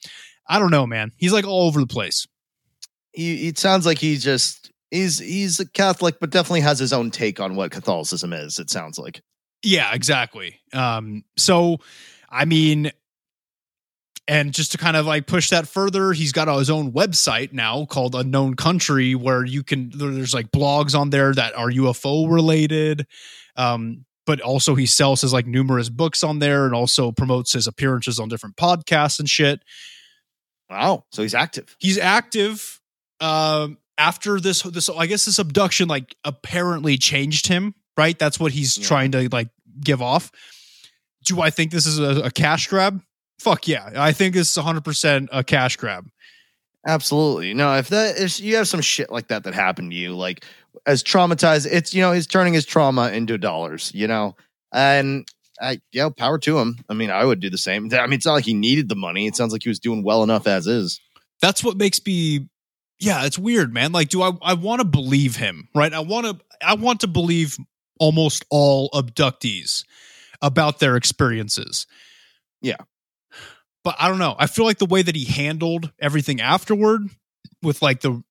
[0.47, 1.11] I don't know, man.
[1.17, 2.27] He's like all over the place.
[3.11, 7.09] He it sounds like he just he's he's a Catholic, but definitely has his own
[7.09, 8.59] take on what Catholicism is.
[8.59, 9.21] It sounds like.
[9.63, 10.59] Yeah, exactly.
[10.71, 11.79] Um, so
[12.29, 12.91] I mean,
[14.29, 17.85] and just to kind of like push that further, he's got his own website now
[17.85, 23.07] called Unknown Country, where you can there's like blogs on there that are UFO related.
[23.57, 27.65] Um, but also he sells his like numerous books on there and also promotes his
[27.65, 29.61] appearances on different podcasts and shit.
[30.69, 31.05] Wow.
[31.11, 31.75] So he's active.
[31.79, 32.79] He's active.
[33.19, 37.73] Um, after this, this I guess this abduction like apparently changed him.
[37.97, 38.85] Right, that's what he's Yeah.
[38.87, 39.49] trying to like
[39.83, 40.31] give off.
[41.25, 43.01] Do I think this is a, a cash grab?
[43.39, 46.09] Fuck yeah, I think this is 100 percent a cash grab.
[46.85, 47.53] Absolutely.
[47.53, 50.45] No, if that if you have some shit like that that happened to you, like
[50.85, 54.35] as traumatized, it's you know, he's turning his trauma into dollars, you know.
[54.73, 55.27] And
[55.61, 56.77] I yeah, power to him.
[56.89, 57.89] I mean, I would do the same.
[57.93, 59.27] I mean, it's not like he needed the money.
[59.27, 60.99] It sounds like he was doing well enough as is.
[61.41, 62.47] That's what makes me.
[62.99, 63.91] Yeah, it's weird, man.
[63.91, 64.31] Like, do I?
[64.41, 65.93] I want to believe him, right?
[65.93, 66.45] I want to.
[66.65, 67.57] I want to believe
[67.99, 69.83] almost all abductees
[70.41, 71.87] about their experiences.
[72.61, 72.77] Yeah.
[73.83, 74.35] But I don't know.
[74.37, 77.03] I feel like the way that he handled everything afterward,
[77.61, 78.23] with like the,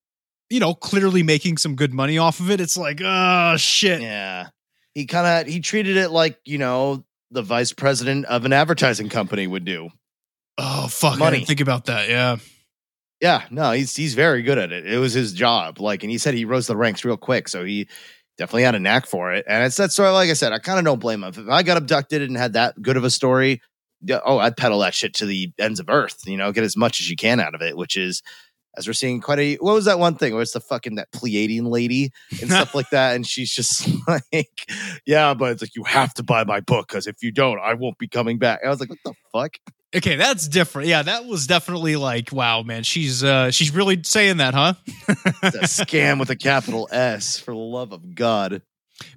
[0.51, 2.61] you know, clearly making some good money off of it.
[2.61, 4.01] It's like, oh shit.
[4.01, 4.49] Yeah.
[4.95, 9.09] He kind of he treated it like, you know, the vice president of an advertising
[9.09, 9.91] company would do.
[10.57, 11.15] Oh fuck.
[11.15, 11.37] I Money.
[11.39, 12.09] didn't think about that.
[12.09, 12.37] Yeah.
[13.21, 14.87] Yeah, no, he's he's very good at it.
[14.87, 15.81] It was his job.
[15.81, 17.89] Like, and he said he rose the ranks real quick, so he
[18.37, 19.45] definitely had a knack for it.
[19.49, 20.11] And it's that story.
[20.11, 21.31] Like I said, I kind of don't blame him.
[21.31, 23.61] If I got abducted and had that good of a story,
[24.25, 26.23] oh, I'd peddle that shit to the ends of earth.
[26.27, 27.77] You know, get as much as you can out of it.
[27.77, 28.23] Which is,
[28.77, 29.55] as we're seeing, quite a.
[29.57, 30.33] What was that one thing?
[30.35, 34.47] Where it's the fucking that Pleiadian lady and stuff like that, and she's just like,
[35.07, 37.75] yeah, but it's like you have to buy my book because if you don't, I
[37.75, 38.61] won't be coming back.
[38.65, 39.57] I was like, what the fuck?
[39.97, 40.89] Okay, that's different.
[40.89, 42.83] Yeah, that was definitely like, wow, man.
[42.83, 44.75] She's uh she's really saying that, huh?
[45.43, 47.39] It's a scam with a capital S.
[47.39, 48.63] For the love of God.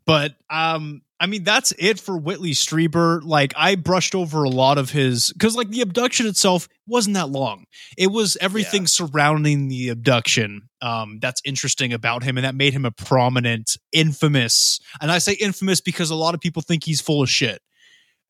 [0.05, 3.21] But um, I mean, that's it for Whitley Strieber.
[3.23, 7.29] Like, I brushed over a lot of his because, like, the abduction itself wasn't that
[7.29, 7.65] long.
[7.95, 8.87] It was everything Yeah.
[8.87, 14.79] surrounding the abduction um, that's interesting about him, and that made him a prominent, infamous.
[14.99, 17.61] And I say infamous because a lot of people think he's full of shit,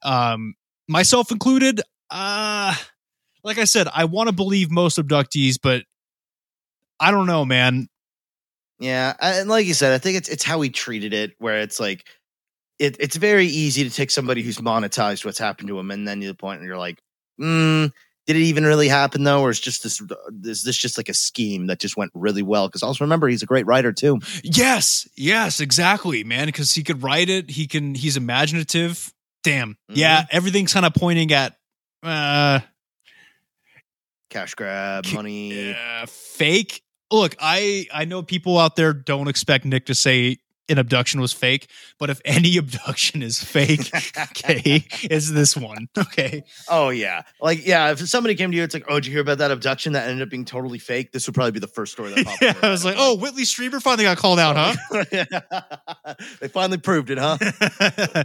[0.04, 0.56] um,
[0.90, 1.80] myself included.
[2.10, 2.76] Uh,
[3.46, 5.86] like I said, I want to believe most abductees, but
[7.00, 7.88] I don't know, man.
[8.80, 11.80] Yeah, and like you said, I think it's it's how he treated it, where it's
[11.80, 12.06] like
[12.82, 16.20] it, it's very easy to take somebody who's monetized what's happened to him, and then
[16.22, 17.00] to the point where you're like,
[17.40, 17.92] mm,
[18.26, 20.02] did it even really happen though, or is just this
[20.44, 22.68] is this just like a scheme that just went really well?
[22.68, 24.20] Because also remember, he's a great writer too.
[24.44, 26.48] Yes, yes, exactly, man.
[26.48, 27.52] Because he could write it.
[27.52, 27.94] He can.
[27.94, 29.14] He's imaginative.
[29.44, 29.78] Damn.
[29.88, 31.56] Yeah, everything's kind of pointing at
[32.02, 32.62] uh
[34.32, 35.76] Cash grab, money.
[35.76, 36.82] uh, fake.
[37.12, 40.38] Look, I I know people out there don't expect Nick to say
[40.72, 41.68] an abduction was fake,
[42.00, 45.88] but if any abduction is fake, okay, it's this one.
[45.98, 46.44] Okay.
[46.70, 47.92] Oh yeah, like yeah.
[47.92, 50.08] If somebody came to you, it's like, oh, did you hear about that abduction that
[50.08, 51.12] ended up being totally fake?
[51.12, 52.42] This would probably be the first story that popped.
[52.42, 55.04] Yeah, I was like, oh, Whitley Strieber finally got called out, huh?
[56.40, 57.38] they finally proved it, huh?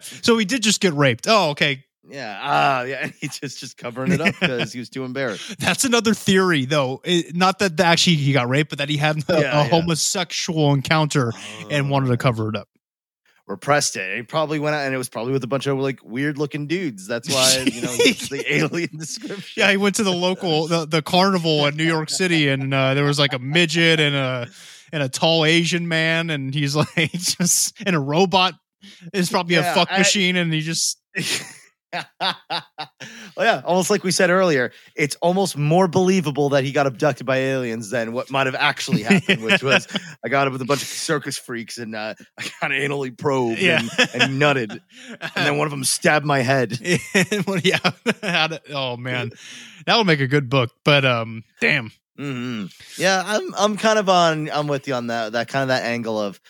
[0.01, 1.27] so he did just get raped.
[1.29, 1.86] Oh, okay.
[2.09, 2.99] Yeah, ah, yeah.
[3.03, 5.59] And he's just just covering it up because he was too embarrassed.
[5.59, 7.01] That's another theory, though.
[7.05, 9.69] It- not that actually he got raped, but that he had a, Yeah, a yeah.
[9.69, 11.33] homosexual encounter
[11.71, 12.69] and wanted to cover it up.
[13.49, 14.17] repressed it.
[14.17, 16.67] He probably went out, and it was probably with a bunch of like weird looking
[16.67, 17.07] dudes.
[17.07, 19.53] That's why you know the alien description.
[19.57, 22.95] Yeah, he went to the local the, the carnival in New York City, and uh,
[22.95, 24.49] there was like a midget and a
[24.93, 28.55] and a tall Asian man, and he's like just and a robot.
[29.13, 30.99] It's probably Yeah, a fuck I- machine, and he just
[32.21, 32.35] well,
[33.39, 37.37] yeah, almost like we said earlier, it's almost more believable that he got abducted by
[37.39, 39.87] aliens than what might have actually happened, which was
[40.25, 43.59] I got up with a bunch of circus freaks and uh, I got anally probed
[43.61, 43.81] Yeah.
[44.15, 44.81] and, and nutted,
[45.21, 46.79] and then one of them stabbed my head.
[47.63, 47.79] Yeah.
[48.73, 49.31] Oh man,
[49.87, 50.71] that would make a good book.
[50.85, 51.91] But um, damn.
[52.17, 52.67] hmm
[52.97, 55.85] Yeah, I'm I'm kind of on I'm with you on that that kind of that
[55.85, 56.41] angle of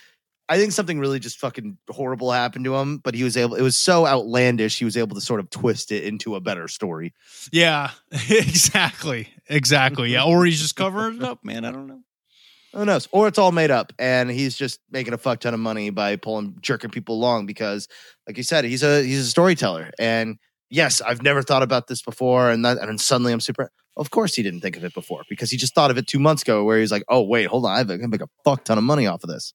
[0.48, 3.62] I think something really just fucking horrible happened to him, but he was able it
[3.62, 7.14] was so outlandish he was able to sort of twist it into a better story.
[7.50, 7.90] Yeah,
[8.30, 10.12] exactly, exactly.
[10.12, 11.64] Yeah, or he's just covering it up, man.
[11.64, 12.00] I don't know.
[12.74, 13.08] Who knows?
[13.10, 16.16] Or it's all made up and he's just making a fuck ton of money by
[16.16, 17.88] pulling jerking people along because
[18.26, 20.38] like you said, he's a he's a storyteller and
[20.70, 23.70] yes, I've never thought about this before, and that, and then suddenly I'm super.
[23.96, 26.18] Of course, he didn't think of it before because he just thought of it two
[26.18, 28.78] months ago, where he's like, "Oh wait, hold on, I can make a fuck ton
[28.78, 29.54] of money off of this."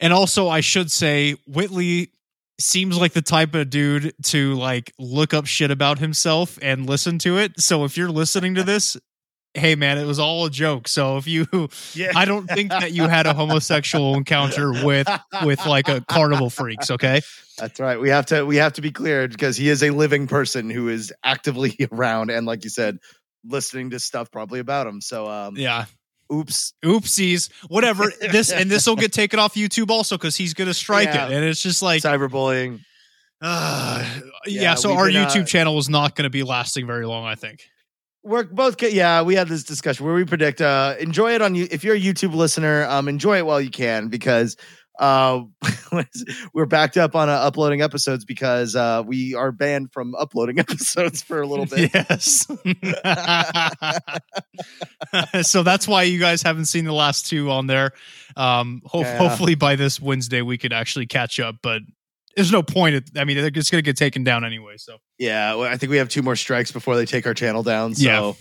[0.00, 2.12] And also, I should say, Whitley
[2.60, 7.18] seems like the type of dude to like look up shit about himself and listen
[7.18, 7.60] to it.
[7.60, 8.96] So if you're listening to this,
[9.54, 10.88] hey man, it was all a joke.
[10.88, 11.46] So if you,
[11.94, 15.08] Yeah, I don't think that you had a homosexual encounter with
[15.44, 16.90] with like a carnival freaks.
[16.90, 17.20] Okay,
[17.58, 17.98] That's right.
[18.00, 20.88] We have to we have to be clear because he is a living person who
[20.88, 22.98] is actively around and like you said,
[23.44, 25.00] listening to stuff probably about him.
[25.00, 25.84] So um yeah.
[26.32, 26.72] oops.
[26.84, 28.10] Oopsies, whatever.
[28.20, 31.28] This and this will get taken off YouTube also because he's gonna strike Yeah.
[31.28, 32.80] it, and it's just like, Cyberbullying.
[33.40, 34.04] uh,
[34.46, 37.06] yeah, Yeah, So our been, uh, YouTube channel is not going to be lasting very
[37.06, 37.24] long.
[37.26, 37.60] I think.
[38.24, 41.68] We're both yeah, we had this discussion where we predict uh enjoy it on you
[41.70, 44.56] if you're a YouTube listener, um enjoy it while you can because
[44.98, 45.40] uh
[46.54, 51.20] we're backed up on uh, uploading episodes because uh we are banned from uploading episodes
[51.20, 51.90] for a little bit.
[51.92, 52.46] Yes.
[55.48, 57.92] so that's why you guys haven't seen the last two on there.
[58.36, 59.18] Um, ho- Yeah.
[59.18, 61.82] hopefully by this Wednesday we could actually catch up, but
[62.36, 63.10] there's no point.
[63.16, 64.74] I mean, it's going to get taken down anyway.
[64.76, 67.62] So Yeah, well, I think we have two more strikes before they take our channel
[67.62, 67.94] down.
[67.94, 68.32] So Yeah.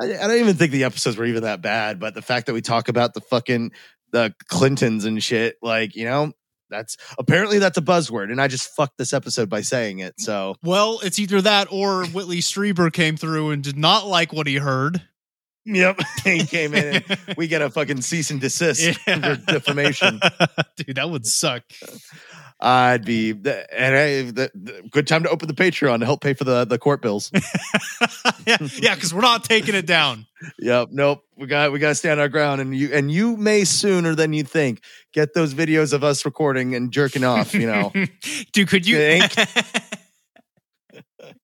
[0.00, 1.98] I, I don't even think the episodes were even that bad.
[1.98, 3.72] But the fact that we talk about the fucking
[4.12, 6.32] the Clintons and shit, like you know,
[6.70, 10.14] that's apparently that's a buzzword, and I just fucked this episode by saying it.
[10.18, 14.46] So Well, it's either that or Whitley Strieber came through and did not like what
[14.46, 15.02] he heard.
[15.64, 17.02] yep, he came in.
[17.08, 20.20] And we get a fucking cease and desist for defamation.
[20.76, 21.64] Dude, that would suck.
[21.86, 21.96] Uh,
[22.60, 26.34] I'd be and I, the, the, good time to open the Patreon to help pay
[26.34, 27.30] for the the court bills.
[28.46, 30.26] yeah, yeah, because we're not taking it down.
[30.58, 30.88] Yep.
[30.90, 31.22] Nope.
[31.36, 34.32] We got we got to stand our ground, and you and you may sooner than
[34.32, 34.82] you think
[35.12, 37.54] get those videos of us recording and jerking off.
[37.54, 37.92] You know,
[38.52, 38.98] dude, could you?
[38.98, 39.38] It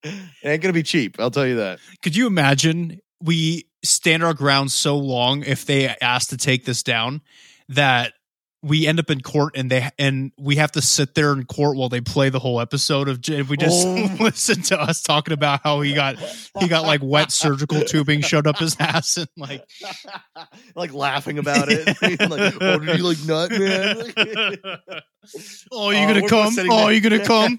[0.03, 1.21] it ain't gonna be cheap.
[1.21, 1.79] I'll tell you that.
[2.03, 6.83] could you imagine we stand our ground so long if they asked to take this
[6.83, 7.21] down
[7.69, 8.15] that
[8.67, 11.77] we end up in court and they and we have to sit there in court
[11.77, 14.17] while they play the whole episode of J- we just Oh.
[14.21, 16.19] listen to us talking about how he got
[16.59, 19.63] he got like wet surgical tubing shoved up his ass and like
[20.75, 21.87] like laughing about it.
[22.31, 25.03] like, oh, did you like nut, man?
[25.73, 26.93] oh you Oh, gonna we're come oh there.
[26.93, 27.57] you gonna come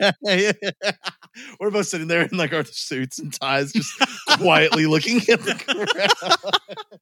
[1.60, 3.92] we're both sitting there in like our suits and ties, just
[4.40, 7.02] quietly looking at the ground.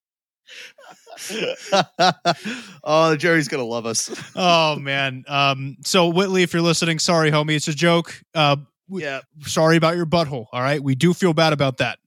[2.84, 4.10] oh, Jerry's gonna love us.
[4.36, 8.56] oh man um so whitley if you're listening sorry homie it's a joke uh
[8.90, 12.00] w- Yeah, sorry about your butthole all right we do feel bad about that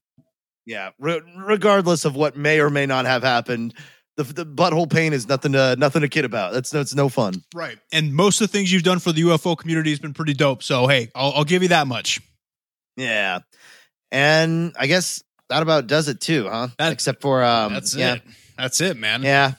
[0.65, 0.89] yeah.
[0.99, 3.73] Re- regardless of what may or may not have happened,
[4.17, 6.51] the, the butthole pain is nothing to nothing to kid about.
[6.51, 7.41] That's that's no fun.
[7.55, 7.77] Right.
[7.93, 10.61] And most of the things you've done for the UFO community has been pretty dope.
[10.61, 12.19] So, hey, I'll, I'll give you that much.
[12.97, 13.39] Yeah,
[14.11, 16.67] and I guess that about does it too, huh?
[16.79, 18.21] That- Except for um, That's yeah, it.
[18.57, 19.23] That's it, man.
[19.23, 19.53] Yeah.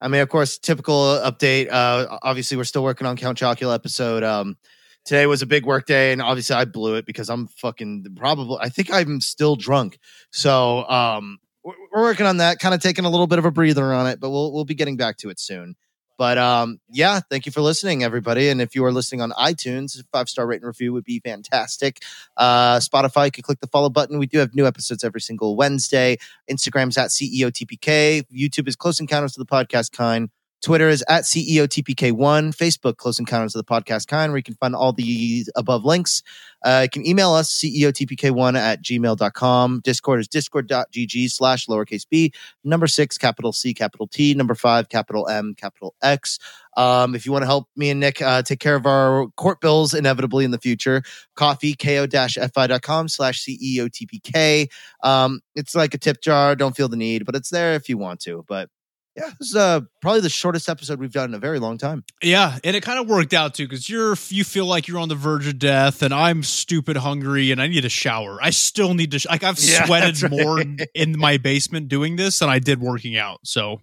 [0.00, 1.68] I mean, of course, typical update.
[1.70, 4.22] Uh, obviously, we're still working on Count Chocula episode.
[4.22, 4.56] Um,
[5.04, 8.58] today was a big work day, and obviously, I blew it because I'm fucking probably.
[8.60, 9.98] I think I'm still drunk.
[10.30, 12.60] So, um, we're, we're working on that.
[12.60, 14.74] Kind of taking a little bit of a breather on it, but we'll we'll be
[14.74, 15.74] getting back to it soon.
[16.18, 18.48] But um, yeah, thank you for listening, everybody.
[18.48, 22.02] And if you are listening on iTunes, five star rating review would be fantastic.
[22.36, 24.18] Uh, Spotify, you can click the follow button.
[24.18, 26.18] We do have new episodes every single Wednesday.
[26.50, 28.24] Instagram's at CEOTPK.
[28.34, 30.30] YouTube is Close Encounters of the Podcast Kind.
[30.62, 32.54] Twitter is at E CEOTPK1.
[32.56, 36.22] Facebook, Close Encounters of the Podcast Kind, where you can find all the above links.
[36.64, 39.80] Uh, you can email us, E CEOTPK1 at gmail.com.
[39.84, 42.32] Discord is discord.gg slash lowercase b,
[42.64, 46.38] number six, capital C, capital T, number five, capital M, capital X.
[46.76, 49.60] Um, if you want to help me and Nick uh, take care of our court
[49.60, 51.02] bills inevitably in the future,
[51.34, 54.68] coffee, ko-fi.com slash CEOTPK.
[55.02, 56.54] Um, it's like a tip jar.
[56.54, 58.44] Don't feel the need, but it's there if you want to.
[58.46, 58.70] But
[59.18, 62.04] yeah, this is uh, probably the shortest episode we've done in a very long time.
[62.22, 65.08] Yeah, and it kind of worked out too because you're you feel like you're on
[65.08, 68.38] the verge of death, and I'm stupid hungry, and I need a shower.
[68.40, 69.18] I still need to.
[69.18, 70.30] Sh- like I've Yeah, sweated right.
[70.30, 70.62] more
[70.94, 73.40] in my basement doing this than I did working out.
[73.44, 73.80] So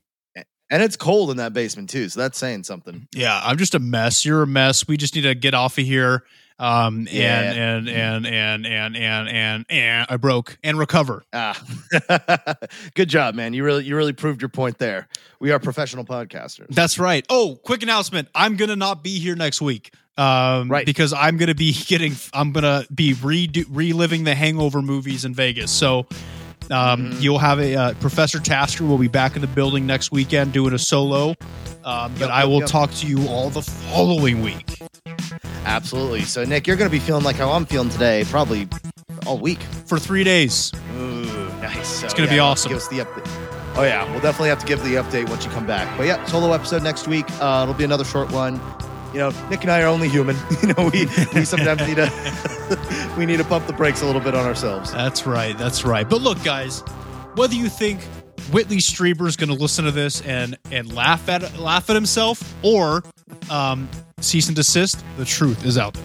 [0.71, 3.07] And it's cold in that basement too, so that's saying something.
[3.13, 4.25] yeah, I'm just a mess.
[4.25, 4.87] You're a mess.
[4.87, 6.23] We just need to get off of here.
[6.57, 7.41] Um, Yeah.
[7.51, 11.23] and, and and and and and and and I broke and recover.
[11.33, 11.61] Ah,
[12.95, 13.53] good job, man.
[13.53, 15.07] You really, you really proved your point there.
[15.39, 16.67] We are professional podcasters.
[16.69, 17.25] That's right.
[17.29, 18.29] Oh, quick announcement.
[18.33, 19.93] I'm going to not be here next week.
[20.17, 20.85] Um, Right.
[20.85, 25.25] because I'm going to be getting, I'm going to be redo, reliving the hangover movies
[25.25, 25.71] in Vegas.
[25.71, 26.07] So,
[26.71, 27.21] um, Mhm.
[27.21, 30.73] you'll have a, uh, Professor Tasker will be back in the building next weekend doing
[30.73, 31.35] a solo.
[31.83, 32.69] Um, but Yep, I will yep.
[32.69, 34.79] talk to you all the following week.
[35.65, 36.21] Absolutely.
[36.21, 38.67] So, Nick, you're going to be feeling like how I'm feeling today, probably
[39.25, 39.61] all week.
[39.87, 40.71] for three days.
[40.97, 41.23] Ooh,
[41.61, 41.87] nice.
[41.87, 42.69] So, It's be you'll have to awesome.
[42.69, 43.51] Give us the update.
[43.77, 45.97] Oh yeah, we'll definitely have to give the update once you come back.
[45.97, 47.25] But yeah, solo episode next week.
[47.41, 48.61] Uh, it'll be another short one.
[49.11, 50.37] You know, Nick and I are only human.
[50.61, 54.21] You know, we we sometimes need to we need to pump the brakes a little
[54.21, 54.93] bit on ourselves.
[54.93, 55.57] That's right.
[55.57, 56.07] That's right.
[56.09, 56.79] But look, guys,
[57.35, 57.99] whether you think
[58.51, 62.53] Whitley Strieber is going to listen to this and and laugh at laugh at himself
[62.63, 63.03] or
[63.49, 63.89] um,
[64.19, 66.03] cease and desist, the truth is out there.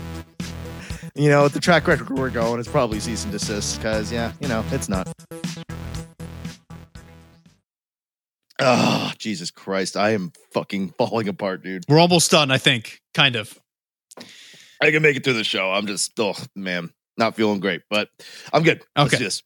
[1.15, 4.33] You know, with the track record we're going, it's probably cease and desist because yeah,
[4.41, 5.13] you know, it's not.
[8.63, 9.97] Oh, Jesus Christ.
[9.97, 11.85] I am fucking falling apart, dude.
[11.89, 13.01] We're almost done, I think.
[13.15, 13.59] Kind of.
[14.83, 15.71] I can make it through the show.
[15.73, 18.09] I'm just, oh, man, not feeling great, but
[18.53, 18.83] I'm good.
[18.97, 19.19] Let's Okay.
[19.19, 19.43] do this.